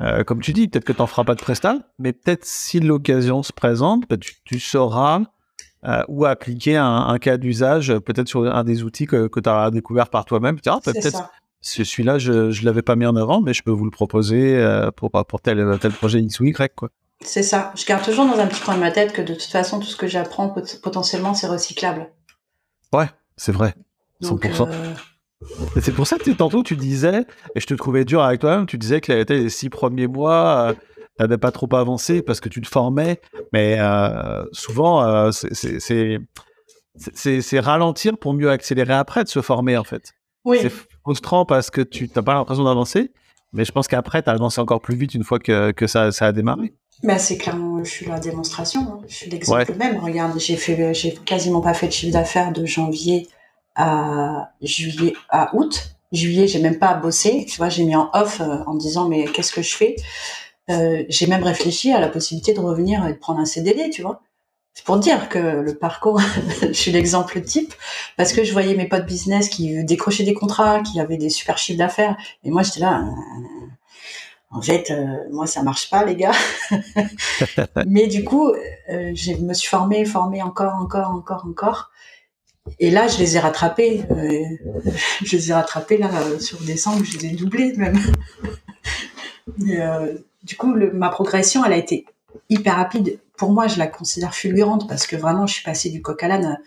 Euh, 0.00 0.24
comme 0.24 0.40
tu 0.40 0.52
dis, 0.52 0.68
peut-être 0.68 0.84
que 0.84 0.92
t'en 0.92 1.06
feras 1.06 1.24
pas 1.24 1.34
de 1.34 1.40
prestat, 1.40 1.78
mais 1.98 2.12
peut-être 2.12 2.44
si 2.44 2.80
l'occasion 2.80 3.42
se 3.42 3.52
présente, 3.52 4.04
bah, 4.08 4.16
tu, 4.16 4.34
tu 4.44 4.60
sauras 4.60 5.22
euh, 5.84 6.02
où 6.08 6.24
appliquer 6.24 6.76
un, 6.76 7.08
un 7.08 7.18
cas 7.18 7.36
d'usage, 7.36 7.92
peut-être 7.98 8.28
sur 8.28 8.44
un 8.44 8.64
des 8.64 8.84
outils 8.84 9.06
que, 9.06 9.26
que 9.26 9.40
tu 9.40 9.48
as 9.48 9.70
découvert 9.70 10.08
par 10.08 10.24
toi-même. 10.24 10.56
Ah, 10.66 10.78
peut-être 10.82 11.30
celui-là, 11.60 12.18
je 12.18 12.32
ne 12.32 12.64
l'avais 12.64 12.82
pas 12.82 12.94
mis 12.94 13.06
en 13.06 13.16
avant, 13.16 13.40
mais 13.40 13.52
je 13.52 13.62
peux 13.62 13.72
vous 13.72 13.84
le 13.84 13.90
proposer 13.90 14.56
euh, 14.56 14.90
pour, 14.92 15.10
pour 15.10 15.40
tel, 15.40 15.78
tel 15.80 15.92
projet 15.92 16.20
X 16.20 16.40
ou 16.40 16.44
Y. 16.44 16.74
Quoi. 16.74 16.90
C'est 17.24 17.42
ça. 17.42 17.72
Je 17.76 17.84
garde 17.84 18.04
toujours 18.04 18.26
dans 18.26 18.38
un 18.38 18.46
petit 18.46 18.60
coin 18.60 18.74
de 18.74 18.80
ma 18.80 18.90
tête 18.90 19.12
que 19.12 19.22
de 19.22 19.34
toute 19.34 19.42
façon, 19.50 19.80
tout 19.80 19.86
ce 19.86 19.96
que 19.96 20.06
j'apprends 20.06 20.48
pot- 20.48 20.80
potentiellement, 20.82 21.34
c'est 21.34 21.48
recyclable. 21.48 22.10
C'est 23.36 23.52
vrai. 23.52 23.74
Donc, 24.20 24.44
100%. 24.44 24.68
euh, 24.68 24.94
Et 25.76 25.80
c'est 25.80 25.92
pour 25.92 26.06
ça 26.06 26.18
que 26.18 26.30
tantôt 26.32 26.62
tu 26.64 26.74
disais, 26.76 27.24
et 27.54 27.60
je 27.60 27.66
te 27.66 27.74
trouvais 27.74 28.04
dur 28.04 28.22
avec 28.22 28.40
toi-même, 28.40 28.66
tu 28.66 28.78
disais 28.78 29.00
que 29.00 29.12
les, 29.12 29.48
six 29.48 29.70
premiers 29.70 30.08
mois, 30.08 30.74
tu 30.74 30.80
n'avais 31.20 31.38
pas 31.38 31.52
trop 31.52 31.72
avancé 31.76 32.20
parce 32.22 32.40
que 32.40 32.48
tu 32.48 32.60
te 32.60 32.66
formais, 32.68 33.20
mais 33.52 33.76
euh, 33.78 34.44
souvent, 34.52 35.04
euh, 35.04 35.30
c'est- 35.30 36.18
ralentir 37.60 38.18
pour 38.18 38.34
mieux 38.34 38.50
accélérer 38.50 38.94
après 38.94 39.22
de 39.22 39.28
se 39.28 39.40
former 39.40 39.76
en 39.76 39.84
fait. 39.84 40.12
oui. 40.44 40.58
C'est 40.60 40.72
frustrant 41.04 41.44
parce 41.46 41.70
que 41.70 41.80
tu 41.80 42.10
n'as 42.14 42.22
pas 42.22 42.34
l'impression 42.34 42.64
d'avancer, 42.64 43.12
mais 43.52 43.64
je 43.64 43.70
pense 43.72 43.86
qu'après, 43.88 44.22
tu 44.22 44.30
as 44.30 44.32
avancé 44.32 44.60
encore 44.60 44.80
plus 44.80 44.96
vite 44.96 45.14
une 45.14 45.22
fois 45.24 45.38
que, 45.38 45.70
que 45.70 45.86
ça, 45.86 46.10
ça 46.10 46.26
a 46.26 46.32
démarré. 46.32 46.74
Bah, 47.04 47.18
c'est 47.18 47.38
clairement, 47.38 47.82
je 47.84 47.90
suis 47.90 48.06
la 48.06 48.18
démonstration. 48.18 48.80
hein. 48.80 49.00
Je 49.08 49.14
suis 49.14 49.30
l'exemple 49.30 49.74
même. 49.76 49.98
Regarde, 49.98 50.38
j'ai 50.38 50.56
fait, 50.56 50.92
j'ai 50.94 51.14
quasiment 51.14 51.60
pas 51.60 51.74
fait 51.74 51.86
de 51.86 51.92
chiffre 51.92 52.12
d'affaires 52.12 52.52
de 52.52 52.64
janvier 52.66 53.28
à 53.76 54.50
juillet, 54.62 55.12
à 55.28 55.54
août. 55.54 55.90
Juillet, 56.10 56.48
j'ai 56.48 56.58
même 56.60 56.78
pas 56.78 56.94
bossé. 56.94 57.46
Tu 57.48 57.56
vois, 57.58 57.68
j'ai 57.68 57.84
mis 57.84 57.94
en 57.94 58.10
off 58.14 58.40
euh, 58.40 58.64
en 58.66 58.74
me 58.74 58.80
disant 58.80 59.08
mais 59.08 59.26
qu'est-ce 59.26 59.52
que 59.52 59.62
je 59.62 59.76
fais? 59.76 59.94
Euh, 60.70 61.04
J'ai 61.08 61.26
même 61.28 61.42
réfléchi 61.44 61.92
à 61.92 62.00
la 62.00 62.08
possibilité 62.08 62.52
de 62.52 62.60
revenir 62.60 63.06
et 63.06 63.12
de 63.12 63.18
prendre 63.18 63.38
un 63.40 63.44
CDD. 63.44 63.90
Tu 63.90 64.02
vois. 64.02 64.20
C'est 64.74 64.84
pour 64.84 64.98
dire 64.98 65.28
que 65.28 65.38
le 65.38 65.74
parcours, 65.76 66.20
je 66.62 66.72
suis 66.72 66.90
l'exemple 66.92 67.40
type 67.42 67.74
parce 68.16 68.32
que 68.32 68.44
je 68.44 68.52
voyais 68.52 68.74
mes 68.74 68.86
potes 68.88 69.06
business 69.06 69.48
qui 69.48 69.84
décrochaient 69.84 70.24
des 70.24 70.34
contrats, 70.34 70.80
qui 70.82 71.00
avaient 71.00 71.16
des 71.16 71.30
super 71.30 71.58
chiffres 71.58 71.78
d'affaires, 71.78 72.16
et 72.44 72.50
moi 72.50 72.62
j'étais 72.62 72.80
là. 72.80 73.04
En 74.50 74.62
fait, 74.62 74.90
euh, 74.90 75.04
moi, 75.30 75.46
ça 75.46 75.62
marche 75.62 75.90
pas, 75.90 76.04
les 76.04 76.16
gars. 76.16 76.32
Mais 77.86 78.06
du 78.06 78.24
coup, 78.24 78.48
euh, 78.50 79.12
je 79.14 79.32
me 79.42 79.52
suis 79.52 79.68
formée, 79.68 80.04
formée 80.04 80.42
encore, 80.42 80.74
encore, 80.74 81.10
encore, 81.10 81.44
encore. 81.46 81.90
Et 82.80 82.90
là, 82.90 83.08
je 83.08 83.18
les 83.18 83.36
ai 83.36 83.40
rattrapés. 83.40 84.04
euh, 84.10 84.42
je 85.24 85.36
les 85.36 85.50
ai 85.50 85.54
rattrapés 85.54 85.98
là 85.98 86.10
sur 86.40 86.60
décembre, 86.60 87.04
je 87.04 87.18
les 87.18 87.26
ai 87.26 87.30
doublés 87.30 87.72
même. 87.76 87.98
Du 90.44 90.56
coup, 90.56 90.72
le- 90.72 90.92
ma 90.92 91.08
progression, 91.08 91.64
elle 91.64 91.72
a 91.72 91.76
été 91.76 92.06
hyper 92.48 92.76
rapide. 92.76 93.18
Pour 93.36 93.50
moi, 93.52 93.66
je 93.66 93.78
la 93.78 93.86
considère 93.86 94.34
fulgurante 94.34 94.88
parce 94.88 95.06
que 95.06 95.16
vraiment, 95.16 95.46
je 95.46 95.54
suis 95.54 95.64
passée 95.64 95.90
du 95.90 96.00
coq 96.00 96.22
à 96.22 96.28
l'âne. 96.28 96.58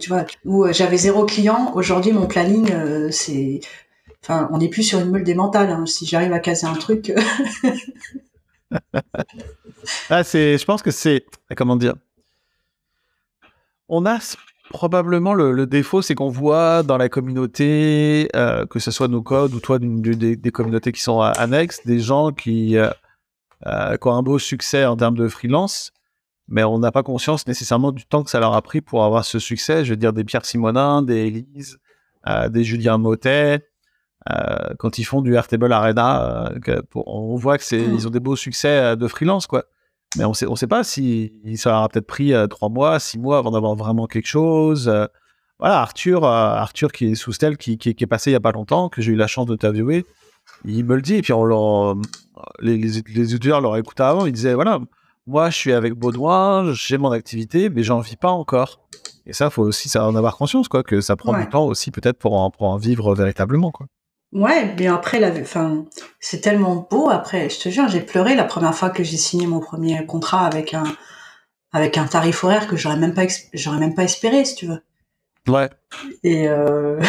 tu 0.00 0.08
vois, 0.08 0.24
où 0.44 0.66
j'avais 0.72 0.96
zéro 0.96 1.24
client. 1.24 1.72
Aujourd'hui, 1.74 2.12
mon 2.12 2.26
planning, 2.26 2.68
c'est, 3.10 3.60
on 4.28 4.58
n'est 4.58 4.68
plus 4.68 4.82
sur 4.82 5.00
une 5.00 5.10
meule 5.10 5.24
démentale. 5.24 5.70
Hein. 5.70 5.86
Si 5.86 6.06
j'arrive 6.06 6.32
à 6.32 6.38
caser 6.38 6.66
un 6.66 6.74
truc, 6.74 7.12
Ah, 10.10 10.24
c'est, 10.24 10.56
je 10.58 10.64
pense 10.64 10.82
que 10.82 10.90
c'est, 10.90 11.26
comment 11.56 11.76
dire, 11.76 11.94
on 13.88 14.06
a 14.06 14.18
probablement 14.70 15.34
le, 15.34 15.66
défaut, 15.66 16.00
c'est 16.02 16.14
qu'on 16.14 16.30
voit 16.30 16.82
dans 16.82 16.96
la 16.96 17.08
communauté, 17.08 18.28
euh, 18.34 18.64
que 18.66 18.78
ce 18.78 18.90
soit 18.90 19.08
nos 19.08 19.22
codes 19.22 19.52
ou 19.54 19.60
toi, 19.60 19.78
des, 19.78 20.36
des 20.36 20.50
communautés 20.50 20.92
qui 20.92 21.02
sont 21.02 21.22
euh, 21.22 21.32
annexes, 21.36 21.84
des 21.84 21.98
gens 21.98 22.30
qui, 22.30 22.78
euh, 22.78 22.88
euh, 23.66 23.96
qui 23.96 24.08
ont 24.08 24.14
un 24.14 24.22
beau 24.22 24.38
succès 24.38 24.84
en 24.86 24.96
termes 24.96 25.16
de 25.16 25.28
freelance, 25.28 25.92
mais 26.48 26.64
on 26.64 26.78
n'a 26.78 26.90
pas 26.90 27.02
conscience 27.02 27.46
nécessairement 27.46 27.92
du 27.92 28.04
temps 28.06 28.24
que 28.24 28.30
ça 28.30 28.40
leur 28.40 28.54
a 28.54 28.62
pris 28.62 28.80
pour 28.80 29.04
avoir 29.04 29.24
ce 29.24 29.38
succès. 29.38 29.84
Je 29.84 29.90
veux 29.90 29.96
dire, 29.96 30.12
des 30.12 30.24
Pierre 30.24 30.44
Simonin, 30.44 31.02
des 31.02 31.26
Élise, 31.26 31.78
euh, 32.26 32.48
des 32.48 32.64
Julien 32.64 32.98
Motet. 32.98 33.68
Euh, 34.30 34.74
quand 34.78 34.98
ils 34.98 35.04
font 35.04 35.20
du 35.22 35.34
Airtable 35.34 35.72
Arena, 35.72 36.50
euh, 36.52 36.58
que 36.60 36.80
pour- 36.82 37.08
on 37.08 37.36
voit 37.36 37.58
que 37.58 37.64
c'est, 37.64 37.78
Mm. 37.86 37.94
ils 37.94 38.06
ont 38.06 38.10
des 38.10 38.20
beaux 38.20 38.36
succès 38.36 38.68
euh, 38.68 38.96
de 38.96 39.08
freelance, 39.08 39.46
quoi. 39.46 39.64
Mais 40.16 40.24
on 40.24 40.34
sait, 40.34 40.46
on 40.46 40.56
sait 40.56 40.66
pas 40.66 40.84
si 40.84 41.32
ça 41.56 41.70
leur 41.70 41.82
a 41.82 41.88
peut-être 41.88 42.06
pris 42.06 42.32
trois 42.50 42.68
mois, 42.68 42.98
six 43.00 43.18
mois 43.18 43.38
avant 43.38 43.50
d'avoir 43.50 43.74
vraiment 43.74 44.06
quelque 44.06 44.26
chose. 44.28 44.86
voilà, 45.58 45.80
Arthur, 45.80 46.24
Arthur 46.24 46.90
qui 46.92 47.06
est 47.12 47.14
sous 47.14 47.32
Stel, 47.32 47.56
qui, 47.56 47.78
qui, 47.78 47.94
qui 47.94 48.04
est 48.04 48.06
passé 48.06 48.30
il 48.30 48.34
y 48.34 48.36
a 48.36 48.40
pas 48.40 48.52
longtemps, 48.52 48.88
que 48.90 49.00
j'ai 49.00 49.12
eu 49.12 49.16
la 49.16 49.26
chance 49.28 49.46
d'interviewer, 49.46 50.04
il 50.66 50.84
me 50.84 50.96
le 50.96 51.02
dit. 51.02 51.14
Et 51.14 51.22
puis 51.22 51.32
on 51.32 51.44
leur, 51.44 51.94
les, 52.60 52.76
les, 52.76 53.02
les 53.14 53.34
auditeurs 53.34 53.60
l'auraient 53.62 53.80
écouté 53.80 54.02
avant. 54.02 54.26
Il 54.26 54.32
disait 54.32 54.52
voilà, 54.54 54.80
moi 55.26 55.48
je 55.50 55.56
suis 55.56 55.72
avec 55.72 55.94
Baudouin, 55.94 56.72
j'ai 56.74 56.98
mon 56.98 57.10
activité, 57.12 57.70
mais 57.70 57.82
j'en 57.82 58.00
vis 58.00 58.16
pas 58.16 58.30
encore. 58.30 58.80
Et 59.24 59.32
ça, 59.32 59.48
faut 59.50 59.62
aussi 59.62 59.96
en 59.96 60.14
avoir 60.16 60.36
conscience, 60.36 60.66
quoi, 60.68 60.82
que 60.82 61.00
ça 61.00 61.14
prend 61.16 61.32
Ouais. 61.32 61.44
du 61.44 61.48
temps 61.48 61.64
aussi 61.64 61.90
peut-être 61.92 62.18
pour 62.18 62.34
en, 62.34 62.50
pour 62.50 62.64
en 62.68 62.76
vivre 62.76 63.14
véritablement, 63.14 63.70
quoi. 63.70 63.86
Ouais, 64.32 64.74
mais 64.78 64.86
après, 64.86 65.20
la, 65.20 65.28
enfin, 65.40 65.84
c'est 66.18 66.40
tellement 66.40 66.86
beau. 66.90 67.10
Après, 67.10 67.50
je 67.50 67.60
te 67.60 67.68
jure, 67.68 67.88
j'ai 67.88 68.00
pleuré 68.00 68.34
la 68.34 68.44
première 68.44 68.74
fois 68.74 68.88
que 68.90 69.04
j'ai 69.04 69.18
signé 69.18 69.46
mon 69.46 69.60
premier 69.60 70.04
contrat 70.06 70.46
avec 70.46 70.72
un, 70.72 70.84
avec 71.72 71.98
un 71.98 72.06
tarif 72.06 72.42
horaire 72.44 72.66
que 72.66 72.76
j'aurais 72.76 72.96
même 72.96 73.12
pas, 73.14 73.24
j'aurais 73.52 73.78
même 73.78 73.94
pas 73.94 74.04
espéré, 74.04 74.44
si 74.46 74.54
tu 74.54 74.66
veux. 74.66 74.82
Ouais. 75.48 75.68
Et 76.22 76.48
euh... 76.48 77.00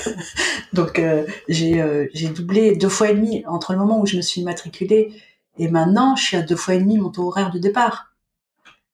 donc 0.72 0.98
euh, 0.98 1.26
j'ai 1.48 1.80
euh, 1.82 2.06
j'ai 2.14 2.28
doublé 2.28 2.74
deux 2.74 2.88
fois 2.88 3.10
et 3.10 3.14
demi 3.14 3.44
entre 3.46 3.72
le 3.72 3.78
moment 3.78 4.00
où 4.00 4.06
je 4.06 4.16
me 4.16 4.22
suis 4.22 4.42
matriculée 4.42 5.12
et 5.58 5.68
maintenant 5.68 6.16
je 6.16 6.22
suis 6.24 6.36
à 6.38 6.42
deux 6.42 6.56
fois 6.56 6.74
et 6.74 6.78
demi 6.78 6.96
mon 6.96 7.10
taux 7.10 7.26
horaire 7.28 7.50
de 7.50 7.58
départ. 7.58 8.14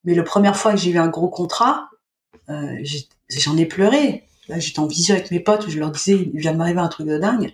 Mais 0.04 0.14
la 0.14 0.24
première 0.24 0.56
fois 0.56 0.72
que 0.72 0.78
j'ai 0.78 0.90
eu 0.90 0.98
un 0.98 1.08
gros 1.08 1.28
contrat, 1.28 1.90
j'ai- 2.82 3.08
j'en 3.30 3.56
ai 3.56 3.66
pleuré. 3.66 4.24
Là 4.48 4.59
j'étais 4.59 4.78
en 4.80 4.87
visio 4.87 5.14
avec 5.14 5.30
mes 5.30 5.40
potes 5.40 5.66
où 5.66 5.70
je 5.70 5.78
leur 5.78 5.90
disais 5.90 6.12
il 6.32 6.38
vient 6.40 6.52
de 6.52 6.59
m'arriver 6.59 6.80
un 6.80 6.88
truc 6.88 7.06
de 7.06 7.18
dingue 7.18 7.52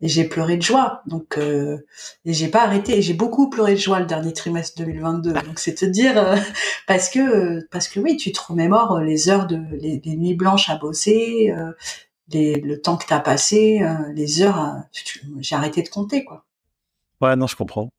et 0.00 0.08
j'ai 0.08 0.24
pleuré 0.24 0.56
de 0.56 0.62
joie. 0.62 1.02
Donc 1.06 1.38
euh, 1.38 1.78
et 2.24 2.32
j'ai 2.34 2.48
pas 2.48 2.62
arrêté 2.64 2.98
et 2.98 3.02
j'ai 3.02 3.14
beaucoup 3.14 3.50
pleuré 3.50 3.72
de 3.74 3.78
joie 3.80 4.00
le 4.00 4.06
dernier 4.06 4.32
trimestre 4.32 4.78
2022. 4.82 5.32
Donc 5.32 5.58
c'est 5.58 5.74
te 5.74 5.84
dire 5.84 6.18
euh, 6.18 6.36
parce 6.86 7.08
que 7.08 7.66
parce 7.70 7.88
que 7.88 8.00
oui 8.00 8.16
tu 8.16 8.32
te 8.32 8.40
remémores 8.40 9.00
les 9.00 9.28
heures 9.28 9.46
de 9.46 9.58
les, 9.72 10.00
les 10.04 10.16
nuits 10.16 10.34
blanches 10.34 10.68
à 10.70 10.76
bosser 10.76 11.52
euh, 11.56 11.72
les, 12.28 12.54
le 12.60 12.80
temps 12.80 12.96
que 12.96 13.06
t'as 13.06 13.20
passé 13.20 13.82
les 14.14 14.42
heures 14.42 14.58
à- 14.58 14.84
j'ai 15.40 15.56
arrêté 15.56 15.82
de 15.82 15.88
compter 15.88 16.24
quoi 16.24 16.44
Ouais, 17.20 17.36
non, 17.36 17.46
je 17.46 17.56
comprends. 17.56 17.90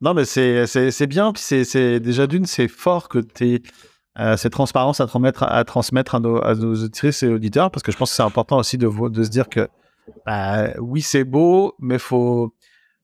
Non, 0.00 0.14
mais 0.14 0.24
c'est, 0.24 0.66
c'est, 0.66 0.90
c'est 0.90 1.06
bien. 1.06 1.32
Puis 1.32 1.42
c'est, 1.42 1.64
c'est, 1.64 2.00
déjà 2.00 2.26
d'une, 2.26 2.46
c'est 2.46 2.68
fort 2.68 3.08
que 3.08 3.18
tu 3.18 3.62
aies 4.16 4.36
cette 4.36 4.52
transparence 4.52 5.00
à 5.00 5.06
transmettre, 5.06 6.14
à, 6.14 6.20
nos, 6.20 6.36
à 6.44 6.52
auditrices 6.52 7.22
et 7.22 7.28
auditeurs, 7.28 7.70
parce 7.70 7.82
que 7.82 7.92
je 7.92 7.96
pense 7.96 8.10
que 8.10 8.16
c'est 8.16 8.22
important 8.22 8.58
aussi 8.58 8.78
de, 8.78 8.88
se 8.88 9.30
dire 9.30 9.48
que 9.48 9.68
bah, 10.26 10.68
oui, 10.78 11.02
c'est 11.02 11.24
beau, 11.24 11.74
mais 11.78 11.98
faut. 11.98 12.54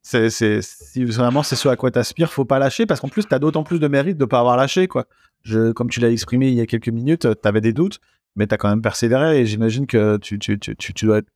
Si 0.03 1.05
vraiment 1.05 1.43
c'est 1.43 1.57
ce 1.57 1.69
à 1.69 1.75
quoi 1.75 1.91
tu 1.91 1.99
aspires, 1.99 2.33
faut 2.33 2.45
pas 2.45 2.61
lâcher, 2.61 2.87
parce 2.87 3.01
qu'en 3.01 3.09
plus, 3.09 3.27
tu 3.27 3.35
as 3.35 3.41
d'autant 3.41 3.65
plus 3.65 3.81
de 3.81 3.89
mérite 3.89 4.17
de 4.17 4.25
pas 4.25 4.39
avoir 4.39 4.57
lâché. 4.57 4.87
Quoi. 4.87 5.07
Comme 5.75 5.91
tu 5.91 6.01
l'as 6.01 6.11
exprimé 6.11 6.49
il 6.49 6.55
y 6.55 6.61
a 6.61 6.67
quelques 6.67 6.89
minutes, 6.89 7.27
tu 7.41 7.49
avais 7.49 7.61
des 7.61 7.73
doutes, 7.73 8.01
mais 8.37 8.47
tu 8.47 8.55
as 8.55 8.59
quand 8.59 8.69
même 8.69 8.83
persévéré, 8.83 9.41
et 9.41 9.47
j'imagine 9.47 9.87
que 9.87 10.17
tu, 10.19 10.39
tu, 10.39 10.59
tu, 10.59 10.77
tu, 10.77 11.07
dois 11.07 11.19
être 11.19 11.29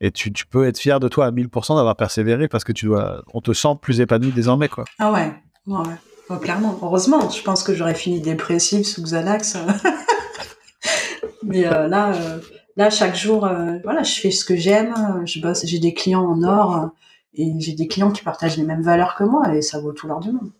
et 0.00 0.12
tu 0.12 0.30
peux 0.48 0.66
être 0.66 0.78
fier 0.78 1.00
de 1.00 1.08
toi 1.08 1.26
à 1.26 1.30
1000% 1.32 1.76
d'avoir 1.76 1.96
persévéré 1.96 2.46
parce 2.46 2.62
que 2.62 2.72
tu 2.72 2.86
dois, 2.86 3.24
on 3.34 3.40
te 3.40 3.52
sent 3.52 3.76
plus 3.80 4.00
épanoui 4.00 4.30
désormais, 4.30 4.68
quoi. 4.68 4.84
ah 5.00 5.12
ouais 5.12 5.32
ouais, 5.66 5.82
Ouais, 6.30 6.38
clairement 6.38 6.78
heureusement 6.82 7.30
je 7.30 7.42
pense 7.42 7.62
que 7.62 7.74
j'aurais 7.74 7.94
fini 7.94 8.20
dépressive 8.20 8.84
sous 8.84 9.02
Xanax 9.02 9.56
mais 11.42 11.66
euh, 11.66 11.88
là 11.88 12.12
euh, 12.14 12.38
là 12.76 12.90
chaque 12.90 13.16
jour 13.16 13.46
euh, 13.46 13.78
voilà 13.82 14.02
je 14.02 14.20
fais 14.20 14.30
ce 14.30 14.44
que 14.44 14.56
j'aime 14.56 14.94
j'ai 15.24 15.78
des 15.78 15.94
clients 15.94 16.24
en 16.24 16.42
or 16.42 16.90
et 17.34 17.52
j'ai 17.58 17.72
des 17.72 17.86
clients 17.86 18.10
qui 18.10 18.22
partagent 18.22 18.56
les 18.56 18.64
mêmes 18.64 18.82
valeurs 18.82 19.14
que 19.14 19.24
moi 19.24 19.54
et 19.54 19.62
ça 19.62 19.80
vaut 19.80 19.92
tout 19.92 20.06
l'or 20.06 20.20
du 20.20 20.32
monde 20.32 20.50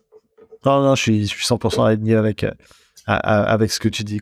Non, 0.65 0.81
non, 0.81 0.95
je 0.95 1.03
suis, 1.03 1.27
je 1.27 1.35
suis 1.35 1.45
100% 1.45 1.87
aligné 1.87 2.15
avec, 2.15 2.47
avec 3.07 3.73
ce 3.73 3.81
que 3.81 3.89
tu 3.89 4.05
dis. 4.05 4.21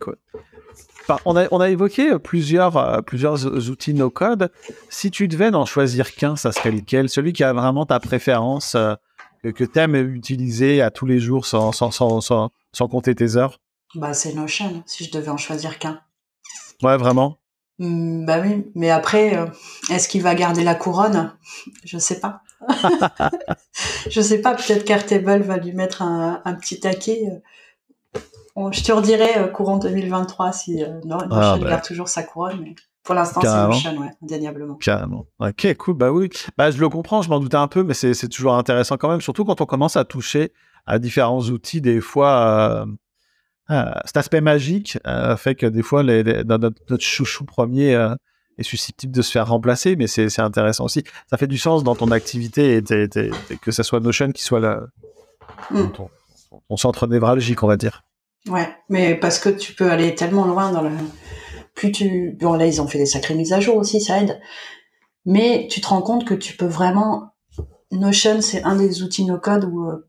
On, 1.25 1.37
a, 1.37 1.71
évoqué 1.71 2.19
plusieurs, 2.19 3.05
plusieurs 3.05 3.69
outils 3.69 3.95
no-code. 3.95 4.51
Si 4.89 5.11
tu 5.11 5.29
devais 5.29 5.51
n'en 5.51 5.67
choisir 5.67 6.15
qu'un, 6.15 6.37
ça 6.37 6.53
serait 6.53 6.71
lequel? 6.71 7.09
Celui 7.09 7.33
qui 7.33 7.45
a 7.45 7.53
vraiment 7.53 7.85
ta 7.85 8.01
préférence, 8.01 8.77
que, 9.43 9.49
que 9.49 9.65
tu 9.65 9.79
aimes 9.79 9.95
utiliser 10.15 10.81
à 10.83 10.91
tous 10.91 11.07
les 11.07 11.19
jours 11.19 11.47
sans, 11.47 11.73
sans, 11.73 11.91
sans, 11.91 12.21
sans, 12.21 12.51
sans 12.73 12.89
compter 12.89 13.15
tes 13.15 13.37
heures? 13.37 13.61
Bah, 13.95 14.15
c'est 14.15 14.35
Notion, 14.35 14.83
si 14.87 15.05
je 15.05 15.11
devais 15.13 15.29
en 15.31 15.37
choisir 15.37 15.79
qu'un. 15.79 16.01
Ouais, 16.83 16.97
vraiment? 16.97 17.39
Hmm, 17.79 18.25
bah 18.25 18.41
oui, 18.41 18.67
mais 18.75 18.91
après, 18.91 19.37
euh, 19.37 19.47
est-ce 19.91 20.09
qu'il 20.09 20.23
va 20.23 20.35
garder 20.35 20.65
la 20.65 20.75
couronne? 20.75 21.33
Je 21.85 21.99
sais 21.99 22.21
pas. 22.21 22.43
je 24.11 24.21
sais 24.21 24.41
pas, 24.41 24.55
peut-être 24.55 24.85
qu'Airtable 24.85 25.43
va 25.43 25.59
lui 25.59 25.73
mettre 25.73 26.03
un, 26.03 26.41
un 26.45 26.55
petit 26.55 26.81
taquet. 26.81 27.23
euh. 27.31 28.19
Bon, 28.55 28.73
je 28.73 28.83
te 28.83 28.93
redirai 28.93 29.37
euh, 29.39 29.49
courant 29.49 29.77
2023 29.77 30.53
si 30.53 30.83
euh, 30.83 31.01
non, 31.05 31.19
Notion 31.19 31.31
Ah, 31.33 31.57
bah. 31.59 31.69
garde 31.71 31.85
toujours 31.85 32.09
sa 32.09 32.23
couronne, 32.23 32.61
mais 32.63 32.75
pour 33.07 33.15
l'instant, 33.15 33.41
c'est. 33.41 33.49
Notion, 33.49 33.97
ouais, 33.99 34.11
indéniablement. 34.23 34.75
Carrément. 34.75 35.25
Ok, 35.39 35.75
cool. 35.79 35.95
Bah 35.95 36.11
oui. 36.13 36.29
Bah, 36.59 36.71
je 36.71 36.79
le 36.79 36.89
comprends, 36.91 37.23
je 37.23 37.31
m'en 37.31 37.41
doutais 37.41 37.57
un 37.57 37.69
peu, 37.69 37.83
mais 37.83 37.95
c'est 37.95 38.13
c'est 38.13 38.29
toujours 38.29 38.55
intéressant 38.55 38.97
quand 38.99 39.09
même, 39.09 39.21
surtout 39.23 39.45
quand 39.45 39.61
on 39.61 39.67
commence 39.67 39.97
à 39.97 40.05
toucher 40.05 40.53
à 40.87 40.99
différents 40.99 41.41
outils. 41.43 41.81
Des 41.81 42.01
fois, 42.01 42.85
euh, 42.85 42.87
euh, 43.71 43.85
cet 44.05 44.17
aspect 44.19 44.41
magique 44.41 44.99
euh, 45.07 45.37
fait 45.37 45.55
que 45.55 45.67
des 45.67 45.83
fois, 45.83 46.03
les, 46.03 46.23
les- 46.23 46.45
dans 46.45 46.59
notre, 46.59 46.81
notre 46.91 47.03
chouchou 47.05 47.45
premier 47.45 47.93
est 48.59 48.63
susceptible 48.63 49.13
de 49.15 49.23
se 49.23 49.31
faire 49.33 49.49
remplacer, 49.49 49.97
mais 49.97 50.07
c'est 50.07 50.29
c'est 50.29 50.43
intéressant 50.43 50.85
aussi. 50.85 51.05
Ça 51.31 51.37
fait 51.37 51.47
du 51.47 51.59
sens 51.59 51.85
dans 51.85 51.95
ton 51.95 52.11
activité 52.11 52.77
et 52.79 52.83
que 53.61 53.71
ça 53.71 53.83
soit 53.83 54.01
Notion 54.01 54.33
qui 54.33 54.43
soit 54.43 54.61
là, 54.61 54.81
Mm. 55.71 55.89
ton, 55.93 56.11
ton 56.69 56.77
centre 56.77 57.07
névralgique, 57.07 57.63
on 57.63 57.67
va 57.67 57.77
dire. 57.77 58.03
Ouais, 58.49 58.69
mais 58.89 59.15
parce 59.17 59.39
que 59.39 59.49
tu 59.49 59.75
peux 59.75 59.91
aller 59.91 60.15
tellement 60.15 60.45
loin 60.47 60.71
dans 60.71 60.83
le. 60.83 60.91
Plus 61.77 61.93
tu. 61.93 62.37
Bon, 62.41 62.55
là, 62.55 62.67
ils 62.67 62.83
ont 62.83 62.89
fait 62.89 62.99
des 62.99 63.07
sacrées 63.07 63.35
mises 63.35 63.53
à 63.53 63.61
jour 63.61 63.77
aussi, 63.77 64.01
ça 64.01 64.21
aide. 64.21 64.41
Mais 65.27 65.69
tu 65.71 65.81
te 65.81 65.87
rends 65.87 66.03
compte 66.03 66.25
que 66.25 66.35
tu 66.35 66.57
peux 66.57 66.67
vraiment. 66.67 67.35
Notion, 67.93 68.41
c'est 68.41 68.65
un 68.65 68.75
des 68.75 69.03
outils 69.03 69.25
no-code 69.25 69.65
où 69.65 69.89
euh, 69.89 70.09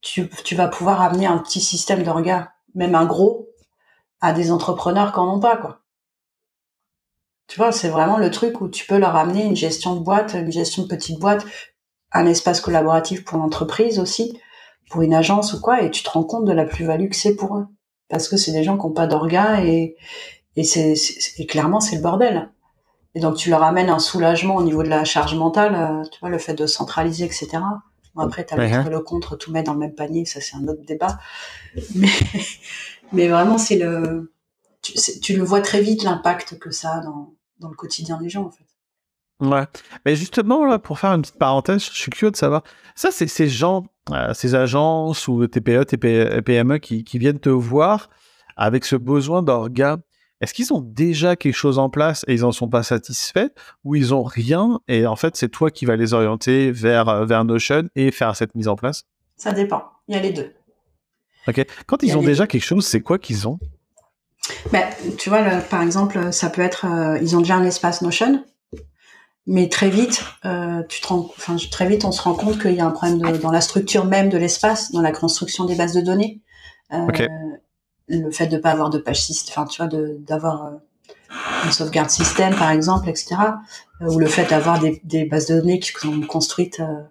tu, 0.00 0.28
vas 0.56 0.66
pouvoir 0.66 1.00
amener 1.00 1.26
un 1.26 1.38
petit 1.38 1.60
système 1.60 2.02
de 2.02 2.10
regard, 2.10 2.48
même 2.74 2.96
un 2.96 3.04
gros, 3.04 3.48
à 4.20 4.32
des 4.32 4.50
entrepreneurs 4.50 5.12
qui 5.12 5.20
en 5.20 5.36
ont 5.36 5.40
pas, 5.40 5.56
quoi. 5.56 5.80
Tu 7.46 7.58
vois, 7.58 7.70
c'est 7.70 7.88
vraiment 7.88 8.16
le 8.16 8.30
truc 8.30 8.60
où 8.60 8.68
tu 8.68 8.86
peux 8.86 8.98
leur 8.98 9.14
amener 9.14 9.44
une 9.44 9.54
gestion 9.54 9.94
de 9.94 10.00
boîte, 10.00 10.34
une 10.34 10.50
gestion 10.50 10.82
de 10.84 10.88
petite 10.88 11.20
boîte, 11.20 11.44
un 12.10 12.26
espace 12.26 12.60
collaboratif 12.60 13.24
pour 13.24 13.38
l'entreprise 13.38 13.98
aussi, 13.98 14.40
pour 14.90 15.02
une 15.02 15.14
agence 15.14 15.52
ou 15.52 15.60
quoi, 15.60 15.82
et 15.82 15.90
tu 15.90 16.02
te 16.02 16.10
rends 16.10 16.24
compte 16.24 16.46
de 16.46 16.52
la 16.52 16.64
plus-value 16.64 17.10
que 17.10 17.16
c'est 17.16 17.36
pour 17.36 17.58
eux 17.58 17.66
parce 18.08 18.28
que 18.28 18.36
c'est 18.36 18.52
des 18.52 18.62
gens 18.62 18.76
qui 18.76 18.86
n'ont 18.86 18.92
pas 18.92 19.06
d'orgas 19.06 19.62
et, 19.64 19.96
et, 20.56 20.64
c'est, 20.64 20.94
et 21.38 21.46
clairement 21.46 21.80
c'est 21.80 21.96
le 21.96 22.02
bordel. 22.02 22.50
Et 23.14 23.20
donc 23.20 23.36
tu 23.36 23.48
leur 23.50 23.62
amènes 23.62 23.90
un 23.90 23.98
soulagement 24.00 24.56
au 24.56 24.62
niveau 24.62 24.82
de 24.82 24.88
la 24.88 25.04
charge 25.04 25.34
mentale, 25.36 25.74
euh, 25.74 26.08
tu 26.10 26.18
vois, 26.20 26.30
le 26.30 26.38
fait 26.38 26.54
de 26.54 26.66
centraliser, 26.66 27.24
etc. 27.24 27.48
Bon, 28.14 28.22
après, 28.22 28.44
tu 28.46 28.54
as 28.54 28.56
le 28.56 28.62
Ouais, 28.64 28.86
et 28.86 28.90
le 28.90 29.00
contre, 29.00 29.36
tout 29.36 29.50
mettre 29.50 29.66
dans 29.66 29.72
le 29.74 29.80
même 29.80 29.94
panier, 29.94 30.24
ça 30.24 30.40
c'est 30.40 30.56
un 30.56 30.66
autre 30.68 30.82
débat. 30.86 31.18
Mais, 31.96 32.08
mais 33.12 33.28
vraiment, 33.28 33.58
c'est 33.58 33.76
le, 33.76 34.32
tu, 34.82 34.92
c'est- 34.96 35.20
tu 35.20 35.36
le 35.36 35.42
vois 35.42 35.60
très 35.60 35.80
vite 35.80 36.02
l'impact 36.04 36.58
que 36.58 36.70
ça 36.70 36.94
a 36.94 37.00
dans, 37.00 37.34
dans 37.60 37.68
le 37.68 37.74
quotidien 37.74 38.18
des 38.20 38.28
gens 38.28 38.44
en 38.44 38.50
fait. 38.50 38.64
Ouais. 39.40 39.64
Mais 40.06 40.14
justement, 40.14 40.64
là, 40.64 40.78
pour 40.78 40.98
faire 41.00 41.10
une 41.10 41.22
petite 41.22 41.38
parenthèse, 41.38 41.84
je 41.84 41.90
suis 41.98 42.10
curieux 42.10 42.30
de 42.30 42.36
savoir. 42.36 42.62
Ça, 42.94 43.10
c'est 43.10 43.26
ces 43.26 43.48
gens, 43.48 43.84
euh, 44.10 44.32
ces 44.32 44.54
agences 44.54 45.26
ou 45.26 45.44
TPE, 45.46 45.84
TP, 45.84 46.40
PME 46.44 46.78
qui, 46.78 47.02
qui 47.04 47.18
viennent 47.18 47.40
te 47.40 47.48
voir 47.48 48.10
avec 48.56 48.84
ce 48.84 48.94
besoin 48.96 49.42
d'orga. 49.42 49.98
Est-ce 50.44 50.52
qu'ils 50.52 50.74
ont 50.74 50.82
déjà 50.82 51.36
quelque 51.36 51.54
chose 51.54 51.78
en 51.78 51.88
place 51.88 52.22
et 52.28 52.34
ils 52.34 52.44
en 52.44 52.52
sont 52.52 52.68
pas 52.68 52.82
satisfaits 52.82 53.48
ou 53.82 53.94
ils 53.94 54.12
ont 54.12 54.24
rien 54.24 54.78
et 54.88 55.06
en 55.06 55.16
fait, 55.16 55.36
c'est 55.36 55.48
toi 55.48 55.70
qui 55.70 55.86
vas 55.86 55.96
les 55.96 56.12
orienter 56.12 56.70
vers, 56.70 57.08
euh, 57.08 57.24
vers 57.24 57.46
Notion 57.46 57.84
et 57.96 58.10
faire 58.10 58.36
cette 58.36 58.54
mise 58.54 58.68
en 58.68 58.76
place? 58.76 59.04
Ça 59.38 59.52
dépend. 59.52 59.84
Il 60.06 60.14
y 60.14 60.18
a 60.18 60.20
les 60.20 60.32
deux. 60.32 60.52
Ok. 61.48 61.64
Quand 61.86 62.02
ils 62.02 62.14
ont 62.18 62.22
déjà 62.22 62.46
quelque 62.46 62.62
chose, 62.62 62.86
c'est 62.86 63.00
quoi 63.00 63.18
qu'ils 63.18 63.48
ont? 63.48 63.58
Ben, 64.70 64.84
tu 65.16 65.30
vois, 65.30 65.42
par 65.70 65.80
exemple, 65.80 66.30
ça 66.30 66.50
peut 66.50 66.60
être, 66.60 66.84
euh, 66.84 67.18
ils 67.22 67.34
ont 67.34 67.40
déjà 67.40 67.56
un 67.56 67.64
espace 67.64 68.02
Notion, 68.02 68.44
mais 69.46 69.70
très 69.70 69.88
vite, 69.88 70.22
euh, 70.44 70.82
tu 70.90 71.00
te 71.00 71.06
rends, 71.06 71.30
enfin, 71.38 71.56
très 71.70 71.88
vite, 71.88 72.04
on 72.04 72.12
se 72.12 72.20
rend 72.20 72.34
compte 72.34 72.60
qu'il 72.60 72.74
y 72.74 72.80
a 72.80 72.86
un 72.86 72.90
problème 72.90 73.18
de- 73.18 73.38
dans 73.38 73.50
la 73.50 73.62
structure 73.62 74.04
même 74.04 74.28
de 74.28 74.36
l'espace, 74.36 74.92
dans 74.92 75.00
la 75.00 75.12
construction 75.12 75.64
des 75.64 75.74
bases 75.74 75.94
de 75.94 76.02
données. 76.02 76.42
Euh. 76.92 77.06
Le 78.08 78.30
fait 78.30 78.46
de 78.48 78.58
pas 78.58 78.70
avoir 78.70 78.90
de 78.90 78.98
page 78.98 79.22
système, 79.22 79.52
enfin, 79.56 79.66
tu 79.66 79.80
vois, 79.80 79.86
de- 79.88 80.16
d'avoir 80.20 80.66
euh, 80.66 80.70
une 81.64 81.72
sauvegarde 81.72 82.10
système, 82.10 82.54
par 82.54 82.70
exemple, 82.70 83.08
etc. 83.08 83.36
Euh, 84.02 84.06
ou 84.12 84.18
le 84.18 84.26
fait 84.26 84.44
d'avoir 84.50 84.78
des, 84.78 85.00
des 85.04 85.24
bases 85.24 85.46
de 85.46 85.60
données 85.60 85.80
qui 85.80 85.90
sont 85.92 86.20
construites, 86.22 86.80
euh, 86.80 87.02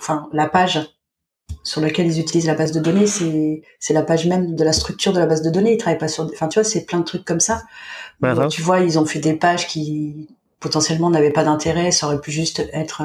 enfin, 0.00 0.28
la 0.32 0.48
page 0.48 0.80
sur 1.64 1.80
laquelle 1.80 2.06
ils 2.08 2.18
utilisent 2.18 2.46
la 2.46 2.54
base 2.56 2.72
de 2.72 2.80
données, 2.80 3.06
c'est 3.06 3.62
c'est 3.78 3.94
la 3.94 4.02
page 4.02 4.26
même 4.26 4.56
de 4.56 4.64
la 4.64 4.72
structure 4.72 5.12
de 5.12 5.20
la 5.20 5.26
base 5.26 5.42
de 5.42 5.50
données. 5.50 5.74
Ils 5.74 5.78
travaillent 5.78 5.98
pas 5.98 6.08
sur, 6.08 6.24
enfin, 6.24 6.48
tu 6.48 6.58
vois, 6.58 6.64
c'est 6.64 6.84
plein 6.86 6.98
de 6.98 7.04
trucs 7.04 7.24
comme 7.24 7.40
ça. 7.40 7.62
Ouais. 8.20 8.48
Tu 8.48 8.62
vois, 8.62 8.80
ils 8.80 8.98
ont 8.98 9.04
fait 9.06 9.20
des 9.20 9.34
pages 9.34 9.66
qui 9.68 10.28
potentiellement 10.58 11.10
n'avaient 11.10 11.30
pas 11.32 11.44
d'intérêt. 11.44 11.92
Ça 11.92 12.06
aurait 12.06 12.20
pu 12.20 12.32
juste 12.32 12.68
être 12.72 13.02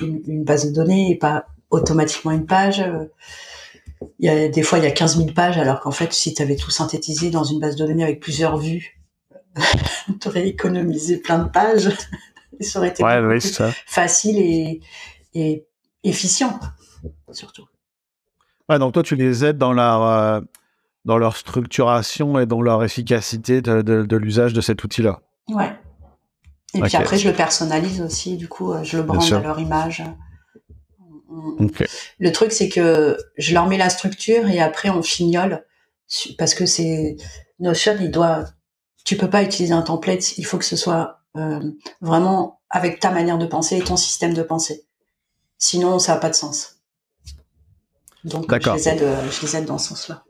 une, 0.00 0.20
une 0.26 0.44
base 0.44 0.66
de 0.66 0.74
données 0.74 1.10
et 1.10 1.16
pas 1.16 1.46
automatiquement 1.70 2.30
une 2.32 2.46
page. 2.46 2.84
Il 4.18 4.26
y 4.26 4.28
a 4.28 4.48
des 4.48 4.62
fois 4.62 4.78
il 4.78 4.84
y 4.84 4.86
a 4.86 4.90
15 4.90 5.16
000 5.18 5.32
pages 5.32 5.58
alors 5.58 5.80
qu'en 5.80 5.90
fait 5.90 6.12
si 6.12 6.34
tu 6.34 6.42
avais 6.42 6.56
tout 6.56 6.70
synthétisé 6.70 7.30
dans 7.30 7.44
une 7.44 7.60
base 7.60 7.76
de 7.76 7.86
données 7.86 8.04
avec 8.04 8.20
plusieurs 8.20 8.56
vues, 8.58 9.00
tu 10.20 10.28
aurais 10.28 10.46
économisé 10.48 11.16
plein 11.18 11.38
de 11.38 11.48
pages. 11.48 11.88
et 12.60 12.64
ça 12.64 12.78
aurait 12.78 12.88
été 12.88 13.02
Ouais, 13.02 13.20
oui, 13.20 13.40
ça. 13.40 13.70
facile 13.86 14.38
et, 14.38 14.80
et 15.34 15.66
efficient 16.04 16.58
surtout. 17.32 17.64
Ouais, 18.68 18.78
donc 18.78 18.94
toi, 18.94 19.02
tu 19.02 19.14
les 19.16 19.44
aides 19.44 19.58
dans 19.58 19.72
leur, 19.72 20.02
euh, 20.02 20.40
dans 21.04 21.18
leur 21.18 21.36
structuration 21.36 22.38
et 22.38 22.46
dans 22.46 22.60
leur 22.62 22.82
efficacité 22.82 23.62
de, 23.62 23.80
de, 23.82 24.02
de 24.04 24.16
l'usage 24.16 24.52
de 24.52 24.60
cet 24.60 24.82
outil-là. 24.82 25.20
Ouais. 25.48 25.72
Et 26.74 26.80
puis 26.80 26.96
après, 26.96 27.16
je 27.16 27.28
le 27.28 27.34
personnalise 27.34 28.00
aussi, 28.02 28.36
du 28.36 28.48
coup, 28.48 28.72
euh, 28.72 28.82
je 28.82 28.96
le 28.96 29.04
brande 29.04 29.32
à 29.32 29.40
leur 29.40 29.58
image. 29.60 30.02
Le 32.18 32.32
truc, 32.32 32.52
c'est 32.52 32.68
que 32.68 33.16
je 33.36 33.54
leur 33.54 33.66
mets 33.66 33.78
la 33.78 33.90
structure 33.90 34.48
et 34.48 34.60
après, 34.60 34.90
on 34.90 35.02
fignole. 35.02 35.64
Parce 36.38 36.54
que 36.54 36.66
c'est 36.66 37.16
Notion, 37.58 37.96
il 38.00 38.10
doit. 38.10 38.44
Tu 39.04 39.16
peux 39.16 39.30
pas 39.30 39.42
utiliser 39.42 39.72
un 39.72 39.82
template, 39.82 40.36
il 40.38 40.44
faut 40.44 40.58
que 40.58 40.64
ce 40.64 40.76
soit 40.76 41.20
euh, 41.36 41.60
vraiment 42.00 42.60
avec 42.70 42.98
ta 42.98 43.10
manière 43.10 43.38
de 43.38 43.46
penser 43.46 43.76
et 43.76 43.82
ton 43.82 43.96
système 43.96 44.34
de 44.34 44.42
pensée. 44.42 44.84
Sinon, 45.58 45.98
ça 45.98 46.14
n'a 46.14 46.20
pas 46.20 46.28
de 46.28 46.34
sens. 46.34 46.80
Donc, 48.24 48.52
je 48.52 48.72
les, 48.72 48.88
aide, 48.88 49.02
euh, 49.02 49.30
je 49.30 49.46
les 49.46 49.56
aide 49.56 49.66
dans 49.66 49.78
ce 49.78 49.90
sens-là. 49.90 50.24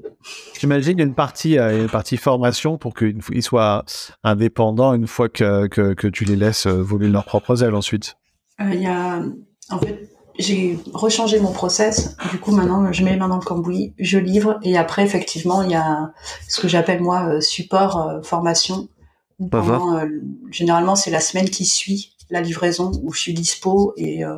J'imagine 0.60 1.00
une 1.00 1.14
partie, 1.14 1.58
euh, 1.58 1.84
une 1.84 1.88
partie 1.88 2.18
formation 2.18 2.76
pour 2.76 2.92
qu'ils 2.94 3.42
soient 3.42 3.86
indépendants 4.22 4.92
une 4.92 5.06
fois 5.06 5.30
que, 5.30 5.66
que, 5.68 5.94
que 5.94 6.06
tu 6.06 6.24
les 6.24 6.36
laisses 6.36 6.66
voler 6.66 7.08
leurs 7.08 7.24
propres 7.24 7.64
ailes 7.64 7.74
ensuite. 7.74 8.16
Euh, 8.60 8.64
Il 8.74 8.82
y 8.82 8.86
a, 8.86 9.22
en 9.70 9.78
fait, 9.78 10.10
j'ai 10.38 10.78
rechangé 10.92 11.40
mon 11.40 11.52
process. 11.52 12.16
Du 12.30 12.38
coup, 12.38 12.52
maintenant, 12.52 12.92
je 12.92 13.02
mets 13.04 13.12
les 13.12 13.16
mains 13.16 13.28
dans 13.28 13.38
le 13.38 13.44
cambouis, 13.44 13.94
je 13.98 14.18
livre, 14.18 14.58
et 14.62 14.76
après, 14.76 15.04
effectivement, 15.04 15.62
il 15.62 15.70
y 15.70 15.74
a 15.74 16.12
ce 16.48 16.60
que 16.60 16.68
j'appelle 16.68 17.02
moi 17.02 17.28
euh, 17.28 17.40
support 17.40 18.00
euh, 18.08 18.22
formation. 18.22 18.88
Pendant, 19.50 19.96
euh, 19.98 20.06
généralement, 20.50 20.96
c'est 20.96 21.10
la 21.10 21.20
semaine 21.20 21.50
qui 21.50 21.64
suit 21.66 22.16
la 22.30 22.40
livraison 22.40 22.90
où 23.02 23.12
je 23.12 23.20
suis 23.20 23.34
dispo. 23.34 23.92
Et 23.96 24.24
euh, 24.24 24.36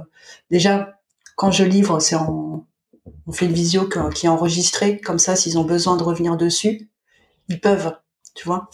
déjà, 0.50 0.98
quand 1.36 1.50
je 1.52 1.64
livre, 1.64 2.00
c'est 2.00 2.16
en, 2.16 2.66
on 3.26 3.32
fait 3.32 3.46
une 3.46 3.52
visio 3.52 3.84
que- 3.84 4.12
qui 4.12 4.26
est 4.26 4.28
enregistrée. 4.28 5.00
Comme 5.00 5.18
ça, 5.20 5.36
s'ils 5.36 5.56
ont 5.58 5.64
besoin 5.64 5.96
de 5.96 6.02
revenir 6.02 6.36
dessus, 6.36 6.90
ils 7.48 7.60
peuvent. 7.60 7.94
Tu 8.34 8.44
vois. 8.44 8.68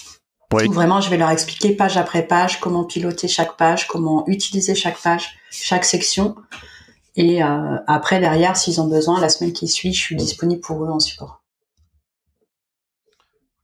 Oui. 0.53 0.69
Vraiment, 0.69 1.01
je 1.01 1.11
vais 1.11 1.17
leur 1.17 1.31
expliquer 1.31 1.75
page 1.75 1.97
après 1.97 2.27
page 2.27 2.61
comment 2.61 2.85
piloter 2.85 3.29
chaque 3.29 3.57
page, 3.57 3.87
comment 3.87 4.25
utiliser 4.27 4.75
chaque 4.75 4.99
page, 5.01 5.35
chaque 5.51 5.85
section. 5.85 6.37
Et 7.17 7.43
euh, 7.45 7.77
après, 7.87 8.19
derrière, 8.21 8.57
s'ils 8.57 8.81
ont 8.81 8.89
besoin, 8.89 9.21
la 9.21 9.29
semaine 9.29 9.53
qui 9.53 9.69
suit, 9.69 9.93
je 9.93 10.01
suis 10.01 10.17
disponible 10.17 10.61
pour 10.61 10.85
eux 10.85 10.89
en 10.89 10.99
support. 11.01 11.43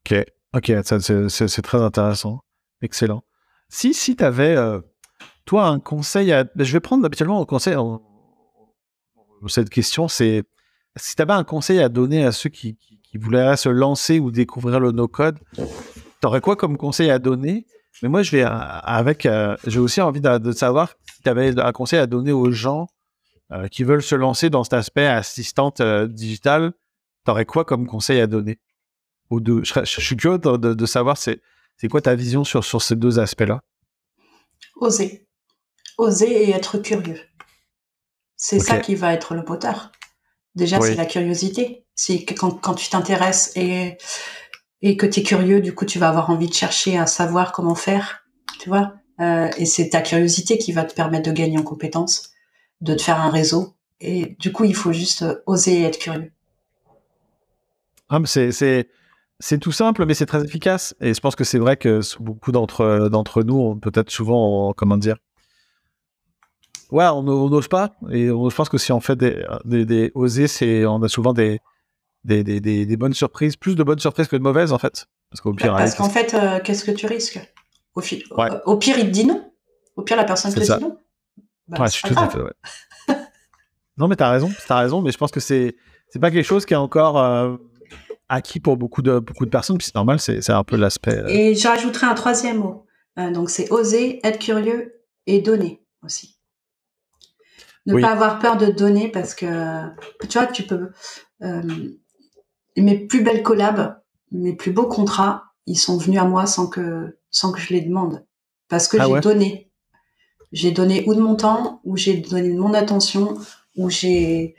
Ok, 0.05 0.25
ok, 0.55 0.71
c'est, 0.83 1.61
très 1.61 1.81
intéressant. 1.81 2.39
Excellent. 2.81 3.23
Si, 3.69 3.93
si 3.93 4.15
tu 4.15 4.23
avais, 4.23 4.55
toi, 5.45 5.67
un 5.67 5.79
conseil 5.79 6.31
à. 6.31 6.45
Je 6.55 6.71
vais 6.73 6.79
prendre 6.79 7.05
habituellement 7.05 7.41
un 7.41 7.45
conseil. 7.45 7.75
en- 7.75 8.01
Cette 9.47 9.69
question, 9.69 10.07
c'est 10.07 10.43
si 10.95 11.15
tu 11.15 11.21
avais 11.21 11.33
un 11.33 11.43
conseil 11.43 11.79
à 11.79 11.89
donner 11.89 12.25
à 12.25 12.31
ceux 12.31 12.49
qui, 12.49 12.77
voudraient 13.15 13.57
se 13.57 13.67
lancer 13.69 14.19
ou 14.19 14.31
découvrir 14.31 14.79
le 14.79 14.91
no-code, 14.91 15.37
tu 15.55 15.61
aurais 16.27 16.39
quoi 16.41 16.55
comme 16.55 16.77
conseil 16.77 17.11
à 17.11 17.19
donner? 17.19 17.65
Mais 18.01 18.09
moi, 18.09 18.23
je 18.23 18.37
euh, 18.37 18.47
avec. 18.47 19.25
euh, 19.25 19.57
J'ai 19.67 19.79
aussi 19.79 19.99
envie 20.01 20.21
de, 20.21 20.37
de 20.37 20.51
savoir 20.53 20.93
si 21.13 21.21
tu 21.21 21.29
avais 21.29 21.59
un 21.59 21.71
conseil 21.73 21.99
à 21.99 22.07
donner 22.07 22.31
aux 22.31 22.51
gens 22.51 22.87
euh, 23.51 23.67
qui 23.67 23.83
veulent 23.83 24.03
se 24.03 24.15
lancer 24.15 24.49
dans 24.49 24.63
cet 24.63 24.73
aspect 24.73 25.07
assistante 25.07 25.81
euh, 25.81 26.07
digitale 26.07 26.73
T'aurais 27.23 27.45
quoi 27.45 27.65
comme 27.65 27.85
conseil 27.85 28.19
à 28.19 28.25
donner 28.25 28.59
aux 29.29 29.39
deux? 29.39 29.63
Je, 29.63 29.73
je, 29.83 30.01
suis 30.01 30.17
curieux 30.17 30.39
de, 30.39 30.57
de, 30.57 30.73
de 30.73 30.85
savoir 30.87 31.17
c'est 31.17 31.39
c'est 31.77 31.87
quoi 31.87 32.01
ta 32.01 32.15
vision 32.15 32.43
sur, 32.43 32.63
sur 32.63 32.81
ces 32.81 32.95
deux 32.95 33.19
aspects-là? 33.19 33.61
Oser. 34.77 35.27
Oser 35.97 36.43
et 36.43 36.51
être 36.51 36.77
curieux. 36.79 37.19
C'est 38.35 38.59
ça 38.59 38.79
qui 38.79 38.95
va 38.95 39.13
être 39.13 39.35
le 39.35 39.43
moteur. 39.43 39.91
Déjà, 40.55 40.79
Oui. 40.79 40.89
c'est 40.89 40.95
la 40.95 41.05
curiosité. 41.05 41.85
C'est 41.95 42.23
que 42.23 42.33
quand, 42.33 42.51
quand 42.51 42.73
tu 42.73 42.89
t'intéresses 42.89 43.51
et, 43.55 43.97
et 44.81 44.97
que 44.97 45.05
tu 45.05 45.19
es 45.19 45.23
curieux, 45.23 45.61
du 45.61 45.75
coup, 45.75 45.85
tu 45.85 45.99
vas 45.99 46.09
avoir 46.09 46.29
envie 46.31 46.47
de 46.49 46.53
chercher 46.53 46.97
à 46.97 47.05
savoir 47.05 47.51
comment 47.51 47.75
faire. 47.75 48.25
Tu 48.59 48.69
vois? 48.69 48.95
Euh, 49.19 49.49
Et 49.57 49.65
c'est 49.65 49.89
ta 49.89 50.01
curiosité 50.01 50.57
qui 50.57 50.71
va 50.71 50.83
te 50.85 50.93
permettre 50.95 51.29
de 51.29 51.35
gagner 51.35 51.59
en 51.59 51.63
compétences, 51.63 52.30
de 52.81 52.93
te 52.95 53.01
faire 53.01 53.19
un 53.21 53.29
réseau. 53.29 53.73
Et 53.99 54.35
du 54.39 54.51
coup, 54.51 54.63
il 54.63 54.75
faut 54.75 54.93
juste 54.93 55.21
euh, 55.21 55.35
oser 55.45 55.81
et 55.81 55.83
être 55.83 55.99
curieux. 55.99 56.31
Ah, 58.09 58.19
c'est, 58.25 59.59
tout 59.59 59.71
simple, 59.71 60.05
mais 60.05 60.13
c'est 60.13 60.25
très 60.25 60.43
efficace. 60.43 60.95
Et 60.99 61.13
je 61.13 61.19
pense 61.19 61.35
que 61.35 61.43
c'est 61.43 61.59
vrai 61.59 61.77
que 61.77 62.01
beaucoup 62.19 62.51
d'entre, 62.51 63.07
d'entre 63.09 63.43
nous, 63.43 63.75
peut-être 63.75 64.09
souvent, 64.09 64.69
on- 64.69 64.73
comment 64.73 64.97
dire, 64.97 65.15
ouais, 66.91 67.05
on 67.05 67.23
n'ose 67.23 67.67
pas. 67.67 67.95
Et 68.11 68.29
on, 68.31 68.49
je 68.49 68.55
pense 68.55 68.69
que 68.69 68.77
si 68.77 68.91
on 68.91 68.99
fait 68.99 69.15
des, 69.15 69.45
des, 69.65 69.85
des 69.85 70.11
oser, 70.13 70.47
c'est, 70.47 70.85
on 70.85 71.01
a 71.03 71.07
souvent 71.07 71.33
des, 71.33 71.61
des, 72.25 72.97
bonnes 72.97 73.13
surprises, 73.13 73.55
plus 73.55 73.75
de 73.75 73.83
bonnes 73.83 73.99
surprises 73.99 74.27
que 74.27 74.35
de 74.35 74.41
mauvaises, 74.43 74.73
en 74.73 74.79
fait. 74.79 75.05
Parce 75.29 75.41
qu'au 75.41 75.53
pire, 75.53 75.71
Parce 75.71 75.91
allez, 75.91 75.97
qu'en 75.97 76.09
fait, 76.09 76.33
euh, 76.33 76.59
qu'est-ce 76.63 76.83
que 76.83 76.91
tu 76.91 77.05
risques? 77.05 77.39
Au, 77.95 78.01
Ouais. 78.01 78.49
au 78.65 78.77
pire, 78.77 78.97
il 78.97 79.05
te 79.05 79.11
dit 79.11 79.25
non. 79.25 79.51
Au 79.95 80.01
pire, 80.01 80.17
la 80.17 80.23
personne 80.23 80.53
te 80.53 80.59
dit 80.59 80.81
non. 80.81 80.97
Bah, 81.71 81.79
Ouais, 81.83 81.87
je 81.87 81.91
suis 81.93 82.03
tout 82.13 82.19
à 82.19 82.29
fait. 82.29 82.37
Ouais. 82.39 82.51
non, 83.97 84.07
mais 84.07 84.15
t'as 84.15 84.29
raison, 84.31 84.51
t'as 84.67 84.79
raison, 84.79 85.01
mais 85.01 85.11
je 85.11 85.17
pense 85.17 85.31
que 85.31 85.39
c'est 85.39 85.75
c'est 86.09 86.19
pas 86.19 86.31
quelque 86.31 86.45
chose 86.45 86.65
qui 86.65 86.73
est 86.73 86.77
encore 86.77 87.17
euh, 87.17 87.55
acquis 88.29 88.59
pour 88.59 88.77
beaucoup 88.77 89.01
de 89.01 89.19
beaucoup 89.19 89.45
de 89.45 89.49
personnes. 89.49 89.77
Puis 89.77 89.87
c'est 89.87 89.95
normal, 89.95 90.19
c'est 90.19 90.41
c'est 90.41 90.51
un 90.53 90.63
peu 90.63 90.75
l'aspect. 90.75 91.15
euh, 91.17 91.27
Et 91.27 91.55
je 91.55 91.67
rajouterai 91.67 92.07
un 92.07 92.13
troisième 92.15 92.57
mot. 92.57 92.85
Euh, 93.19 93.31
donc, 93.31 93.49
c'est 93.49 93.71
oser, 93.71 94.19
être 94.25 94.39
curieux 94.39 95.01
et 95.27 95.41
donner 95.41 95.83
aussi. 96.03 96.37
Ne 97.85 97.93
Oui. 97.95 98.01
pas 98.01 98.11
avoir 98.11 98.39
peur 98.39 98.57
de 98.57 98.67
donner 98.67 99.09
parce 99.09 99.33
que, 99.33 99.45
tu 100.27 100.37
vois, 100.37 100.47
tu 100.47 100.63
peux. 100.63 100.91
mes 102.77 103.07
plus 103.07 103.23
belles 103.23 103.43
collabs, 103.43 103.99
mes 104.31 104.55
plus 104.55 104.71
beaux 104.71 104.87
contrats, 104.87 105.45
ils 105.65 105.77
sont 105.77 105.97
venus 105.97 106.19
à 106.19 106.25
moi 106.25 106.45
sans 106.45 106.67
que, 106.67 107.17
sans 107.29 107.51
que 107.51 107.59
je 107.59 107.69
les 107.73 107.81
demande. 107.81 108.25
Parce 108.69 108.87
que 108.87 108.97
Ah 108.99 109.07
j'ai 109.07 109.13
ouais? 109.13 109.21
donné. 109.21 109.70
J'ai 110.51 110.71
donné 110.71 111.03
ou 111.07 111.13
de 111.13 111.19
mon 111.21 111.35
temps, 111.35 111.81
ou 111.83 111.97
j'ai 111.97 112.17
donné 112.17 112.49
mon 112.49 112.73
attention, 112.73 113.37
ou 113.77 113.89
j'ai 113.89 114.55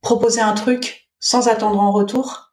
proposé 0.00 0.40
un 0.40 0.52
truc 0.52 1.10
sans 1.18 1.48
attendre 1.48 1.80
en 1.80 1.90
retour. 1.90 2.52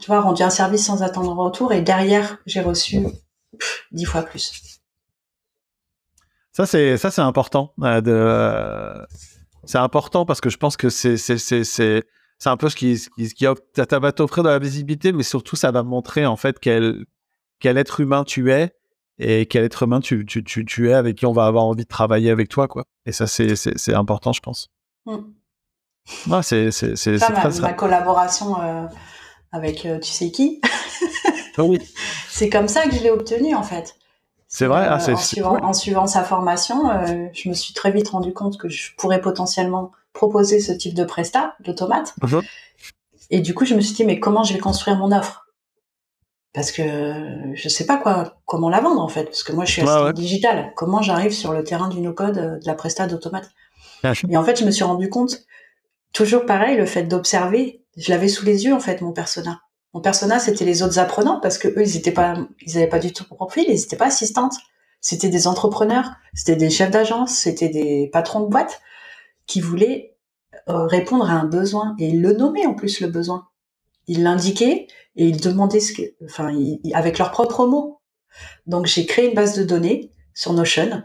Tu 0.00 0.06
vois, 0.06 0.20
rendu 0.20 0.42
un 0.42 0.50
service 0.50 0.86
sans 0.86 1.02
attendre 1.02 1.30
en 1.30 1.44
retour, 1.44 1.72
et 1.72 1.82
derrière, 1.82 2.38
j'ai 2.46 2.60
reçu 2.60 3.06
dix 3.92 4.04
fois 4.04 4.22
plus. 4.22 4.52
Ça, 6.52 6.64
c'est 6.64 6.96
ça, 6.96 7.10
c'est 7.10 7.22
important. 7.22 7.74
euh, 7.82 8.00
euh, 8.06 9.06
c'est 9.64 9.78
important 9.78 10.24
parce 10.24 10.40
que 10.40 10.48
je 10.48 10.56
pense 10.56 10.76
que 10.76 10.88
c'est 10.88 11.16
c'est 11.16 11.38
c'est 11.38 11.64
c'est 11.64 12.04
c'est 12.38 12.48
un 12.48 12.56
peu 12.56 12.68
ce 12.70 12.76
qui 12.76 12.98
qui, 13.16 13.28
qui 13.34 13.44
va 13.44 14.12
t'offrir 14.12 14.42
de 14.44 14.48
la 14.48 14.58
visibilité, 14.58 15.12
mais 15.12 15.22
surtout 15.22 15.56
ça 15.56 15.70
va 15.70 15.82
montrer 15.82 16.24
en 16.24 16.36
fait 16.36 16.58
quel 16.58 17.04
quel 17.58 17.76
être 17.76 18.00
humain 18.00 18.24
tu 18.24 18.52
es 18.52 18.72
et 19.18 19.46
quel 19.46 19.64
être 19.64 19.82
humain 19.82 20.00
tu 20.00 20.24
tu 20.26 20.44
tu, 20.44 20.64
tu 20.64 20.90
es 20.90 20.94
avec 20.94 21.16
qui 21.16 21.26
on 21.26 21.32
va 21.32 21.46
avoir 21.46 21.64
envie 21.64 21.84
de 21.84 21.88
travailler 21.88 22.30
avec 22.30 22.48
toi 22.48 22.68
quoi. 22.68 22.84
Et 23.06 23.12
ça 23.12 23.26
c'est 23.26 23.94
important, 23.94 24.32
je 24.32 24.40
pense. 24.40 24.68
Mm. 25.06 25.16
Ouais, 26.28 26.42
c'est 26.42 26.70
ma, 27.30 27.50
ma 27.60 27.72
collaboration 27.72 28.60
euh, 28.62 28.86
avec 29.52 29.86
euh, 29.86 29.98
tu 29.98 30.10
sais 30.10 30.30
qui, 30.30 30.60
Ah 31.56 31.64
oui. 31.64 31.78
c'est 32.28 32.48
comme 32.48 32.68
ça 32.68 32.86
que 32.86 32.94
je 32.94 33.02
l'ai 33.02 33.10
obtenu 33.10 33.54
en 33.54 33.62
fait. 33.62 33.96
C'est 34.48 34.66
vrai, 34.66 34.86
ah, 34.88 35.00
c'est- 35.00 35.12
en, 35.14 35.16
suivant, 35.16 35.54
ouais. 35.54 35.62
en 35.62 35.72
suivant 35.72 36.06
sa 36.06 36.22
formation, 36.22 36.88
euh, 36.88 37.26
je 37.32 37.48
me 37.48 37.54
suis 37.54 37.74
très 37.74 37.90
vite 37.90 38.08
rendu 38.10 38.32
compte 38.32 38.58
que 38.58 38.68
je 38.68 38.94
pourrais 38.96 39.20
potentiellement 39.20 39.90
proposer 40.12 40.60
ce 40.60 40.70
type 40.72 40.94
de 40.94 41.04
prestat, 41.04 41.56
d'automate. 41.60 42.14
Mhm. 42.22 42.42
Et 43.30 43.40
du 43.40 43.54
coup, 43.54 43.64
je 43.64 43.74
me 43.74 43.80
suis 43.80 43.94
dit, 43.94 44.04
mais 44.04 44.20
comment 44.20 44.44
je 44.44 44.52
vais 44.52 44.60
construire 44.60 44.96
mon 44.96 45.10
offre? 45.10 45.45
Parce 46.56 46.72
que 46.72 46.80
euh, 46.80 47.54
je 47.54 47.68
sais 47.68 47.84
pas 47.84 47.98
quoi, 47.98 48.38
comment 48.46 48.70
la 48.70 48.80
vendre 48.80 49.02
en 49.02 49.08
fait. 49.08 49.24
Parce 49.24 49.42
que 49.42 49.52
moi, 49.52 49.66
je 49.66 49.72
suis 49.72 49.82
assistante 49.82 50.06
ouais. 50.06 50.12
digitale. 50.14 50.72
Comment 50.74 51.02
j'arrive 51.02 51.32
sur 51.32 51.52
le 51.52 51.62
terrain 51.62 51.88
du 51.90 52.00
no-code 52.00 52.38
euh, 52.38 52.58
de 52.58 52.66
la 52.66 52.72
presta 52.72 53.06
d'automate 53.06 53.50
Et 54.26 54.38
en 54.38 54.42
fait, 54.42 54.58
je 54.58 54.64
me 54.64 54.70
suis 54.70 54.82
rendu 54.82 55.10
compte, 55.10 55.44
toujours 56.14 56.46
pareil, 56.46 56.78
le 56.78 56.86
fait 56.86 57.02
d'observer, 57.02 57.84
je 57.98 58.10
l'avais 58.10 58.28
sous 58.28 58.46
les 58.46 58.64
yeux 58.64 58.72
en 58.72 58.80
fait, 58.80 59.02
mon 59.02 59.12
persona. 59.12 59.60
Mon 59.92 60.00
persona, 60.00 60.38
c'était 60.38 60.64
les 60.64 60.82
autres 60.82 60.98
apprenants 60.98 61.40
parce 61.42 61.58
que 61.58 61.68
eux, 61.68 61.82
ils 61.82 61.98
étaient 61.98 62.10
pas, 62.10 62.38
ils 62.62 62.78
avaient 62.78 62.86
pas 62.86 63.00
du 63.00 63.12
tout 63.12 63.24
mon 63.30 63.36
profil, 63.36 63.66
ils 63.68 63.82
étaient 63.82 63.96
pas 63.96 64.06
assistantes. 64.06 64.54
C'était 65.02 65.28
des 65.28 65.48
entrepreneurs, 65.48 66.12
c'était 66.32 66.56
des 66.56 66.70
chefs 66.70 66.90
d'agence, 66.90 67.32
c'était 67.32 67.68
des 67.68 68.08
patrons 68.10 68.40
de 68.40 68.48
boîte 68.48 68.80
qui 69.46 69.60
voulaient 69.60 70.16
euh, 70.70 70.86
répondre 70.86 71.30
à 71.30 71.34
un 71.34 71.44
besoin 71.44 71.94
et 71.98 72.06
ils 72.06 72.22
le 72.22 72.32
nommaient 72.32 72.64
en 72.64 72.72
plus 72.72 73.00
le 73.02 73.08
besoin. 73.08 73.46
Ils 74.06 74.22
l'indiquaient 74.22 74.86
et 75.16 75.26
ils 75.26 75.40
demandaient 75.40 75.80
enfin, 76.24 76.52
avec 76.94 77.18
leurs 77.18 77.30
propres 77.30 77.66
mots. 77.66 78.00
Donc 78.66 78.86
j'ai 78.86 79.06
créé 79.06 79.28
une 79.28 79.34
base 79.34 79.56
de 79.56 79.64
données 79.64 80.12
sur 80.34 80.52
Notion. 80.52 81.02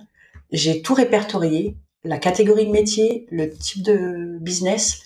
J'ai 0.51 0.81
tout 0.81 0.93
répertorié, 0.93 1.77
la 2.03 2.17
catégorie 2.17 2.65
de 2.65 2.71
métier, 2.71 3.27
le 3.31 3.49
type 3.49 3.83
de 3.83 4.37
business, 4.41 5.03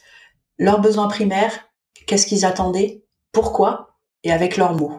leurs 0.58 0.82
besoins 0.82 1.08
primaires, 1.08 1.70
qu'est-ce 2.08 2.26
qu'ils 2.26 2.46
attendaient, 2.46 3.04
pourquoi, 3.32 3.98
et 4.24 4.32
avec 4.32 4.58
leurs 4.58 4.76
mots. 4.76 4.94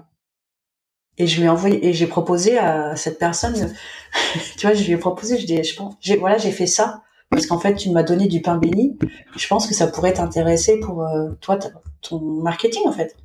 Et 1.19 1.27
je 1.27 1.39
lui 1.41 1.47
ai 1.47 1.49
envoyé, 1.49 1.87
et 1.87 1.95
j'ai 1.95 2.07
proposé 2.07 2.59
à 2.59 2.95
cette 2.95 3.19
personne, 3.19 3.75
tu 4.59 4.67
vois, 4.67 4.75
je 4.75 4.85
lui 4.85 4.93
ai 4.93 4.99
proposé, 4.99 5.39
je 5.39 5.47
dis, 5.47 5.65
je 5.65 5.75
pense, 5.75 5.95
voilà, 6.21 6.37
j'ai 6.37 6.53
fait 6.53 6.67
ça, 6.67 7.03
parce 7.31 7.47
qu'en 7.47 7.59
fait, 7.59 7.75
tu 7.75 7.91
m'as 7.91 8.03
donné 8.03 8.29
du 8.29 8.43
pain 8.43 8.57
béni, 8.57 8.99
je 9.35 9.47
pense 9.49 9.67
que 9.67 9.75
ça 9.75 9.87
pourrait 9.87 10.13
t'intéresser 10.13 10.79
pour, 10.79 11.03
euh, 11.03 11.31
toi, 11.41 11.59
ton 12.03 12.21
marketing, 12.21 12.83
en 12.87 12.93
fait. 12.93 13.17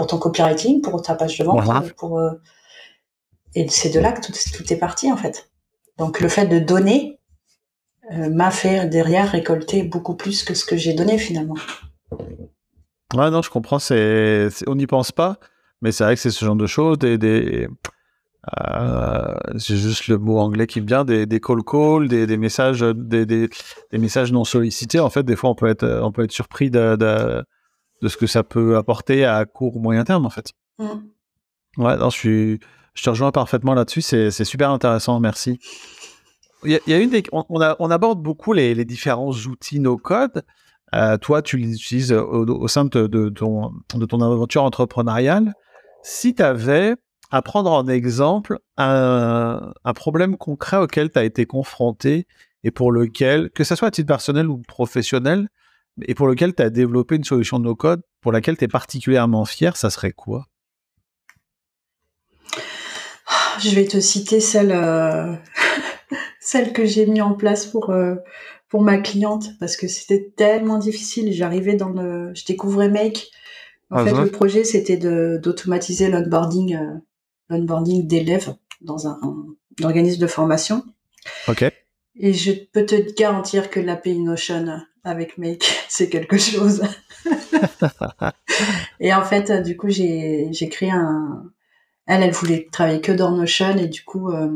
Pour 0.00 0.06
ton 0.06 0.16
copywriting, 0.16 0.80
pour 0.80 1.02
ta 1.02 1.14
page 1.14 1.36
de 1.36 1.44
vente, 1.44 1.62
Voilà. 1.62 1.82
pour, 1.98 2.18
euh, 2.18 2.30
et 3.54 3.68
c'est 3.68 3.90
de 3.90 4.00
là 4.00 4.12
que 4.12 4.22
tout, 4.26 4.32
tout 4.56 4.72
est 4.72 4.78
parti, 4.78 5.12
en 5.12 5.16
fait. 5.18 5.50
Donc, 5.98 6.20
le 6.20 6.28
fait 6.30 6.46
de 6.46 6.58
donner, 6.58 7.18
euh, 8.10 8.30
m'a 8.30 8.50
fait 8.50 8.88
derrière 8.88 9.30
récolter 9.30 9.82
beaucoup 9.82 10.14
plus 10.14 10.42
que 10.42 10.54
ce 10.54 10.64
que 10.64 10.74
j'ai 10.78 10.94
donné 10.94 11.18
finalement. 11.18 11.56
Ouais, 13.12 13.30
non, 13.30 13.42
je 13.42 13.50
comprends. 13.50 13.78
C'est, 13.78 14.48
on 14.66 14.74
n'y 14.74 14.86
pense 14.86 15.12
pas, 15.12 15.36
mais 15.82 15.92
c'est 15.92 16.04
vrai 16.04 16.14
que 16.14 16.20
c'est 16.22 16.30
ce 16.30 16.46
genre 16.46 16.56
de 16.56 16.66
choses. 16.66 16.98
Des, 16.98 17.18
des, 17.18 17.68
euh, 18.58 19.34
c'est 19.58 19.76
juste 19.76 20.08
le 20.08 20.16
mot 20.16 20.38
anglais 20.38 20.66
qui 20.66 20.80
me 20.80 20.86
vient. 20.86 21.04
Des, 21.04 21.26
des 21.26 21.40
call 21.40 21.62
calls, 21.62 22.08
des, 22.08 22.26
des 22.26 22.38
messages, 22.38 22.80
des, 22.80 23.50
messages 23.92 24.32
non 24.32 24.44
sollicités. 24.44 24.98
En 24.98 25.10
fait, 25.10 25.24
des 25.24 25.36
fois, 25.36 25.50
on 25.50 25.54
peut 25.54 25.68
être, 25.68 26.00
on 26.02 26.10
peut 26.10 26.24
être 26.24 26.32
surpris 26.32 26.70
de, 26.70 26.96
de, 26.96 27.44
de 28.02 28.08
ce 28.08 28.16
que 28.16 28.26
ça 28.26 28.42
peut 28.42 28.76
apporter 28.76 29.24
à 29.24 29.44
court 29.44 29.76
ou 29.76 29.80
moyen 29.80 30.04
terme, 30.04 30.26
en 30.26 30.30
fait. 30.30 30.52
Mm. 30.78 30.84
Ouais, 31.78 31.96
non, 31.96 32.10
je 32.10 32.16
suis, 32.16 32.60
je 32.94 33.02
te 33.02 33.10
rejoins 33.10 33.30
parfaitement 33.30 33.74
là-dessus. 33.74 34.02
C'est, 34.02 34.30
super 34.44 34.70
intéressant. 34.70 35.20
Merci. 35.20 35.58
Il 36.64 36.72
y 36.72 36.74
a, 36.74 36.78
il 36.86 36.90
y 36.92 36.94
a 36.94 36.98
une 36.98 37.10
des, 37.10 37.22
on, 37.32 37.44
on, 37.48 37.60
a- 37.60 37.76
on 37.78 37.90
aborde 37.90 38.22
beaucoup 38.22 38.52
les, 38.52 38.74
les 38.74 38.84
différents 38.84 39.30
outils 39.30 39.80
no 39.80 39.96
code. 39.96 40.42
Euh, 40.94 41.16
toi, 41.18 41.40
tu 41.42 41.56
les 41.56 41.72
utilises 41.74 42.12
au, 42.12 42.46
au 42.46 42.68
sein 42.68 42.84
de, 42.84 43.06
de 43.06 43.28
ton, 43.28 43.72
de 43.94 44.04
ton 44.06 44.20
aventure 44.20 44.64
entrepreneuriale. 44.64 45.54
Si 46.02 46.34
tu 46.34 46.42
avais 46.42 46.96
à 47.30 47.42
prendre 47.42 47.70
en 47.70 47.86
exemple 47.86 48.58
un, 48.76 49.72
un 49.84 49.92
problème 49.92 50.36
concret 50.36 50.78
auquel 50.78 51.10
tu 51.10 51.18
as 51.18 51.24
été 51.24 51.46
confronté 51.46 52.26
et 52.64 52.72
pour 52.72 52.90
lequel, 52.90 53.50
que 53.50 53.62
ce 53.62 53.76
soit 53.76 53.88
à 53.88 53.90
titre 53.92 54.08
personnel 54.08 54.48
ou 54.48 54.58
professionnel, 54.58 55.48
et 56.06 56.14
pour 56.14 56.26
lequel 56.26 56.54
tu 56.54 56.62
as 56.62 56.70
développé 56.70 57.16
une 57.16 57.24
solution 57.24 57.58
de 57.58 57.64
no 57.64 57.74
code 57.74 58.02
pour 58.20 58.32
laquelle 58.32 58.56
tu 58.56 58.64
es 58.64 58.68
particulièrement 58.68 59.44
fier, 59.44 59.76
ça 59.76 59.90
serait 59.90 60.12
quoi? 60.12 60.46
Je 63.60 63.74
vais 63.74 63.84
te 63.84 64.00
citer 64.00 64.40
celle, 64.40 64.72
euh, 64.72 65.34
celle 66.40 66.72
que 66.72 66.86
j'ai 66.86 67.06
mis 67.06 67.20
en 67.20 67.34
place 67.34 67.66
pour 67.66 67.90
euh, 67.90 68.16
pour 68.68 68.82
ma 68.82 68.98
cliente 68.98 69.50
parce 69.58 69.76
que 69.76 69.88
c'était 69.88 70.32
tellement 70.36 70.78
difficile. 70.78 71.32
J'arrivais 71.32 71.74
dans 71.74 71.90
le, 71.90 72.32
je 72.34 72.44
découvrais 72.44 72.88
Make. 72.88 73.30
En 73.90 73.98
Ah, 73.98 74.04
fait, 74.04 74.12
le 74.12 74.30
projet 74.30 74.64
c'était 74.64 74.96
d'automatiser 74.96 76.08
l'onboarding, 76.08 76.76
euh, 76.76 76.94
l'onboarding 77.48 78.06
d'élèves 78.06 78.54
dans 78.80 79.08
un, 79.08 79.18
un 79.22 79.84
organisme 79.84 80.20
de 80.20 80.26
formation. 80.26 80.84
Ok. 81.48 81.64
Et 82.16 82.32
je 82.32 82.52
peux 82.52 82.86
te 82.86 82.94
garantir 83.14 83.70
que 83.70 83.80
l'API 83.80 84.20
Notion 84.20 84.80
avec 85.04 85.38
Make, 85.38 85.64
c'est 85.88 86.08
quelque 86.08 86.38
chose. 86.38 86.82
et 89.00 89.12
en 89.14 89.24
fait, 89.24 89.50
euh, 89.50 89.60
du 89.60 89.76
coup, 89.76 89.88
j'ai 89.88 90.48
j'ai 90.52 90.68
créé 90.68 90.90
un. 90.90 91.44
Elle, 92.06 92.22
elle 92.22 92.32
voulait 92.32 92.68
travailler 92.72 93.00
que 93.00 93.12
dans 93.12 93.30
Notion 93.30 93.76
et 93.76 93.86
du 93.86 94.02
coup, 94.02 94.30
euh, 94.30 94.50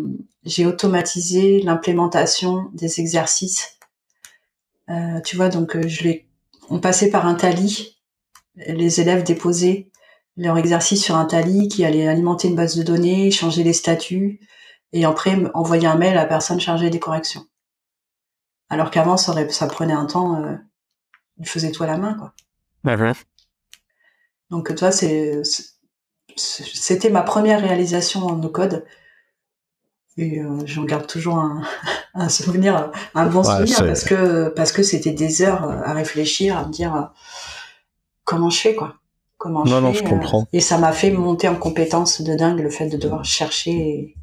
j'ai 0.44 0.66
automatisé 0.66 1.60
l'implémentation 1.60 2.70
des 2.72 3.00
exercices. 3.00 3.78
Euh, 4.90 5.20
tu 5.20 5.36
vois, 5.36 5.48
donc 5.48 5.78
je 5.86 6.02
l'ai. 6.04 6.26
On 6.70 6.80
passait 6.80 7.10
par 7.10 7.26
un 7.26 7.34
tally 7.34 7.94
les 8.56 9.00
élèves 9.00 9.24
déposaient 9.24 9.88
leur 10.36 10.58
exercice 10.58 11.02
sur 11.02 11.16
un 11.16 11.26
tally 11.26 11.68
qui 11.68 11.84
allait 11.84 12.08
alimenter 12.08 12.48
une 12.48 12.56
base 12.56 12.76
de 12.76 12.82
données, 12.82 13.30
changer 13.30 13.62
les 13.62 13.72
statuts 13.72 14.40
et 14.92 15.04
après 15.04 15.36
envoyer 15.54 15.86
un 15.86 15.96
mail 15.96 16.16
à 16.16 16.22
la 16.22 16.26
personne 16.26 16.60
chargée 16.60 16.90
des 16.90 16.98
corrections. 16.98 17.46
Alors 18.68 18.90
qu'avant, 18.90 19.16
ça, 19.16 19.34
ça, 19.50 19.66
prenait 19.66 19.92
un 19.92 20.06
temps, 20.06 20.42
euh, 20.42 20.56
il 21.38 21.48
faisait 21.48 21.70
tout 21.70 21.82
à 21.82 21.86
la 21.86 21.96
main, 21.96 22.14
quoi. 22.14 22.32
Donc, 24.50 24.74
toi, 24.74 24.92
c'est, 24.92 25.42
c'était 26.36 27.10
ma 27.10 27.22
première 27.22 27.60
réalisation 27.60 28.26
en 28.26 28.36
no-code. 28.36 28.84
Et 30.16 30.40
euh, 30.40 30.60
j'en 30.64 30.84
garde 30.84 31.06
toujours 31.06 31.38
un, 31.38 31.62
un, 32.14 32.28
souvenir, 32.28 32.92
un 33.14 33.26
bon 33.26 33.42
souvenir 33.42 33.78
parce 33.78 34.04
que 34.04 34.48
parce 34.50 34.70
que 34.70 34.82
c'était 34.84 35.12
des 35.12 35.42
heures 35.42 35.64
à 35.64 35.92
réfléchir, 35.92 36.56
à 36.56 36.66
me 36.66 36.72
dire 36.72 36.94
euh, 36.94 37.02
comment 38.24 38.48
je 38.48 38.60
fais 38.60 38.74
quoi, 38.76 38.94
comment 39.38 39.64
non, 39.64 39.78
je 39.78 39.82
non, 39.82 39.92
fais. 39.92 40.04
je 40.04 40.08
comprends. 40.08 40.46
et 40.52 40.60
ça 40.60 40.78
m'a 40.78 40.92
fait 40.92 41.10
monter 41.10 41.48
en 41.48 41.56
compétence 41.56 42.22
de 42.22 42.36
dingue 42.36 42.60
le 42.60 42.70
fait 42.70 42.88
de 42.88 42.96
devoir 42.96 43.24
chercher. 43.24 43.72
Et, 43.72 44.14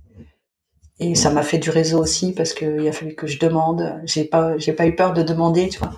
et 1.02 1.16
ça 1.16 1.32
m'a 1.32 1.42
fait 1.42 1.58
du 1.58 1.72
réseau 1.72 2.00
aussi 2.00 2.32
parce 2.32 2.54
qu'il 2.54 2.88
a 2.88 2.92
fallu 2.92 3.16
que 3.16 3.26
je 3.26 3.40
demande. 3.40 4.00
J'ai 4.06 4.24
pas 4.24 4.58
j'ai 4.60 4.72
pas 4.72 4.86
eu 4.86 4.96
peur 4.96 5.14
de 5.14 5.24
demander, 5.24 5.68
tu 5.68 5.80
vois. 5.80 5.92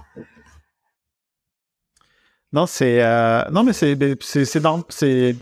Non, 2.53 2.65
c'est 2.65 3.03
euh, 3.03 3.43
non 3.51 3.63
mais 3.63 3.73
c'est 3.73 3.97
c'est 4.21 4.45
c'est 4.45 5.35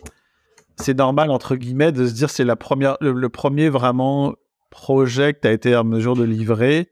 c'est 0.78 0.98
normal 0.98 1.30
entre 1.30 1.56
guillemets 1.56 1.92
de 1.92 2.08
se 2.08 2.14
dire 2.14 2.32
c'est 2.32 2.44
la 2.44 2.56
première 2.56 2.98
le, 3.02 3.30
premier 3.30 3.70
vraiment 3.70 4.34
projet 4.72 5.34
que 5.34 5.42
tu 5.42 5.48
as 5.48 5.52
été 5.52 5.76
en 5.76 5.84
mesure 5.84 6.16
de 6.16 6.24
livrer 6.24 6.90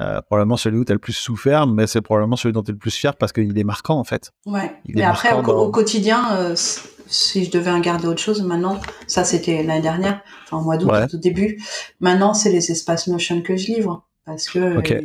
euh, 0.00 0.20
probablement 0.22 0.56
celui 0.56 0.78
où 0.78 0.84
tu 0.84 0.90
as 0.90 0.94
le 0.94 0.98
plus 0.98 1.12
souffert 1.12 1.66
mais 1.66 1.86
c'est 1.86 2.00
probablement 2.00 2.34
celui 2.34 2.52
dont 2.52 2.62
tu 2.62 2.70
es 2.70 2.72
le 2.72 2.78
plus 2.78 2.94
fier 2.94 3.14
parce 3.14 3.32
qu'il 3.32 3.56
est 3.56 3.64
marquant 3.64 3.98
en 3.98 4.04
fait 4.04 4.32
ouais 4.46 4.72
mais 4.88 5.02
après 5.02 5.32
au, 5.34 5.70
quotidien 5.70 6.34
euh, 6.36 6.56
si 7.08 7.44
je 7.44 7.50
devais 7.50 7.72
regarder 7.72 8.06
autre 8.06 8.20
chose 8.20 8.42
maintenant 8.42 8.80
ça 9.06 9.24
c'était 9.24 9.62
l'année 9.62 9.82
dernière 9.82 10.22
enfin 10.44 10.58
au 10.58 10.62
mois 10.62 10.76
d'août 10.76 10.92
au 11.12 11.16
début 11.16 11.62
maintenant 12.00 12.34
c'est 12.34 12.50
les 12.50 12.70
espaces 12.70 13.06
Notion 13.08 13.42
que 13.42 13.56
je 13.56 13.66
livre 13.66 14.06
parce 14.24 14.48
que 14.48 14.58
euh, 14.58 15.02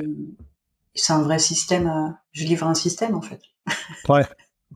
c'est 0.95 1.13
un 1.13 1.21
vrai 1.21 1.39
système 1.39 2.15
je 2.31 2.43
livre 2.43 2.67
un 2.67 2.75
système 2.75 3.15
en 3.15 3.21
fait 3.21 3.41
ouais 4.09 4.25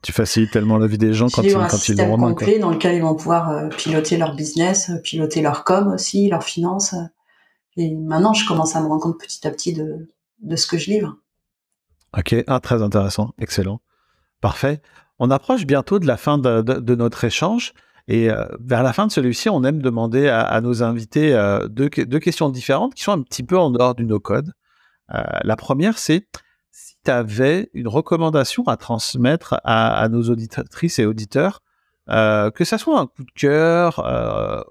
tu 0.04 0.12
facilites 0.12 0.52
tellement 0.52 0.78
la 0.78 0.88
vie 0.88 0.98
des 0.98 1.14
gens 1.14 1.28
quand, 1.30 1.42
ils, 1.42 1.54
quand 1.54 1.90
ils 1.90 1.98
le 1.98 2.04
remontent. 2.04 2.36
complet 2.36 2.60
dans 2.60 2.72
lequel 2.72 2.96
ils 2.96 3.02
vont 3.02 3.16
pouvoir 3.16 3.50
euh, 3.50 3.70
piloter 3.70 4.18
leur 4.18 4.36
business, 4.36 4.90
euh, 4.90 5.00
piloter 5.02 5.42
leur 5.42 5.64
com 5.64 5.88
aussi, 5.88 6.30
leurs 6.30 6.44
finances. 6.44 6.96
Et 7.78 7.94
maintenant, 7.96 8.34
je 8.34 8.48
commence 8.48 8.76
à 8.76 8.82
me 8.82 8.88
rendre 8.88 9.02
compte 9.02 9.20
petit 9.20 9.46
à 9.48 9.52
petit 9.52 9.74
de, 9.74 10.08
de 10.42 10.56
ce 10.56 10.68
que 10.68 10.78
je 10.78 10.90
livre. 10.92 11.16
Ok, 12.18 12.36
ah, 12.48 12.60
très 12.60 12.82
intéressant, 12.82 13.34
excellent. 13.40 13.82
Parfait. 14.42 14.82
On 15.20 15.32
approche 15.32 15.66
bientôt 15.66 16.00
de 16.00 16.08
la 16.08 16.18
fin 16.18 16.38
de, 16.38 16.96
notre 16.96 17.24
échange. 17.24 17.74
Et 18.08 18.30
euh, 18.30 18.46
vers 18.62 18.84
la 18.84 18.94
fin 18.94 19.08
de 19.08 19.12
celui-ci, 19.12 19.50
on 19.50 19.64
aime 19.64 19.82
demander 19.82 20.30
à, 20.30 20.62
nos 20.62 20.84
invités 20.84 21.32
deux, 21.70 21.90
deux, 21.90 22.20
questions 22.20 22.50
différentes 22.50 22.96
qui 22.96 23.04
sont 23.04 23.12
un 23.12 23.22
petit 23.22 23.44
peu 23.44 23.58
en 23.58 23.72
dehors 23.72 23.96
du 23.96 24.06
no-code. 24.06 24.54
la 25.10 25.56
première, 25.56 25.98
c'est 25.98 26.28
tu 27.08 27.12
avais 27.12 27.70
une 27.74 27.88
recommandation 27.88 28.64
à 28.68 28.78
transmettre 28.78 29.60
à, 29.64 30.08
nos 30.10 30.24
auditrices 30.30 31.00
et 31.00 31.06
auditeurs, 31.06 31.62
euh, 32.10 32.52
que 32.52 32.66
ça 32.66 32.78
soit 32.78 33.00
un 33.00 33.08
coup 33.08 33.24
de 33.24 33.32
cœur 33.32 34.00
euh, 34.00 34.62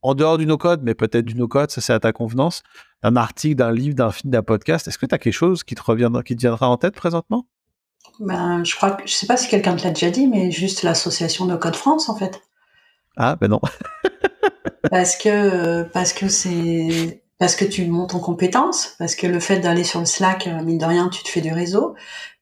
en 0.00 0.14
dehors 0.14 0.38
du 0.38 0.46
no-code, 0.46 0.82
mais 0.82 0.94
peut-être 0.94 1.24
du 1.24 1.34
no-code, 1.34 1.70
ça 1.70 1.80
c'est 1.80 1.92
à 1.92 2.00
ta 2.00 2.12
convenance, 2.12 2.62
d'un 3.02 3.16
article, 3.16 3.56
d'un 3.56 3.72
livre, 3.72 3.94
d'un 3.94 4.10
film, 4.10 4.30
d'un 4.30 4.42
podcast. 4.42 4.88
Est-ce 4.88 4.98
que 4.98 5.06
tu 5.06 5.14
as 5.14 5.18
quelque 5.18 5.32
chose 5.34 5.62
qui 5.62 5.74
te 5.74 5.82
reviendra, 5.82 6.22
qui 6.22 6.36
te 6.36 6.40
viendra 6.40 6.68
en 6.68 6.76
tête 6.76 6.94
présentement? 6.94 7.46
Ben, 8.20 8.64
je 8.64 8.74
crois 8.74 8.92
que 8.92 9.02
je 9.06 9.14
sais 9.14 9.26
pas 9.26 9.36
si 9.36 9.48
quelqu'un 9.48 9.76
te 9.76 9.84
l'a 9.84 9.90
déjà 9.90 10.10
dit, 10.10 10.26
mais 10.26 10.50
juste 10.50 10.82
l'association 10.82 11.44
No 11.46 11.58
Code 11.58 11.76
France 11.76 12.08
en 12.08 12.16
fait. 12.16 12.42
Ah 13.16 13.36
ben 13.36 13.48
non. 13.48 13.60
parce 14.90 15.16
que 15.16 15.82
parce 15.84 16.12
que 16.12 16.28
c'est 16.28 17.22
parce 17.38 17.54
que 17.54 17.64
tu 17.64 17.86
montes 17.86 18.14
en 18.14 18.20
compétence, 18.20 18.94
parce 18.98 19.14
que 19.14 19.26
le 19.26 19.40
fait 19.40 19.60
d'aller 19.60 19.84
sur 19.84 20.00
le 20.00 20.06
Slack, 20.06 20.46
euh, 20.46 20.62
mine 20.62 20.78
de 20.78 20.84
rien, 20.84 21.08
tu 21.08 21.22
te 21.22 21.28
fais 21.28 21.40
du 21.40 21.52
réseau, 21.52 21.94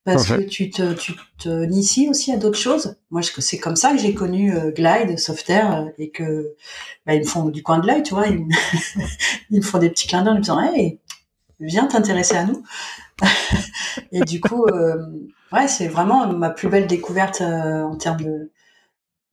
parce 0.04 0.26
que 0.26 0.40
tu 0.40 0.70
te, 0.70 0.94
tu 0.94 1.14
te 1.38 1.64
inities 1.64 2.08
aussi 2.08 2.32
à 2.32 2.36
d'autres 2.36 2.58
choses. 2.58 2.96
Moi, 3.10 3.20
c'est 3.22 3.58
comme 3.58 3.76
ça 3.76 3.92
que 3.92 3.98
j'ai 3.98 4.14
connu 4.14 4.56
euh, 4.56 4.70
Glide, 4.70 5.18
Softair, 5.18 5.74
euh, 5.74 5.84
et 5.98 6.10
que 6.10 6.54
bah, 7.04 7.14
ils 7.14 7.20
me 7.20 7.26
font 7.26 7.46
du 7.46 7.62
coin 7.62 7.78
de 7.78 7.86
l'œil, 7.86 8.02
tu 8.04 8.14
vois. 8.14 8.26
Ils, 8.28 8.46
me 9.50 9.60
font 9.62 9.78
des 9.78 9.90
petits 9.90 10.06
clins 10.06 10.22
d'œil 10.22 10.32
en 10.32 10.36
me 10.36 10.40
disant, 10.40 10.62
hey, 10.62 11.00
viens 11.60 11.86
t'intéresser 11.86 12.36
à 12.36 12.44
nous. 12.44 12.62
et 14.12 14.20
du 14.20 14.40
coup, 14.40 14.64
ouais, 15.52 15.68
c'est 15.68 15.88
vraiment 15.88 16.32
ma 16.32 16.50
plus 16.50 16.68
belle 16.68 16.86
découverte 16.86 17.40
en 17.40 17.96
termes 17.96 18.22
de 18.22 18.50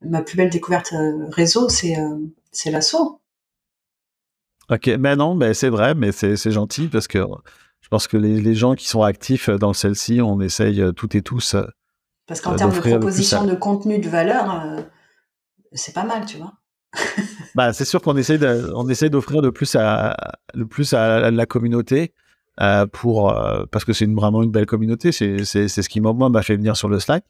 ma 0.01 0.21
plus 0.21 0.37
belle 0.37 0.49
découverte 0.49 0.93
réseau, 1.31 1.69
c'est 1.69 1.95
c'est 2.51 2.71
l'assaut. 2.71 3.21
Ok, 4.69 4.87
mais 4.99 5.15
non, 5.15 5.35
mais 5.35 5.53
c'est 5.53 5.69
vrai, 5.69 5.93
mais 5.93 6.11
c'est 6.11 6.51
gentil 6.51 6.87
parce 6.87 7.07
que 7.07 7.19
je 7.81 7.89
pense 7.89 8.07
que 8.07 8.15
les, 8.15 8.39
les, 8.39 8.55
gens 8.55 8.75
qui 8.75 8.87
sont 8.87 9.03
actifs 9.03 9.49
dans 9.49 9.73
celle-ci, 9.73 10.21
on 10.21 10.39
essaye 10.39 10.81
euh, 10.81 10.93
toutes 10.93 11.15
et 11.15 11.21
tous. 11.21 11.53
Euh, 11.53 11.65
parce 12.27 12.39
qu'en 12.39 12.55
termes 12.55 12.73
de 12.73 12.79
proposition 12.79 13.43
de 13.43 13.55
contenu 13.55 13.99
de 13.99 14.07
valeur, 14.07 14.65
euh, 14.65 14.81
c'est 15.73 15.93
pas 15.93 16.05
mal, 16.05 16.25
tu 16.25 16.37
vois. 16.37 16.53
bah, 17.55 17.73
c'est 17.73 17.85
sûr 17.85 18.01
qu'on 18.01 18.15
essaie 18.15 18.39
essaie 18.89 19.09
d'offrir 19.09 19.41
de 19.41 19.49
plus 19.49 19.75
à 19.75 20.15
le 20.53 20.65
plus 20.65 20.93
à, 20.93 21.29
la 21.29 21.45
communauté 21.45 22.13
pour 22.91 23.33
parce 23.71 23.85
que 23.85 23.93
c'est 23.93 24.05
vraiment 24.05 24.43
une 24.43 24.51
belle 24.51 24.65
communauté. 24.65 25.11
C'est 25.11 25.43
ce 25.45 25.89
qui 25.89 26.01
moi 26.01 26.13
m'a 26.29 26.43
fait 26.43 26.55
venir 26.55 26.77
sur 26.77 26.89
le 26.89 26.99
Slack 26.99 27.23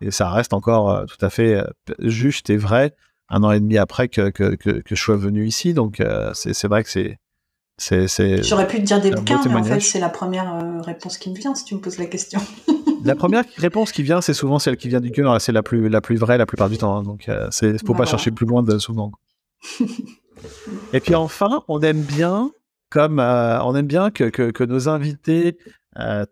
et 0.00 0.10
ça 0.10 0.30
reste 0.30 0.52
encore 0.52 1.06
tout 1.06 1.24
à 1.24 1.30
fait 1.30 1.62
juste 2.00 2.50
et 2.50 2.56
vrai 2.56 2.94
un 3.28 3.42
an 3.42 3.52
et 3.52 3.60
demi 3.60 3.78
après 3.78 4.08
que, 4.08 4.30
que, 4.30 4.54
que, 4.54 4.82
je 4.88 4.94
sois 4.94 5.16
venu 5.16 5.46
ici. 5.46 5.74
Donc, 5.74 6.00
euh, 6.00 6.30
c'est 6.34 6.68
vrai 6.68 6.84
que 6.84 6.90
c'est. 6.90 7.18
J'aurais 8.42 8.66
pu 8.66 8.78
te 8.78 8.82
dire 8.82 9.00
des 9.00 9.10
bouquins, 9.10 9.40
mais 9.46 9.54
en 9.54 9.64
fait, 9.64 9.80
c'est 9.80 10.00
la 10.00 10.08
première 10.08 10.54
euh, 10.54 10.80
réponse 10.80 11.18
qui 11.18 11.30
me 11.30 11.36
vient 11.36 11.54
si 11.54 11.64
tu 11.64 11.74
me 11.74 11.80
poses 11.80 11.98
la 11.98 12.06
question. 12.06 12.40
la 13.04 13.14
première 13.14 13.44
réponse 13.56 13.92
qui 13.92 14.02
vient, 14.02 14.20
c'est 14.20 14.34
souvent 14.34 14.58
celle 14.58 14.76
qui 14.76 14.88
vient 14.88 15.00
du 15.00 15.10
cœur. 15.10 15.40
C'est 15.40 15.52
la 15.52 15.62
plus, 15.62 15.88
la 15.88 16.00
plus 16.00 16.16
vraie 16.16 16.38
la 16.38 16.46
plupart 16.46 16.70
du 16.70 16.78
temps. 16.78 16.96
Hein. 16.96 17.02
donc, 17.02 17.28
euh, 17.28 17.48
il 17.62 17.78
faut 17.84 17.94
pas 17.94 18.06
chercher 18.06 18.30
plus 18.30 18.46
loin 18.46 18.62
de 18.62 18.78
souvent. 18.78 19.12
et 20.92 21.00
puis 21.00 21.14
enfin, 21.14 21.62
on 21.68 21.80
aime 21.80 22.02
bien, 22.02 22.50
comme 22.90 23.18
on 23.18 23.74
aime 23.74 23.86
bien 23.86 24.10
que, 24.10 24.24
que, 24.24 24.50
que 24.50 24.64
nos 24.64 24.88
invités 24.88 25.58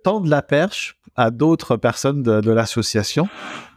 tendent 0.02 0.28
la 0.28 0.42
perche 0.42 0.98
à 1.16 1.30
d'autres 1.30 1.76
personnes 1.76 2.22
de, 2.22 2.40
de 2.40 2.50
l'association 2.50 3.28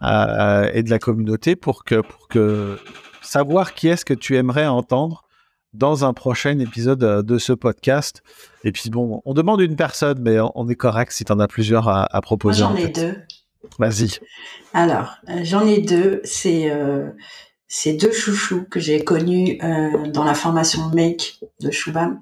et 0.01 0.84
de 0.84 0.89
la 0.89 0.99
communauté 0.99 1.55
pour 1.55 1.84
que, 1.84 2.01
pour 2.01 2.28
que 2.28 2.78
savoir 3.21 3.73
qui 3.73 3.88
est-ce 3.88 4.05
que 4.05 4.13
tu 4.13 4.36
aimerais 4.36 4.67
entendre 4.67 5.28
dans 5.73 6.05
un 6.05 6.13
prochain 6.13 6.57
épisode 6.59 7.03
euh, 7.03 7.21
de 7.21 7.38
ce 7.38 7.53
podcast. 7.53 8.23
Et 8.63 8.71
puis 8.71 8.89
bon, 8.89 9.21
on 9.25 9.34
demande 9.34 9.61
une 9.61 9.75
personne, 9.75 10.19
mais 10.21 10.38
on 10.55 10.67
est 10.69 10.75
correct 10.75 11.11
si 11.11 11.23
tu 11.25 11.32
en 11.32 11.39
as 11.39 11.47
plusieurs 11.47 11.88
à, 11.88 12.21
proposer. 12.21 12.59
J'en 12.59 12.75
ai 12.75 12.88
deux. 12.88 13.15
Vas-y. 13.80 14.19
Alors, 14.73 15.17
euh, 15.30 15.41
j'en 15.43 15.65
ai 15.65 15.80
deux. 15.80 16.21
C'est 16.23 16.71
euh, 16.71 17.09
ces 17.67 17.93
deux 17.93 18.11
chouchous 18.11 18.65
que 18.69 18.80
j'ai 18.80 19.03
connus 19.03 19.59
dans 20.13 20.23
la 20.23 20.34
formation 20.34 20.89
Make 20.93 21.39
de 21.61 21.69
Choubam. 21.69 22.19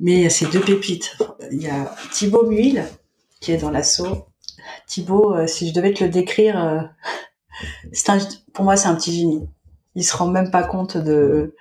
Mais 0.00 0.30
c'est 0.30 0.46
deux 0.46 0.60
pépites. 0.60 1.16
Il 1.50 1.62
y 1.62 1.68
a 1.68 1.94
Thibaut 2.12 2.46
Muil, 2.46 2.84
qui 3.40 3.52
est 3.52 3.56
dans 3.56 3.70
l'assaut. 3.70 4.26
Thibaut, 4.86 5.46
si 5.46 5.68
je 5.68 5.74
devais 5.74 5.92
te 5.92 6.04
le 6.04 6.10
décrire, 6.10 6.88
pour 8.52 8.64
moi, 8.64 8.76
c'est 8.76 8.88
un 8.88 8.94
petit 8.94 9.12
génie. 9.12 9.48
Il 9.94 10.04
se 10.04 10.16
rend 10.16 10.28
même 10.28 10.50
pas 10.50 10.62
compte 10.62 10.96
de 10.96 11.54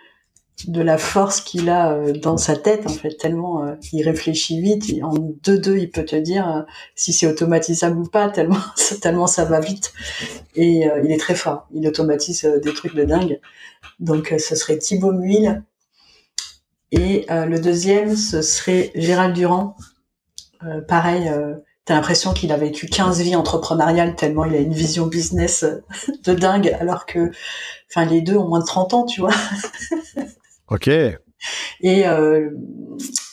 de 0.66 0.82
la 0.82 0.98
force 0.98 1.42
qu'il 1.42 1.70
a 1.70 1.92
euh, 1.94 2.14
dans 2.14 2.38
sa 2.38 2.56
tête 2.56 2.88
en 2.88 2.90
fait 2.90 3.16
tellement 3.16 3.64
euh, 3.64 3.76
il 3.94 4.04
réfléchit 4.04 4.60
vite. 4.60 4.86
En 5.04 5.14
deux 5.14 5.60
deux 5.60 5.78
il 5.78 5.92
peut 5.92 6.06
te 6.06 6.16
dire 6.16 6.50
euh, 6.50 6.62
si 6.96 7.14
c'est 7.14 7.28
automatisable 7.28 8.00
ou 8.00 8.06
pas 8.06 8.30
tellement 8.30 8.58
tellement 9.02 9.28
ça 9.28 9.46
va 9.46 9.60
vite. 9.60 9.94
Et 10.56 10.88
il 11.04 11.12
est 11.12 11.20
très 11.20 11.36
fort. 11.36 11.68
Il 11.72 11.88
automatise 11.88 12.44
des 12.64 12.74
trucs 12.74 12.96
de 12.96 13.04
dingue. 13.04 13.40
Donc 14.00 14.34
ce 14.40 14.56
serait 14.56 14.80
Thibaut 14.80 15.12
Muil 15.12 15.62
et 16.92 17.26
le 17.30 17.58
deuxième 17.58 18.16
ce 18.16 18.42
serait 18.42 18.92
Gérald 18.96 19.36
Durand 19.36 19.76
pareil 20.88 21.32
T'as 21.88 21.96
l'impression 21.96 22.34
qu'il 22.34 22.52
a 22.52 22.58
vécu 22.58 22.88
15 22.88 23.22
vies 23.22 23.38
entrepreneuriales 23.38 24.18
tellement 24.18 24.44
il 24.44 24.54
a 24.54 24.60
une 24.60 24.74
vision 24.74 25.08
business 25.08 25.64
de 26.26 26.34
dingue, 26.34 26.76
alors 26.82 27.06
que, 27.06 27.32
enfin, 27.90 28.04
les 28.04 28.20
deux 28.20 28.36
ont 28.36 28.50
moins 28.50 28.60
de 28.60 28.66
30 28.66 28.94
ans, 28.94 29.06
tu 29.06 29.22
vois. 29.22 29.32
ok. 30.68 30.90
Et, 30.90 32.06
euh, 32.06 32.50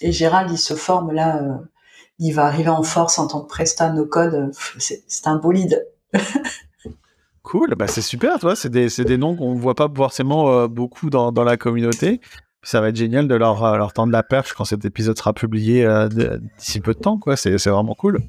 et 0.00 0.12
Gérald, 0.12 0.52
il 0.52 0.58
se 0.58 0.74
forme 0.74 1.10
là, 1.10 1.42
euh, 1.42 1.56
il 2.20 2.30
va 2.30 2.44
arriver 2.44 2.68
en 2.68 2.84
force 2.84 3.18
en 3.18 3.26
tant 3.26 3.40
que 3.40 3.48
presta 3.48 3.92
no 3.92 4.06
code. 4.06 4.52
C'est 4.78 5.26
un 5.26 5.34
bolide. 5.34 5.84
cool, 7.42 7.74
bah 7.76 7.88
c'est 7.88 8.02
super, 8.02 8.38
toi. 8.38 8.54
C'est 8.54 8.68
des, 8.68 8.86
des, 8.86 9.18
noms 9.18 9.34
qu'on 9.34 9.56
ne 9.56 9.60
voit 9.60 9.74
pas 9.74 9.88
forcément 9.92 10.48
euh, 10.52 10.68
beaucoup 10.68 11.10
dans, 11.10 11.32
dans, 11.32 11.42
la 11.42 11.56
communauté. 11.56 12.20
Ça 12.64 12.80
va 12.80 12.88
être 12.88 12.96
génial 12.96 13.28
de 13.28 13.34
leur, 13.34 13.76
leur 13.76 13.92
tendre 13.92 14.12
la 14.12 14.22
perche 14.22 14.54
quand 14.54 14.64
cet 14.64 14.84
épisode 14.84 15.16
sera 15.18 15.32
publié 15.32 15.86
d'ici 16.58 16.80
peu 16.80 16.94
de 16.94 16.98
temps, 16.98 17.18
quoi. 17.18 17.36
C'est 17.36 17.54
vraiment 17.66 17.94
cool. 17.94 18.20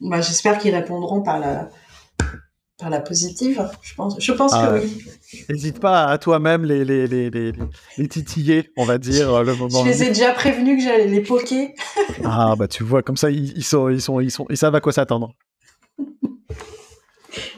Bah, 0.00 0.20
j'espère 0.20 0.58
qu'ils 0.58 0.74
répondront 0.74 1.22
par 1.22 1.38
la, 1.38 1.68
par 2.78 2.90
la 2.90 3.00
positive. 3.00 3.66
Je 3.82 3.94
pense, 3.94 4.16
je 4.20 4.32
pense 4.32 4.52
Ah 4.52 4.66
que 4.66 4.72
ouais. 4.74 4.80
oui. 4.84 5.44
N'hésite 5.48 5.78
pas 5.80 6.06
à 6.06 6.18
toi-même 6.18 6.64
les, 6.64 6.84
les, 6.84 7.06
les, 7.06 7.30
les, 7.30 7.52
les 7.96 8.08
titiller, 8.08 8.70
on 8.76 8.84
va 8.84 8.98
dire, 8.98 9.42
le 9.44 9.54
moment. 9.54 9.82
Je 9.84 9.88
les 9.88 10.02
ai 10.02 10.08
déjà 10.08 10.32
prévenus 10.32 10.78
que 10.78 10.84
j'allais 10.90 11.06
les 11.06 11.20
poker. 11.20 11.68
Ah 12.24 12.54
bah 12.56 12.68
tu 12.68 12.82
vois, 12.84 13.02
comme 13.02 13.16
ça 13.16 13.30
ils, 13.30 13.56
ils 13.56 13.64
sont, 13.64 13.88
ils 13.88 14.00
sont, 14.00 14.20
ils 14.20 14.30
sont, 14.30 14.46
ils 14.50 14.56
savent 14.56 14.74
à 14.74 14.80
quoi 14.80 14.92
s'attendre. 14.92 15.32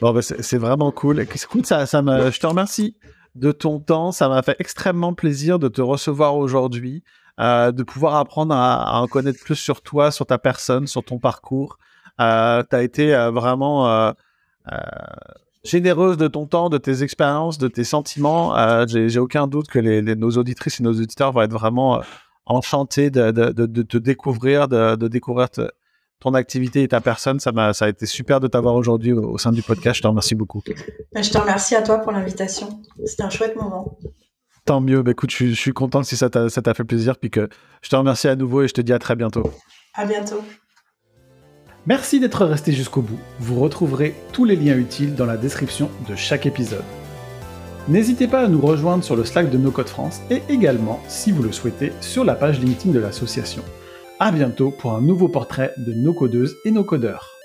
Bon 0.00 0.12
bah 0.12 0.22
c'est 0.22 0.42
c'est 0.42 0.58
vraiment 0.58 0.90
cool. 0.90 1.20
Écoute, 1.20 1.66
ça, 1.66 1.86
ça 1.86 2.02
me, 2.02 2.30
je 2.30 2.38
te 2.40 2.46
remercie 2.46 2.96
de 3.36 3.52
ton 3.52 3.78
temps. 3.80 4.12
Ça 4.12 4.28
m'a 4.28 4.42
fait 4.42 4.56
extrêmement 4.58 5.14
plaisir 5.14 5.58
de 5.58 5.68
te 5.68 5.80
recevoir 5.80 6.36
aujourd'hui, 6.36 7.02
euh, 7.40 7.72
de 7.72 7.82
pouvoir 7.82 8.16
apprendre 8.16 8.54
à, 8.54 9.00
en 9.00 9.06
connaître 9.06 9.42
plus 9.42 9.56
sur 9.56 9.82
toi, 9.82 10.10
sur 10.10 10.26
ta 10.26 10.38
personne, 10.38 10.86
sur 10.86 11.04
ton 11.04 11.18
parcours. 11.18 11.78
Euh, 12.20 12.62
tu 12.68 12.76
as 12.76 12.82
été 12.82 13.14
euh, 13.14 13.30
vraiment 13.30 13.88
euh, 13.88 14.12
généreuse 15.64 16.16
de 16.16 16.28
ton 16.28 16.46
temps, 16.46 16.70
de 16.70 16.78
tes 16.78 17.02
expériences, 17.02 17.58
de 17.58 17.68
tes 17.68 17.84
sentiments. 17.84 18.54
J'ai 18.86 19.18
aucun 19.18 19.46
doute 19.46 19.68
que 19.68 19.78
nos 20.14 20.30
auditrices 20.30 20.80
et 20.80 20.82
nos 20.82 20.94
auditeurs 20.94 21.32
vont 21.32 21.42
être 21.42 21.52
vraiment 21.52 22.02
enchantés 22.46 23.10
de, 23.10 23.30
te 23.82 23.98
découvrir, 23.98 24.68
de, 24.68 25.08
découvrir 25.08 25.48
ton 26.20 26.34
activité 26.34 26.82
et 26.82 26.88
ta 26.88 27.00
personne. 27.00 27.40
Ça, 27.40 27.52
m'a, 27.52 27.72
ça 27.72 27.84
a 27.86 27.88
été 27.88 28.06
super 28.06 28.40
de 28.40 28.48
t'avoir 28.48 28.74
aujourd'hui 28.74 29.12
au, 29.12 29.32
au 29.32 29.38
sein 29.38 29.52
du 29.52 29.62
podcast. 29.62 29.96
Je 29.98 30.02
te 30.02 30.06
remercie 30.08 30.34
beaucoup. 30.34 30.62
Ben, 31.12 31.22
Je 31.22 31.30
te 31.30 31.38
remercie 31.38 31.74
à 31.74 31.82
toi 31.82 31.98
pour 31.98 32.12
l'invitation. 32.12 32.80
C'était 33.04 33.22
un 33.22 33.30
chouette 33.30 33.56
moment. 33.56 33.98
Tant 34.64 34.80
mieux. 34.80 35.02
Bah, 35.02 35.12
écoute, 35.12 35.30
je, 35.30 35.36
suis- 35.36 35.54
je 35.54 35.60
suis 35.60 35.72
content 35.72 36.02
si 36.02 36.16
ça 36.16 36.30
t'a, 36.30 36.48
ça 36.48 36.62
t'a 36.62 36.74
fait 36.74 36.84
plaisir. 36.84 37.18
Puis 37.18 37.30
que 37.30 37.48
je 37.82 37.88
te 37.90 37.96
remercie 37.96 38.28
à 38.28 38.36
nouveau 38.36 38.62
et 38.62 38.68
je 38.68 38.74
te 38.74 38.80
dis 38.80 38.92
à 38.92 38.98
très 38.98 39.14
bientôt. 39.14 39.50
À 39.94 40.04
bientôt. 40.06 40.40
Merci 41.86 42.18
d'être 42.18 42.44
resté 42.44 42.72
jusqu'au 42.72 43.00
bout. 43.02 43.18
Vous 43.38 43.60
retrouverez 43.60 44.14
tous 44.32 44.44
les 44.44 44.56
liens 44.56 44.76
utiles 44.76 45.14
dans 45.14 45.26
la 45.26 45.36
description 45.36 45.88
de 46.08 46.16
chaque 46.16 46.44
épisode. 46.46 46.82
N'hésitez 47.86 48.26
pas 48.26 48.40
à 48.40 48.48
nous 48.48 48.60
rejoindre 48.60 49.04
sur 49.04 49.14
le 49.14 49.24
Slack 49.24 49.48
de 49.50 49.56
No 49.58 49.70
Code 49.70 49.88
France 49.88 50.20
et 50.28 50.42
également, 50.48 50.98
si 51.06 51.30
vous 51.30 51.44
le 51.44 51.52
souhaitez, 51.52 51.92
sur 52.00 52.24
la 52.24 52.34
page 52.34 52.58
LinkedIn 52.58 52.92
de 52.92 52.98
l'association. 52.98 53.62
À 54.18 54.32
bientôt 54.32 54.70
pour 54.70 54.94
un 54.94 55.02
nouveau 55.02 55.28
portrait 55.28 55.74
de 55.76 55.92
nos 55.92 56.14
codeuses 56.14 56.56
et 56.64 56.70
nos 56.70 56.84
codeurs. 56.84 57.35